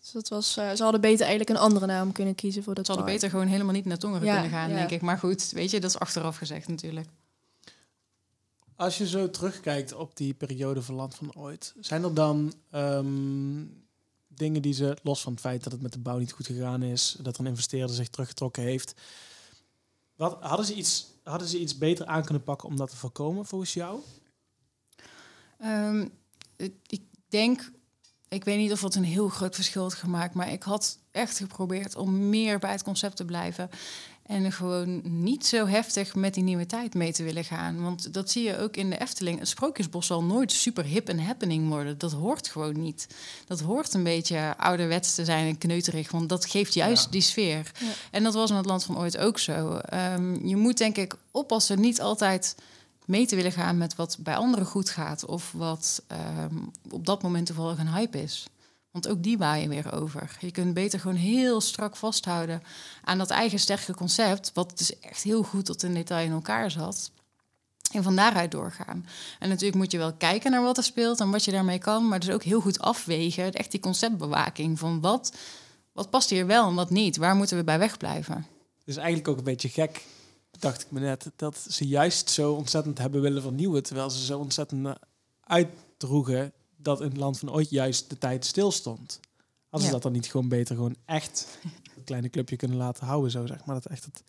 Dus 0.00 0.10
dat 0.12 0.28
was, 0.28 0.56
eh, 0.56 0.70
ze 0.74 0.82
hadden 0.82 1.00
beter 1.00 1.26
eigenlijk 1.26 1.50
een 1.50 1.64
andere 1.64 1.86
naam 1.86 2.12
kunnen 2.12 2.34
kiezen 2.34 2.62
voor 2.62 2.74
dat 2.74 2.86
Ze 2.86 2.92
hadden 2.92 3.10
park. 3.10 3.20
beter 3.20 3.36
gewoon 3.38 3.52
helemaal 3.52 3.74
niet 3.74 3.84
naar 3.84 3.98
Tongeren 3.98 4.26
Ja, 4.26 4.32
kunnen 4.34 4.50
gaan, 4.50 4.68
ja. 4.70 4.74
denk 4.76 4.90
ik. 4.90 5.00
Maar 5.00 5.18
goed, 5.18 5.50
weet 5.50 5.70
je, 5.70 5.80
dat 5.80 5.90
is 5.90 5.98
achteraf 5.98 6.36
gezegd 6.36 6.68
natuurlijk. 6.68 7.06
Als 8.78 8.98
je 8.98 9.08
zo 9.08 9.30
terugkijkt 9.30 9.92
op 9.94 10.16
die 10.16 10.34
periode 10.34 10.82
van 10.82 10.94
Land 10.94 11.14
van 11.14 11.34
Ooit, 11.34 11.74
zijn 11.80 12.04
er 12.04 12.14
dan 12.14 12.52
ehm, 12.70 13.64
dingen 14.26 14.62
die 14.62 14.72
ze, 14.72 14.96
los 15.02 15.20
van 15.20 15.32
het 15.32 15.40
feit 15.40 15.62
dat 15.62 15.72
het 15.72 15.82
met 15.82 15.92
de 15.92 15.98
bouw 15.98 16.18
niet 16.18 16.32
goed 16.32 16.46
gegaan 16.46 16.82
is, 16.82 17.16
dat 17.20 17.38
een 17.38 17.46
investeerder 17.46 17.94
zich 17.94 18.08
teruggetrokken 18.08 18.62
heeft, 18.62 18.94
wat, 20.16 20.36
hadden, 20.40 20.66
ze 20.66 20.74
iets, 20.74 21.06
hadden 21.22 21.48
ze 21.48 21.58
iets 21.58 21.78
beter 21.78 22.06
aan 22.06 22.24
kunnen 22.24 22.42
pakken 22.42 22.68
om 22.68 22.76
dat 22.76 22.90
te 22.90 22.96
voorkomen 22.96 23.46
volgens 23.46 23.74
jou? 23.74 24.00
Ehm, 25.58 26.08
ik 26.56 26.74
ik 26.86 27.02
denk, 27.28 27.72
ik 28.28 28.44
weet 28.44 28.58
niet 28.58 28.72
of 28.72 28.80
het 28.80 28.94
een 28.94 29.04
heel 29.04 29.28
groot 29.28 29.54
verschil 29.54 29.82
had 29.82 29.94
gemaakt, 29.94 30.34
maar 30.34 30.52
ik 30.52 30.62
had 30.62 30.98
echt 31.10 31.36
geprobeerd 31.36 31.96
om 31.96 32.28
meer 32.28 32.58
bij 32.58 32.70
het 32.70 32.82
concept 32.82 33.16
te 33.16 33.24
blijven. 33.24 33.70
En 34.28 34.52
gewoon 34.52 35.00
niet 35.22 35.46
zo 35.46 35.66
heftig 35.66 36.14
met 36.14 36.34
die 36.34 36.42
nieuwe 36.42 36.66
tijd 36.66 36.94
mee 36.94 37.12
te 37.12 37.22
willen 37.22 37.44
gaan. 37.44 37.82
Want 37.82 38.12
dat 38.14 38.30
zie 38.30 38.42
je 38.44 38.58
ook 38.58 38.76
in 38.76 38.90
de 38.90 39.00
Efteling. 39.00 39.38
Het 39.38 39.48
Sprookjesbos 39.48 40.06
zal 40.06 40.24
nooit 40.24 40.52
super 40.52 40.84
hip 40.84 41.08
en 41.08 41.18
happening 41.24 41.68
worden. 41.68 41.98
Dat 41.98 42.12
hoort 42.12 42.48
gewoon 42.48 42.80
niet. 42.80 43.06
Dat 43.46 43.60
hoort 43.60 43.94
een 43.94 44.02
beetje 44.02 44.54
ouderwets 44.56 45.14
te 45.14 45.24
zijn 45.24 45.48
en 45.48 45.58
kneuterig. 45.58 46.10
Want 46.10 46.28
dat 46.28 46.46
geeft 46.46 46.74
juist 46.74 47.04
Ja. 47.04 47.10
die 47.10 47.20
sfeer. 47.20 47.72
Ja. 47.78 47.86
En 48.10 48.22
dat 48.22 48.34
was 48.34 48.50
in 48.50 48.56
het 48.56 48.66
Land 48.66 48.84
van 48.84 48.98
Ooit 48.98 49.16
ook 49.18 49.38
zo. 49.38 49.76
Ehm, 49.76 50.46
je 50.48 50.56
moet 50.56 50.78
denk 50.78 50.96
ik 50.96 51.14
oppassen 51.30 51.80
niet 51.80 52.00
altijd 52.00 52.54
mee 53.04 53.26
te 53.26 53.36
willen 53.36 53.52
gaan 53.52 53.78
met 53.78 53.94
wat 53.96 54.16
bij 54.20 54.36
anderen 54.36 54.66
goed 54.66 54.90
gaat. 54.90 55.24
Of 55.24 55.52
wat 55.52 56.02
ehm, 56.06 56.56
op 56.90 57.06
dat 57.06 57.22
moment 57.22 57.46
toevallig 57.46 57.78
een 57.78 57.94
hype 57.94 58.22
is. 58.22 58.46
Want 58.90 59.08
ook 59.08 59.22
die 59.22 59.38
waaien 59.38 59.68
weer 59.68 59.92
over. 59.92 60.36
Je 60.40 60.50
kunt 60.50 60.74
beter 60.74 61.00
gewoon 61.00 61.16
heel 61.16 61.60
strak 61.60 61.96
vasthouden 61.96 62.62
aan 63.04 63.18
dat 63.18 63.30
eigen 63.30 63.58
sterke 63.58 63.94
concept. 63.94 64.50
Wat 64.54 64.78
dus 64.78 64.98
echt 65.00 65.22
heel 65.22 65.42
goed 65.42 65.64
tot 65.64 65.82
in 65.82 65.94
detail 65.94 66.26
in 66.26 66.32
elkaar 66.32 66.70
zat. 66.70 67.10
En 67.92 68.02
van 68.02 68.16
daaruit 68.16 68.50
doorgaan. 68.50 69.06
En 69.38 69.48
natuurlijk 69.48 69.76
moet 69.76 69.90
je 69.90 69.98
wel 69.98 70.12
kijken 70.12 70.50
naar 70.50 70.62
wat 70.62 70.76
er 70.76 70.84
speelt 70.84 71.20
en 71.20 71.30
wat 71.30 71.44
je 71.44 71.50
daarmee 71.50 71.78
kan. 71.78 72.08
Maar 72.08 72.20
dus 72.20 72.30
ook 72.30 72.42
heel 72.42 72.60
goed 72.60 72.80
afwegen. 72.80 73.52
Echt 73.52 73.70
die 73.70 73.80
conceptbewaking 73.80 74.78
van 74.78 75.00
wat, 75.00 75.36
wat 75.92 76.10
past 76.10 76.30
hier 76.30 76.46
wel 76.46 76.68
en 76.68 76.74
wat 76.74 76.90
niet. 76.90 77.16
Waar 77.16 77.36
moeten 77.36 77.56
we 77.56 77.64
bij 77.64 77.78
wegblijven? 77.78 78.46
Het 78.78 78.96
is 78.96 78.96
eigenlijk 78.96 79.28
ook 79.28 79.38
een 79.38 79.44
beetje 79.44 79.68
gek, 79.68 80.04
dacht 80.58 80.82
ik 80.82 80.90
me 80.90 81.00
net, 81.00 81.30
dat 81.36 81.66
ze 81.68 81.86
juist 81.86 82.30
zo 82.30 82.52
ontzettend 82.52 82.98
hebben 82.98 83.20
willen 83.20 83.42
vernieuwen, 83.42 83.82
terwijl 83.82 84.10
ze 84.10 84.24
zo 84.24 84.38
ontzettend 84.38 84.86
eh, 84.86 84.92
uitdroegen 85.40 86.52
dat 86.82 87.00
in 87.00 87.08
het 87.08 87.16
Land 87.16 87.38
van 87.38 87.50
Ooit 87.50 87.70
juist 87.70 88.10
de 88.10 88.18
tijd 88.18 88.44
stilstond. 88.44 89.20
Hadden 89.68 89.80
ze 89.80 89.86
Ja. 89.86 89.92
dat 89.92 90.02
dan 90.02 90.12
niet 90.12 90.30
gewoon 90.30 90.48
beter 90.48 90.74
gewoon 90.74 90.96
echt 91.04 91.58
een 91.96 92.04
kleine 92.04 92.28
clubje 92.30 92.56
kunnen 92.56 92.76
laten 92.76 93.06
houden, 93.06 93.30
zo 93.30 93.46
zeg 93.46 93.64
maar, 93.64 93.74
dat 93.74 93.86
echt 93.86 94.04
het 94.04 94.22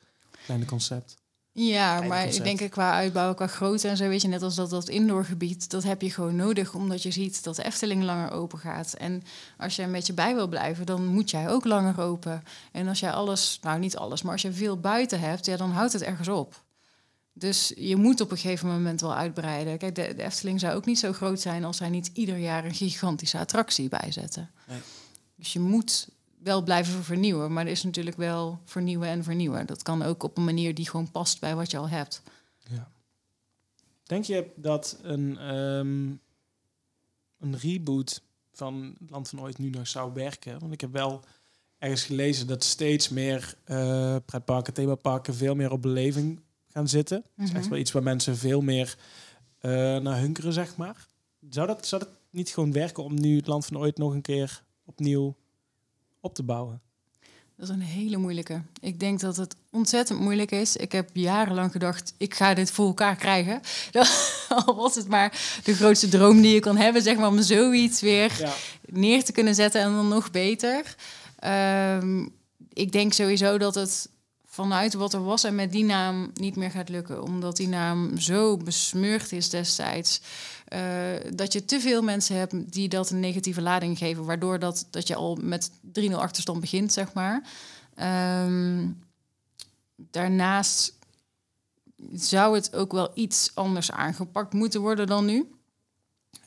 kleine 0.46 0.66
concept. 0.66 1.16
Ja, 1.52 2.02
maar 2.02 2.24
concept. 2.24 2.48
ik 2.48 2.58
denk 2.58 2.72
qua 2.72 2.94
uitbouw, 2.94 3.34
qua 3.34 3.48
grootte 3.48 3.88
en 3.88 3.98
zo, 3.98 4.08
weet 4.08 4.22
je, 4.22 4.28
net 4.28 4.42
als 4.42 4.56
dat, 4.56 4.70
dat 4.70 4.90
indoorgebied, 4.90 5.70
dat 5.70 5.84
heb 5.84 6.02
je 6.02 6.12
gewoon 6.12 6.36
nodig, 6.36 6.74
omdat 6.74 7.04
je 7.04 7.12
ziet 7.12 7.44
dat 7.44 7.56
de 7.56 7.64
Efteling 7.64 8.04
langer 8.04 8.32
open 8.32 8.60
gaat. 8.60 8.94
En 8.94 9.24
als 9.58 9.76
je 9.76 9.82
een 9.82 9.92
beetje 9.92 10.14
bij 10.14 10.36
wil 10.36 10.48
blijven, 10.48 10.86
dan 10.86 11.06
moet 11.06 11.30
jij 11.30 11.50
ook 11.50 11.66
langer 11.66 12.00
open. 12.00 12.44
En 12.72 12.88
als 12.88 13.00
jij 13.00 13.12
alles, 13.12 13.60
nou 13.62 13.80
niet 13.80 13.98
alles, 13.98 14.22
maar 14.22 14.32
als 14.32 14.42
je 14.42 14.52
veel 14.54 14.80
buiten 14.80 15.20
hebt, 15.20 15.46
ja, 15.46 15.58
dan 15.58 15.72
houdt 15.72 15.94
het 15.94 16.02
ergens 16.02 16.28
op. 16.28 16.64
Dus 17.40 17.74
je 17.76 17.96
moet 17.96 18.22
op 18.22 18.32
een 18.32 18.38
gegeven 18.38 18.68
moment 18.68 19.02
wel 19.02 19.16
uitbreiden. 19.16 19.78
Kijk, 19.78 19.96
de, 19.96 20.14
de 20.16 20.24
Efteling 20.24 20.60
zou 20.60 20.76
ook 20.76 20.86
niet 20.86 21.00
zo 21.00 21.14
groot 21.14 21.40
zijn 21.40 21.64
als 21.64 21.78
zij 21.78 21.90
niet 21.90 22.10
ieder 22.14 22.38
jaar 22.38 22.66
een 22.66 22.74
gigantische 22.74 23.38
attractie 23.38 23.90
bijzetten. 23.90 24.50
Nee. 24.68 24.80
Dus 25.36 25.54
je 25.54 25.60
moet 25.60 26.10
wel 26.38 26.64
blijven 26.64 27.04
vernieuwen, 27.04 27.54
maar 27.54 27.66
er 27.66 27.72
is 27.72 27.84
natuurlijk 27.84 28.18
wel 28.18 28.60
vernieuwen 28.66 29.08
en 29.08 29.24
vernieuwen. 29.24 29.66
Dat 29.66 29.82
kan 29.82 30.02
ook 30.02 30.24
op 30.24 30.38
een 30.38 30.44
manier 30.44 30.76
die 30.76 30.90
gewoon 30.90 31.12
past 31.12 31.40
bij 31.40 31.56
wat 31.56 31.72
je 31.72 31.78
al 31.78 31.90
hebt. 31.90 32.22
Denk 34.10 34.24
je 34.24 34.50
dat 34.56 34.98
een, 35.02 35.38
ehm, 35.38 36.10
een 37.40 37.58
reboot 37.58 38.22
van 38.54 38.96
het 39.00 39.10
Land 39.10 39.30
van 39.30 39.42
Ooit 39.42 39.58
nu 39.58 39.70
nog 39.70 39.88
zou 39.88 40.14
werken? 40.14 40.60
Want 40.60 40.74
ik 40.74 40.82
heb 40.82 40.92
wel 40.92 41.24
ergens 41.78 42.04
gelezen 42.04 42.48
dat 42.48 42.64
steeds 42.64 43.10
meer 43.10 43.56
eh 43.64 44.16
pretparken, 44.26 44.74
themaparken 44.74 45.36
veel 45.36 45.56
meer 45.56 45.72
op 45.72 45.82
beleving 45.82 46.40
gaan 46.80 46.88
zitten. 46.88 47.24
Dat 47.36 47.46
is 47.48 47.52
echt 47.54 47.62
Mhm. 47.62 47.70
wel 47.70 47.80
iets 47.80 47.92
waar 47.92 48.04
mensen 48.04 48.38
veel 48.38 48.62
meer 48.62 48.96
eh, 49.60 49.72
naar 49.98 50.20
hunkeren, 50.20 50.54
zeg 50.54 50.76
maar. 50.76 51.08
Zou 51.50 51.68
dat, 51.68 51.88
zou 51.88 52.02
dat 52.04 52.12
niet 52.30 52.50
gewoon 52.50 52.72
werken 52.72 53.04
om 53.04 53.20
nu 53.20 53.36
het 53.36 53.48
Land 53.48 53.66
van 53.66 53.78
Ooit 53.78 53.98
nog 53.98 54.14
een 54.14 54.22
keer 54.22 54.64
opnieuw 54.86 55.36
op 56.20 56.36
te 56.36 56.44
bouwen? 56.44 56.82
Dat 57.56 57.70
is 57.70 57.74
een 57.76 57.82
hele 57.82 58.18
moeilijke. 58.18 58.62
Ik 58.82 59.00
denk 59.00 59.20
dat 59.20 59.36
het 59.36 59.56
ontzettend 59.72 60.20
moeilijk 60.20 60.52
is. 60.52 60.76
Ik 60.76 60.92
heb 60.92 61.10
jarenlang 61.14 61.72
gedacht, 61.72 62.14
ik 62.18 62.34
ga 62.34 62.54
dit 62.54 62.72
voor 62.72 62.86
elkaar 62.88 63.16
krijgen. 63.16 63.62
Al 64.66 64.76
was 64.76 64.96
het 64.96 65.08
maar 65.08 65.60
de 65.64 65.74
grootste 65.74 66.08
droom 66.08 66.42
die 66.42 66.54
je 66.54 66.60
kan 66.60 66.78
hebben, 66.78 67.02
zeg 67.02 67.18
maar, 67.18 67.28
om 67.30 67.42
zoiets 67.42 68.02
weer 68.02 68.36
Ja. 68.40 68.54
neer 68.86 69.24
te 69.24 69.32
kunnen 69.32 69.56
zetten 69.56 69.82
en 69.82 69.92
dan 69.92 70.08
nog 70.08 70.32
beter. 70.32 70.96
Ehm, 71.40 72.28
ik 72.74 72.92
denk 72.92 73.14
sowieso 73.14 73.58
dat 73.58 73.76
het 73.76 74.10
vanuit 74.60 74.94
wat 74.94 75.14
er 75.14 75.24
was 75.24 75.44
en 75.44 75.56
met 75.56 75.72
die 75.72 75.84
naam 75.84 76.32
niet 76.34 76.56
meer 76.56 76.72
gaat 76.72 76.90
lukken. 76.90 77.24
Omdat 77.24 77.58
die 77.58 77.68
naam 77.68 78.18
zo 78.18 78.58
besmeurd 78.58 79.32
is 79.32 79.50
destijds. 79.50 80.22
eh, 80.68 80.82
dat 81.36 81.54
je 81.54 81.66
te 81.66 81.80
veel 81.80 82.02
mensen 82.02 82.36
hebt 82.36 82.74
die 82.74 82.90
dat 82.90 83.10
een 83.10 83.20
negatieve 83.20 83.62
lading 83.62 83.98
geven. 83.98 84.26
Waardoor 84.26 84.60
dat, 84.60 84.88
dat 84.90 85.08
je 85.08 85.16
al 85.16 85.38
met 85.42 85.72
3-0 85.82 86.14
achterstand 86.14 86.60
begint, 86.60 86.94
zeg 86.94 87.14
maar. 87.14 87.44
Ehm, 87.96 88.88
daarnaast 89.96 90.98
zou 92.14 92.56
het 92.56 92.76
ook 92.76 92.92
wel 92.92 93.12
iets 93.14 93.52
anders 93.54 93.92
aangepakt 93.92 94.54
moeten 94.54 94.82
worden 94.82 95.08
dan 95.08 95.26
nu. 95.26 95.59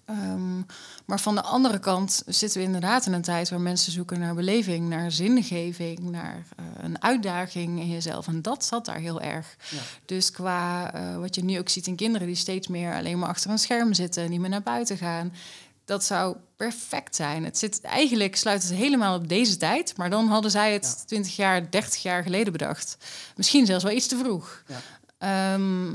Ehm, 0.04 0.56
maar 1.04 1.20
van 1.20 1.34
de 1.34 1.42
andere 1.42 1.78
kant 1.78 2.22
zitten 2.26 2.58
we 2.60 2.66
inderdaad 2.66 3.06
in 3.06 3.12
een 3.12 3.22
tijd 3.22 3.50
waar 3.50 3.60
mensen 3.60 3.92
zoeken 3.92 4.18
naar 4.20 4.34
beleving, 4.34 4.88
naar 4.88 5.10
zingeving, 5.12 5.98
naar 5.98 6.46
eh, 6.56 6.64
een 6.82 7.02
uitdaging 7.02 7.80
in 7.80 7.88
jezelf. 7.90 8.26
En 8.26 8.42
dat 8.42 8.64
zat 8.64 8.84
daar 8.84 8.98
heel 8.98 9.20
erg. 9.20 9.56
Ja. 9.70 9.78
Dus 10.04 10.30
qua 10.30 10.92
eh, 10.94 11.16
wat 11.16 11.34
je 11.34 11.44
nu 11.44 11.58
ook 11.58 11.68
ziet 11.68 11.86
in 11.86 11.96
kinderen 11.96 12.26
die 12.26 12.36
steeds 12.36 12.68
meer 12.68 12.94
alleen 12.94 13.18
maar 13.18 13.28
achter 13.28 13.50
een 13.50 13.58
scherm 13.58 13.94
zitten, 13.94 14.30
niet 14.30 14.40
meer 14.40 14.50
naar 14.50 14.62
buiten 14.62 14.96
gaan. 14.96 15.32
Dat 15.84 16.04
zou 16.04 16.36
perfect 16.56 17.16
zijn. 17.16 17.44
Het 17.44 17.58
zit 17.58 17.80
eigenlijk 17.80 18.36
sluit 18.36 18.62
het 18.62 18.72
helemaal 18.72 19.16
op 19.16 19.28
deze 19.28 19.56
tijd, 19.56 19.96
maar 19.96 20.10
dan 20.10 20.26
hadden 20.28 20.50
zij 20.50 20.72
het 20.72 20.94
Ja. 20.98 21.04
20 21.06 21.36
jaar, 21.36 21.70
30 21.70 22.02
jaar 22.02 22.22
geleden 22.22 22.52
bedacht. 22.52 22.96
Misschien 23.36 23.66
zelfs 23.66 23.84
wel 23.84 23.92
iets 23.92 24.06
te 24.06 24.16
vroeg. 24.16 24.62
Ja. 24.66 24.80
Ehm, 25.18 25.94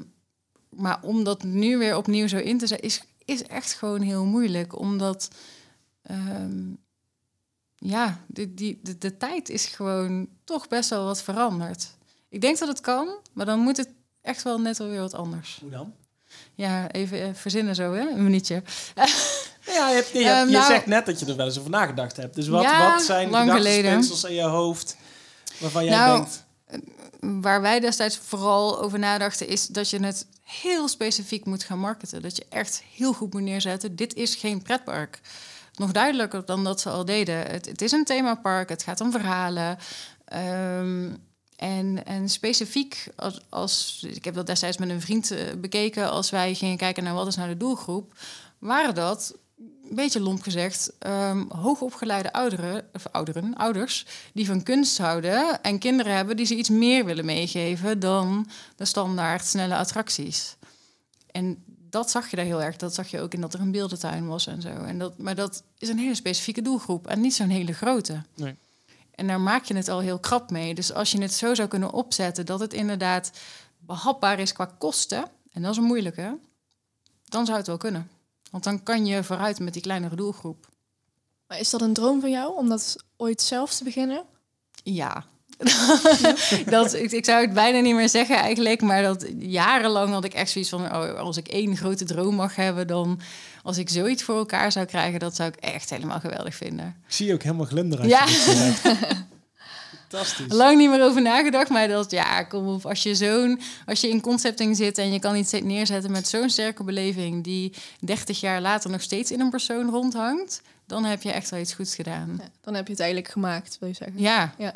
maar 0.70 1.00
om 1.02 1.24
dat 1.24 1.43
nu 1.43 1.78
weer 1.78 1.98
opnieuw 1.98 2.28
zo 2.28 2.38
in 2.38 2.58
te 2.58 2.67
zetten, 2.67 2.88
is, 2.88 3.02
is 3.28 3.44
echt 3.44 3.74
gewoon 3.74 4.02
heel 4.02 4.26
moeilijk. 4.26 4.80
Omdat, 4.80 5.28
ehm, 6.04 6.63
ja, 7.76 8.22
de, 8.28 8.54
die, 8.54 8.80
de, 8.84 8.98
de 8.98 9.18
tijd 9.18 9.50
is 9.50 9.66
gewoon 9.66 10.28
toch 10.44 10.68
best 10.68 10.90
wel 10.90 11.06
wat 11.06 11.22
veranderd. 11.22 11.96
Ik 12.30 12.42
denk 12.42 12.58
dat 12.58 12.68
het 12.68 12.82
kan, 12.82 13.18
maar 13.34 13.46
dan 13.46 13.60
moet 13.60 13.78
het 13.78 13.90
echt 14.22 14.44
wel 14.44 14.60
net 14.60 14.78
wel 14.78 14.88
weer 14.88 15.00
wat 15.00 15.13
anders. 15.13 15.58
Hoe 15.62 15.70
dan? 15.70 15.94
Ja, 16.56 16.92
even 16.92 17.22
eh, 17.22 17.30
verzinnen 17.34 17.76
zo, 17.76 17.94
hè? 17.94 18.10
Een 18.10 18.24
minuutje. 18.24 18.63
Ja, 19.68 19.90
je, 19.90 19.96
hebt, 19.96 20.10
je, 20.10 20.24
hebt- 20.24 20.50
je 20.50 20.58
nou- 20.58 20.72
zegt 20.72 20.86
net 20.86 21.06
dat 21.06 21.20
je 21.20 21.26
er 21.26 21.36
wel 21.36 21.46
eens 21.46 21.60
over 21.60 21.70
nagedacht 21.72 22.18
hebt. 22.18 22.36
Dus 22.36 22.48
wat, 22.48 22.62
Ja, 22.62 22.92
wat 22.92 23.02
zijn 23.02 23.28
gedachtespinsels 23.28 24.24
in 24.24 24.34
je 24.34 24.42
hoofd 24.42 24.98
waarvan 25.60 25.86
jij 25.86 25.96
Nou, 25.96 26.16
denkt... 26.16 26.46
Waar 27.20 27.62
wij 27.62 27.80
destijds 27.80 28.18
vooral 28.18 28.82
over 28.82 29.00
nadachten, 29.00 29.48
is 29.48 29.68
dat 29.68 29.90
je 29.90 30.00
het 30.00 30.28
heel 30.44 30.88
specifiek 30.88 31.46
moet 31.46 31.64
gaan 31.64 31.80
marketen. 31.80 32.22
Dat 32.22 32.36
je 32.36 32.46
echt 32.50 32.84
heel 32.96 33.14
goed 33.14 33.34
moet 33.34 33.42
neerzetten. 33.42 33.96
Dit 33.96 34.14
is 34.14 34.36
geen 34.36 34.62
pretpark. 34.62 35.22
Nog 35.76 35.92
duidelijker 35.92 36.46
dan 36.46 36.64
dat 36.64 36.82
ze 36.82 36.90
al 36.90 37.06
deden. 37.06 37.36
Het, 37.36 37.66
het 37.66 37.82
is 37.82 37.92
een 37.92 38.06
themapark, 38.06 38.70
het 38.70 38.84
gaat 38.84 39.02
om 39.02 39.12
verhalen. 39.12 39.78
Ehm, 40.26 41.10
en, 41.56 42.06
en 42.06 42.30
specifiek, 42.30 43.08
als, 43.16 43.42
als, 43.50 44.04
ik 44.08 44.26
heb 44.26 44.34
dat 44.34 44.46
destijds 44.46 44.78
met 44.78 44.90
een 44.90 45.02
vriend 45.02 45.32
eh, 45.32 45.54
bekeken, 45.58 46.10
als 46.12 46.30
wij 46.30 46.54
gingen 46.54 46.78
kijken 46.78 47.04
naar 47.04 47.14
wat 47.14 47.28
is 47.28 47.36
nou 47.36 47.50
de 47.50 47.58
doelgroep, 47.58 48.14
waren 48.60 48.96
dat, 48.96 49.36
een 49.58 49.96
beetje 49.96 50.20
lomp 50.20 50.41
gezegd, 50.41 50.91
ehm, 51.00 51.46
hoogopgeleide 51.50 52.34
ouderen, 52.34 52.89
of 52.93 53.08
ouderen, 53.12 53.56
ouders, 53.56 54.06
die 54.34 54.46
van 54.46 54.63
kunst 54.63 54.98
houden 54.98 55.63
en 55.63 55.80
kinderen 55.80 56.15
hebben 56.15 56.38
die 56.38 56.46
ze 56.46 56.56
iets 56.56 56.70
meer 56.70 57.06
willen 57.06 57.26
meegeven 57.26 58.00
dan 58.00 58.50
de 58.76 58.86
standaard 58.86 59.46
snelle 59.46 59.76
attracties. 59.76 60.56
En 61.32 61.63
dat 61.89 62.12
zag 62.12 62.30
je 62.30 62.36
daar 62.36 62.46
heel 62.46 62.63
erg. 62.63 62.76
Dat 62.76 62.93
zag 62.93 63.08
je 63.08 63.22
ook 63.22 63.34
in 63.34 63.41
dat 63.41 63.54
er 63.54 63.60
een 63.60 63.72
beeldentuin 63.72 64.28
was 64.28 64.48
en 64.48 64.62
zo. 64.62 64.70
En 64.70 64.98
dat, 64.98 65.17
maar 65.17 65.36
dat 65.36 65.63
is 65.78 65.89
een 65.89 65.98
hele 65.98 66.15
specifieke 66.15 66.62
doelgroep 66.62 67.08
en 67.08 67.22
niet 67.22 67.34
zo'n 67.34 67.50
hele 67.50 67.74
grote. 67.74 68.22
Nee. 68.36 68.56
En 69.12 69.28
daar 69.28 69.41
maak 69.41 69.63
je 69.65 69.76
het 69.76 69.89
al 69.89 70.00
heel 70.00 70.20
krap 70.20 70.52
mee. 70.52 70.76
Dus 70.76 70.93
als 70.93 71.12
je 71.12 71.22
het 71.22 71.34
zo 71.34 71.56
zou 71.56 71.67
kunnen 71.67 71.91
opzetten 71.91 72.46
dat 72.46 72.60
het 72.60 72.74
inderdaad 72.74 73.32
behapbaar 73.80 74.39
is 74.39 74.54
qua 74.54 74.76
kosten, 74.78 75.26
en 75.52 75.62
dat 75.62 75.72
is 75.72 75.78
een 75.78 75.84
moeilijke, 75.84 76.38
dan 77.26 77.46
zou 77.46 77.58
het 77.58 77.67
wel 77.67 77.78
kunnen. 77.78 78.10
Want 78.52 78.64
dan 78.64 78.84
kan 78.84 79.06
je 79.06 79.24
vooruit 79.24 79.60
met 79.60 79.74
die 79.74 79.82
kleinere 79.82 80.16
doelgroep. 80.16 80.70
Maar 81.48 81.60
is 81.60 81.70
dat 81.70 81.82
een 81.82 81.94
droom 81.94 82.22
van 82.22 82.32
jou 82.32 82.56
om 82.56 82.70
dat 82.70 82.96
ooit 83.18 83.42
zelf 83.42 83.74
te 83.74 83.84
beginnen? 83.84 84.24
Ja. 84.84 85.26
dat, 86.66 86.94
ik, 86.94 87.12
ik 87.12 87.26
zou 87.26 87.42
het 87.42 87.54
bijna 87.54 87.80
niet 87.80 87.96
meer 87.96 88.10
zeggen 88.10 88.36
eigenlijk, 88.36 88.82
maar 88.82 89.04
dat 89.04 89.26
jarenlang 89.40 90.10
had 90.10 90.24
ik 90.24 90.34
echt 90.34 90.52
zoiets 90.52 90.70
van, 90.70 90.86
oh, 90.86 91.20
als 91.20 91.38
ik 91.38 91.48
één 91.48 91.78
grote 91.78 92.06
droom 92.06 92.36
mag 92.36 92.56
hebben, 92.56 92.88
dan 92.88 93.20
als 93.64 93.78
ik 93.78 93.90
zoiets 93.90 94.24
voor 94.24 94.38
elkaar 94.38 94.72
zou 94.72 94.86
krijgen, 94.86 95.20
dat 95.20 95.36
zou 95.36 95.50
ik 95.50 95.56
echt 95.56 95.90
helemaal 95.90 96.20
geweldig 96.20 96.56
vinden. 96.56 96.96
Ik 97.08 97.14
zie 97.14 97.28
je 97.28 97.34
ook 97.34 97.44
helemaal 97.44 97.66
glunderen. 97.66 98.12
als 98.12 98.46
Ja. 98.46 98.86
Fantastisch. 100.08 100.54
Lang 100.54 100.78
niet 100.78 100.89
meer 100.89 101.04
over 101.04 101.22
nagedacht, 101.22 101.70
maar 101.70 101.88
dat, 101.88 102.12
ja, 102.12 102.43
kom 102.43 102.67
op, 102.67 102.86
als 102.86 103.04
je 103.04 103.15
zo'n, 103.15 103.60
als 103.86 104.02
je 104.02 104.10
in 104.10 104.22
concepting 104.22 104.76
zit 104.76 104.98
en 104.98 105.12
je 105.12 105.20
kan 105.20 105.36
iets 105.36 105.52
neerzetten 105.52 106.12
met 106.12 106.28
zo'n 106.28 106.50
sterke 106.50 106.84
beleving 106.84 107.43
die 107.43 107.74
30 108.00 108.39
jaar 108.39 108.62
later 108.62 108.89
nog 108.89 109.02
steeds 109.02 109.32
in 109.32 109.39
een 109.39 109.50
persoon 109.50 109.89
rondhangt, 109.89 110.62
dan 110.86 111.06
heb 111.06 111.22
je 111.22 111.32
echt 111.32 111.50
wel 111.50 111.60
iets 111.60 111.74
goeds 111.74 111.96
gedaan. 111.96 112.36
Ja, 112.39 112.50
dan 112.62 112.74
heb 112.74 112.86
je 112.86 112.91
het 112.91 113.02
eigenlijk 113.02 113.32
gemaakt, 113.32 113.78
wil 113.80 113.89
je 113.89 113.96
zeggen. 113.96 114.20
Ja, 114.20 114.54
Ja. 114.58 114.74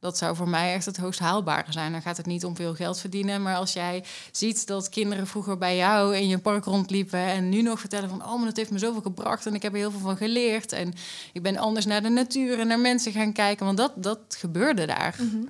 Dat 0.00 0.18
zou 0.18 0.36
voor 0.36 0.48
mij 0.48 0.74
echt 0.74 0.84
het 0.84 0.96
hoogst 0.96 1.20
haalbare 1.20 1.72
zijn. 1.72 1.92
Dan 1.92 2.02
gaat 2.02 2.16
het 2.16 2.26
niet 2.26 2.44
om 2.44 2.56
veel 2.56 2.74
geld 2.74 2.98
verdienen. 2.98 3.42
Maar 3.42 3.56
als 3.56 3.72
jij 3.72 4.04
ziet 4.32 4.66
dat 4.66 4.88
kinderen 4.88 5.26
vroeger 5.26 5.58
bij 5.58 5.76
jou 5.76 6.16
in 6.16 6.28
je 6.28 6.38
park 6.38 6.64
rondliepen... 6.64 7.18
en 7.18 7.48
nu 7.48 7.62
nog 7.62 7.80
vertellen 7.80 8.08
van... 8.08 8.24
oh, 8.24 8.36
maar 8.36 8.44
dat 8.44 8.56
heeft 8.56 8.70
me 8.70 8.78
zoveel 8.78 9.02
gebracht 9.02 9.46
en 9.46 9.54
ik 9.54 9.62
heb 9.62 9.72
er 9.72 9.78
heel 9.78 9.90
veel 9.90 10.00
van 10.00 10.16
geleerd... 10.16 10.72
en 10.72 10.94
ik 11.32 11.42
ben 11.42 11.56
anders 11.56 11.86
naar 11.86 12.02
de 12.02 12.08
natuur 12.08 12.58
en 12.58 12.66
naar 12.66 12.80
mensen 12.80 13.12
gaan 13.12 13.32
kijken. 13.32 13.66
Want 13.66 13.78
dat, 13.78 13.92
dat 13.96 14.18
gebeurde 14.28 14.86
daar. 14.86 15.16
Mhm. 15.18 15.46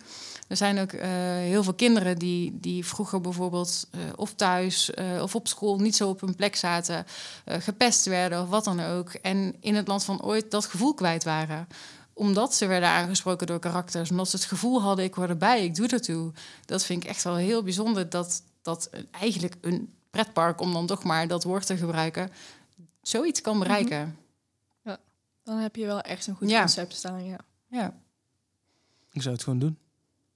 Er 0.48 0.56
zijn 0.56 0.78
ook 0.78 0.92
eh, 0.92 1.08
heel 1.26 1.62
veel 1.62 1.74
kinderen 1.74 2.18
die, 2.18 2.58
die 2.60 2.86
vroeger 2.86 3.20
bijvoorbeeld 3.20 3.88
eh, 3.90 4.00
of 4.16 4.34
thuis 4.34 4.90
eh, 4.90 5.22
of 5.22 5.34
op 5.34 5.48
school 5.48 5.78
niet 5.78 5.96
zo 5.96 6.08
op 6.08 6.20
hun 6.20 6.34
plek 6.34 6.56
zaten, 6.56 7.06
gepest 7.44 8.04
werden 8.04 8.42
of 8.42 8.48
wat 8.48 8.64
dan 8.64 8.80
ook. 8.80 9.10
En 9.12 9.54
in 9.60 9.74
het 9.74 9.88
land 9.88 10.04
van 10.04 10.22
ooit 10.22 10.50
dat 10.50 10.66
gevoel 10.66 10.94
kwijt 10.94 11.24
waren. 11.24 11.68
Omdat 12.18 12.54
ze 12.54 12.66
werden 12.66 12.88
aangesproken 12.88 13.46
door 13.46 13.58
karakters, 13.58 14.10
omdat 14.10 14.28
ze 14.30 14.36
het 14.36 14.44
gevoel 14.44 14.82
hadden, 14.82 15.04
ik 15.04 15.14
hoor 15.14 15.28
erbij, 15.28 15.64
ik 15.64 15.74
doe 15.74 15.88
ertoe. 15.88 16.32
Dat 16.64 16.84
vind 16.84 17.02
ik 17.04 17.08
echt 17.08 17.22
wel 17.24 17.36
heel 17.36 17.62
bijzonder 17.62 18.10
dat, 18.10 18.42
dat 18.62 18.90
eigenlijk 19.10 19.54
een 19.60 19.92
pretpark, 20.10 20.60
om 20.60 20.72
dan 20.72 20.86
toch 20.86 21.04
maar 21.04 21.28
dat 21.28 21.44
woord 21.44 21.66
te 21.66 21.76
gebruiken, 21.76 22.30
zoiets 23.02 23.40
kan 23.40 23.58
bereiken. 23.58 24.16
Dan 25.44 25.58
heb 25.58 25.76
je 25.76 25.86
wel 25.86 26.00
echt 26.00 26.26
een 26.26 26.34
goed 26.36 26.50
Ja. 26.50 26.58
concept 26.60 26.94
staan, 26.94 27.24
ja. 27.24 27.36
Ja, 27.70 27.94
Ik 29.12 29.22
zou 29.22 29.34
het 29.34 29.44
gewoon 29.44 29.58
doen. 29.58 29.78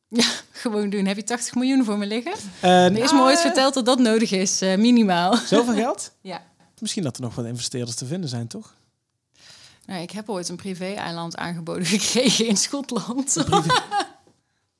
gewoon 0.62 0.90
doen. 0.90 1.04
Heb 1.06 1.16
je 1.16 1.24
80 1.24 1.54
miljoen 1.54 1.84
voor 1.84 1.98
me 1.98 2.06
liggen? 2.06 2.32
Uh, 2.64 2.84
Er 2.84 2.98
is 2.98 3.12
me 3.12 3.20
ooit 3.20 3.40
verteld 3.40 3.74
dat 3.74 3.84
dat 3.84 3.98
nodig 3.98 4.30
is, 4.30 4.60
eh, 4.62 4.76
minimaal. 4.78 5.36
Zoveel 5.36 5.74
geld? 5.74 6.12
Ja. 6.20 6.42
Misschien 6.78 7.02
dat 7.02 7.16
er 7.16 7.22
nog 7.22 7.34
wat 7.34 7.44
investeerders 7.44 7.96
te 7.96 8.06
vinden 8.06 8.28
zijn, 8.28 8.46
toch? 8.46 8.74
Nou, 9.84 10.02
ik 10.02 10.10
heb 10.10 10.28
ooit 10.28 10.48
een 10.48 10.56
privé-eiland 10.56 11.36
aangeboden 11.36 11.86
gekregen 11.96 12.46
in 12.46 12.56
Schotland. 12.56 13.44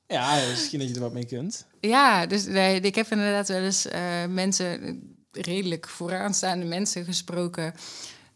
Ja, 0.07 0.39
misschien 0.49 0.79
dat 0.79 0.87
je 0.87 0.95
er 0.95 1.01
wat 1.01 1.13
mee 1.13 1.25
kunt. 1.25 1.65
ja, 1.79 2.25
dus 2.25 2.45
nee, 2.45 2.79
ik 2.79 2.95
heb 2.95 3.07
inderdaad 3.11 3.47
wel 3.47 3.61
eens 3.61 3.87
eh, 3.87 4.25
mensen, 4.29 5.01
redelijk 5.31 5.89
vooraanstaande 5.89 6.65
mensen 6.65 7.05
gesproken... 7.05 7.73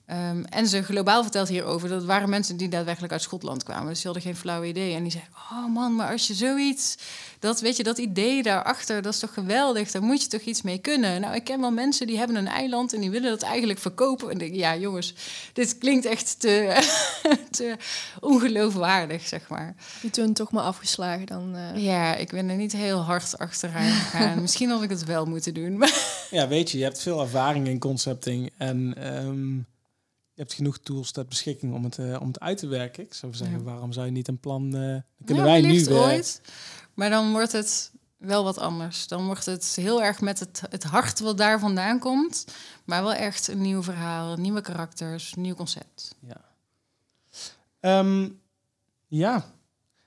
Ehm, 0.08 0.43
en 0.43 0.68
ze 0.68 0.84
globaal 0.84 1.22
vertelt 1.22 1.47
hierover 1.47 1.89
dat 1.89 1.97
het 1.97 2.08
waren 2.08 2.30
mensen 2.30 2.58
die 2.58 2.70
daadwerkelijk 2.70 3.14
uit 3.14 3.22
Schotland 3.22 3.64
kwamen. 3.64 3.88
Dus 3.88 3.99
ze 3.99 4.05
hadden 4.05 4.24
geen 4.24 4.36
flauw 4.36 4.64
idee. 4.64 4.95
En 4.95 5.03
die 5.03 5.12
zeiden, 5.12 5.34
oh 5.51 5.74
man, 5.74 5.95
maar 5.95 6.12
als 6.12 6.28
je 6.28 6.34
zoiets... 6.34 6.95
Dat, 7.39 7.60
weet 7.60 7.78
je, 7.78 7.84
dat 7.84 7.97
idee 7.97 8.43
daarachter, 8.43 9.01
dat 9.01 9.14
is 9.14 9.20
toch 9.20 9.34
geweldig? 9.34 9.91
Daar 9.91 10.01
moet 10.03 10.22
je 10.22 10.28
toch 10.28 10.41
iets 10.41 10.62
mee 10.62 10.78
kunnen? 10.78 11.22
Nou, 11.22 11.36
ik 11.36 11.43
ken 11.43 11.60
wel 11.62 11.72
mensen 11.72 12.08
die 12.08 12.18
hebben 12.18 12.36
een 12.36 12.47
eiland 12.47 12.93
en 12.93 13.01
die 13.01 13.10
willen 13.10 13.30
dat 13.30 13.41
eigenlijk 13.41 13.80
verkopen. 13.80 14.30
En 14.30 14.38
denk, 14.38 14.53
ja 14.55 14.76
jongens, 14.76 15.14
dit 15.53 15.78
klinkt 15.78 16.05
echt 16.05 16.39
te, 16.39 16.82
te 17.51 17.76
ongeloofwaardig, 18.20 19.28
zeg 19.28 19.47
maar. 19.49 19.76
Die 20.01 20.10
toen 20.10 20.34
toch 20.34 20.51
maar 20.51 20.64
afgeslagen 20.64 21.26
dan... 21.26 21.55
eh. 21.55 21.84
Ja, 21.84 22.16
ik 22.16 22.30
ben 22.32 22.49
er 22.49 22.55
niet 22.55 22.72
heel 22.72 22.99
hard 23.01 23.38
achteraan 23.38 23.91
gegaan. 23.91 24.41
Misschien 24.45 24.70
had 24.70 24.84
ik 24.84 24.89
het 24.89 25.03
wel 25.05 25.26
moeten 25.26 25.53
doen. 25.53 25.78
maar- 25.78 26.26
Ja, 26.32 26.47
weet 26.47 26.72
je, 26.72 26.78
je 26.78 26.84
hebt 26.84 27.01
veel 27.01 27.22
ervaring 27.22 27.68
in 27.68 27.80
concepting 27.80 28.51
en 28.58 28.93
ehm, 28.97 29.58
je 30.38 30.43
hebt 30.43 30.53
genoeg 30.55 30.77
tools 30.77 31.11
ter 31.11 31.25
beschikking 31.25 31.73
om 31.73 31.83
het, 31.83 31.97
eh, 31.97 32.21
om 32.21 32.27
het 32.27 32.39
uit 32.39 32.57
te 32.57 32.67
werken. 32.67 33.03
Ik 33.03 33.13
zou 33.13 33.33
zeggen, 33.33 33.57
Ja. 33.57 33.63
waarom 33.63 33.91
zou 33.91 34.05
je 34.05 34.11
niet 34.11 34.27
een 34.27 34.39
plan... 34.39 34.65
eh, 34.75 34.81
dan 34.81 35.03
kunnen 35.25 35.45
Ja, 35.45 35.49
wij 35.51 35.61
nu 35.61 35.83
weer... 35.85 35.97
ooit. 35.97 36.41
Maar 36.93 37.09
dan 37.09 37.31
wordt 37.31 37.51
het 37.51 37.91
wel 38.17 38.43
wat 38.43 38.57
anders. 38.57 39.07
Dan 39.07 39.25
wordt 39.25 39.45
het 39.45 39.75
heel 39.75 40.03
erg 40.03 40.21
met 40.21 40.39
het, 40.39 40.61
het 40.69 40.83
hart 40.83 41.19
wat 41.19 41.38
daar 41.38 41.59
vandaan 41.59 41.99
komt. 41.99 42.45
Maar 42.85 43.03
wel 43.03 43.13
echt 43.13 43.47
een 43.47 43.61
nieuw 43.61 43.83
verhaal, 43.83 44.35
nieuwe 44.35 44.61
karakters, 44.61 45.33
nieuw 45.33 45.55
concept. 45.55 46.15
Ja. 46.19 46.41
Ehm, 47.79 48.29
ja, 49.07 49.53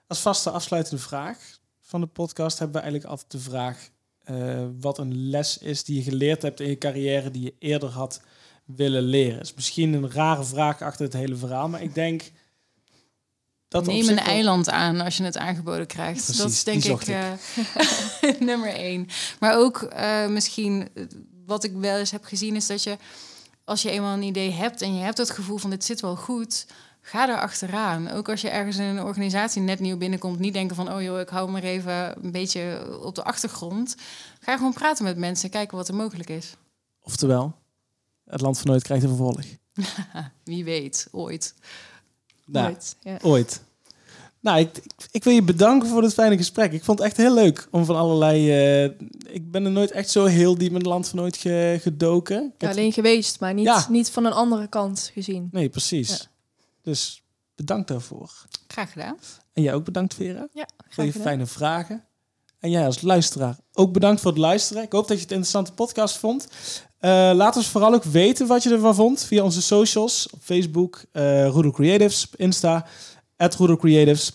als 0.06 0.20
vaste 0.20 0.50
afsluitende 0.50 1.02
vraag 1.02 1.58
van 1.80 2.00
de 2.00 2.06
podcast 2.06 2.58
hebben 2.58 2.76
we 2.76 2.82
eigenlijk 2.82 3.12
altijd 3.12 3.30
de 3.32 3.50
vraag... 3.50 3.88
eh, 4.24 4.66
wat 4.80 4.98
een 4.98 5.28
les 5.30 5.58
is 5.58 5.84
die 5.84 5.96
je 5.96 6.02
geleerd 6.02 6.42
hebt 6.42 6.60
in 6.60 6.68
je 6.68 6.78
carrière 6.78 7.30
die 7.30 7.42
je 7.42 7.54
eerder 7.58 7.88
had 7.88 8.20
willen 8.76 9.02
leren. 9.02 9.40
is 9.40 9.54
misschien 9.54 9.92
een 9.92 10.10
rare 10.10 10.44
vraag 10.44 10.82
achter 10.82 11.04
het 11.04 11.14
hele 11.14 11.36
verhaal, 11.36 11.68
maar 11.68 11.82
ik 11.82 11.94
denk... 11.94 12.30
Dat 13.68 13.86
Neem 13.86 14.08
een 14.08 14.18
eiland 14.18 14.70
aan 14.70 15.00
als 15.00 15.16
je 15.16 15.22
het 15.22 15.36
aangeboden 15.36 15.86
krijgt. 15.86 16.24
Precies, 16.24 16.36
dat 16.36 16.50
is 16.50 16.64
denk 16.64 16.84
ik 16.84 17.02
eh, 17.02 18.40
nummer 18.48 18.74
één. 18.74 19.08
Maar 19.40 19.56
ook 19.56 19.82
eh, 19.82 20.26
misschien 20.26 20.88
wat 21.46 21.64
ik 21.64 21.72
wel 21.74 21.98
eens 21.98 22.10
heb 22.10 22.24
gezien 22.24 22.56
is 22.56 22.66
dat 22.66 22.82
je 22.82 22.96
als 23.64 23.82
je 23.82 23.90
eenmaal 23.90 24.14
een 24.14 24.22
idee 24.22 24.50
hebt 24.50 24.82
en 24.82 24.94
je 24.94 25.02
hebt 25.02 25.18
het 25.18 25.30
gevoel 25.30 25.56
van 25.56 25.70
dit 25.70 25.84
zit 25.84 26.00
wel 26.00 26.16
goed, 26.16 26.66
ga 27.00 27.28
er 27.28 27.40
achteraan. 27.40 28.10
Ook 28.10 28.28
als 28.28 28.40
je 28.40 28.48
ergens 28.48 28.76
in 28.76 28.84
een 28.84 29.02
organisatie 29.02 29.62
net 29.62 29.80
nieuw 29.80 29.96
binnenkomt, 29.96 30.38
niet 30.38 30.52
denken 30.52 30.76
van 30.76 30.92
oh 30.92 31.02
joh, 31.02 31.20
ik 31.20 31.28
hou 31.28 31.50
maar 31.50 31.62
even 31.62 32.24
een 32.24 32.32
beetje 32.32 32.86
op 33.02 33.14
de 33.14 33.24
achtergrond. 33.24 33.96
Ga 34.40 34.56
gewoon 34.56 34.72
praten 34.72 35.04
met 35.04 35.16
mensen, 35.16 35.50
kijken 35.50 35.76
wat 35.76 35.88
er 35.88 35.94
mogelijk 35.94 36.28
is. 36.28 36.54
Oftewel, 37.02 37.54
het 38.30 38.40
land 38.40 38.58
van 38.58 38.66
nooit 38.70 38.82
krijgt 38.82 39.02
een 39.04 39.08
vervolg. 39.16 39.40
Wie 40.44 40.64
weet, 40.64 41.08
ooit. 41.10 41.54
Nou, 42.46 42.66
Ooit, 42.68 42.96
ja. 43.00 43.18
Ooit. 43.22 43.62
Nou, 44.40 44.58
ik, 44.60 44.76
ik, 44.76 44.92
ik 45.10 45.24
wil 45.24 45.32
je 45.32 45.42
bedanken 45.42 45.88
voor 45.88 46.02
dit 46.02 46.14
fijne 46.14 46.36
gesprek. 46.36 46.72
Ik 46.72 46.84
vond 46.84 46.98
het 46.98 47.06
echt 47.08 47.16
heel 47.16 47.34
leuk 47.34 47.68
om 47.70 47.84
van 47.84 47.96
allerlei... 47.96 48.50
eh, 48.50 48.84
ik 49.34 49.50
ben 49.50 49.64
er 49.64 49.70
nooit 49.70 49.90
echt 49.90 50.10
zo 50.10 50.24
heel 50.24 50.58
diep 50.58 50.68
in 50.68 50.74
het 50.76 50.86
land 50.86 51.08
van 51.08 51.18
nooit 51.18 51.36
ge- 51.36 51.78
gedoken. 51.80 52.54
Alleen 52.58 52.92
geweest, 52.92 53.40
maar 53.40 53.54
niet, 53.54 53.64
Ja. 53.64 53.86
niet 53.88 54.10
van 54.10 54.24
een 54.24 54.32
andere 54.32 54.66
kant 54.68 55.10
gezien. 55.14 55.48
Nee, 55.52 55.68
precies. 55.68 56.08
Ja. 56.08 56.18
Dus 56.82 57.22
bedankt 57.54 57.88
daarvoor. 57.88 58.32
Graag 58.66 58.92
gedaan. 58.92 59.16
En 59.52 59.62
jij 59.62 59.74
ook 59.74 59.84
bedankt, 59.84 60.14
Vera, 60.14 60.48
Ja, 60.52 60.68
voor 60.88 61.04
je 61.04 61.10
gedaan. 61.10 61.26
fijne 61.26 61.46
vragen. 61.46 62.04
En 62.58 62.70
jij 62.70 62.84
als 62.86 63.00
luisteraar 63.02 63.56
ook 63.72 63.92
bedankt 63.92 64.20
voor 64.20 64.30
het 64.30 64.40
luisteren. 64.40 64.82
Ik 64.82 64.92
hoop 64.92 65.08
dat 65.08 65.16
je 65.16 65.22
het 65.22 65.30
een 65.32 65.36
interessante 65.36 65.72
podcast 65.72 66.16
vond. 66.18 66.48
Eh, 67.00 67.10
laat 67.34 67.56
ons 67.56 67.66
vooral 67.66 67.94
ook 67.94 68.04
weten 68.04 68.46
wat 68.46 68.62
je 68.62 68.70
ervan 68.70 68.94
vond 68.94 69.24
via 69.24 69.42
onze 69.42 69.62
socials. 69.62 70.28
Op 70.30 70.38
Facebook, 70.42 71.04
Roodle 71.12 71.72
Creatives, 71.72 72.28
Insta, 72.36 72.86
at 73.36 73.56
Creatives. 73.56 74.32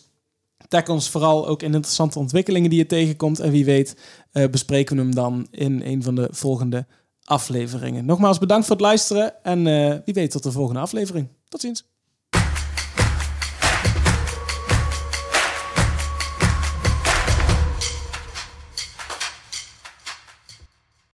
Tag 0.68 0.90
ons 0.90 1.10
vooral 1.10 1.48
ook 1.48 1.62
in 1.62 1.74
interessante 1.74 2.20
ontwikkelingen 2.20 2.70
die 2.70 2.80
je 2.80 2.86
tegenkomt. 2.86 3.40
En 3.40 3.52
wie 3.52 3.66
weet 3.66 3.96
eh, 4.32 4.50
bespreken 4.50 4.96
we 4.96 5.02
hem 5.02 5.16
dan 5.16 5.48
in 5.52 5.82
een 5.82 6.04
van 6.04 6.16
de 6.16 6.28
volgende 6.32 6.86
afleveringen. 7.24 8.06
Nogmaals 8.06 8.38
bedankt 8.38 8.66
voor 8.66 8.76
het 8.76 8.86
luisteren. 8.86 9.44
En 9.44 9.64
wie 10.06 10.14
weet 10.14 10.32
tot 10.32 10.44
de 10.44 10.52
volgende 10.52 10.80
aflevering. 10.80 11.28
Tot 11.50 11.62
ziens. 11.62 11.95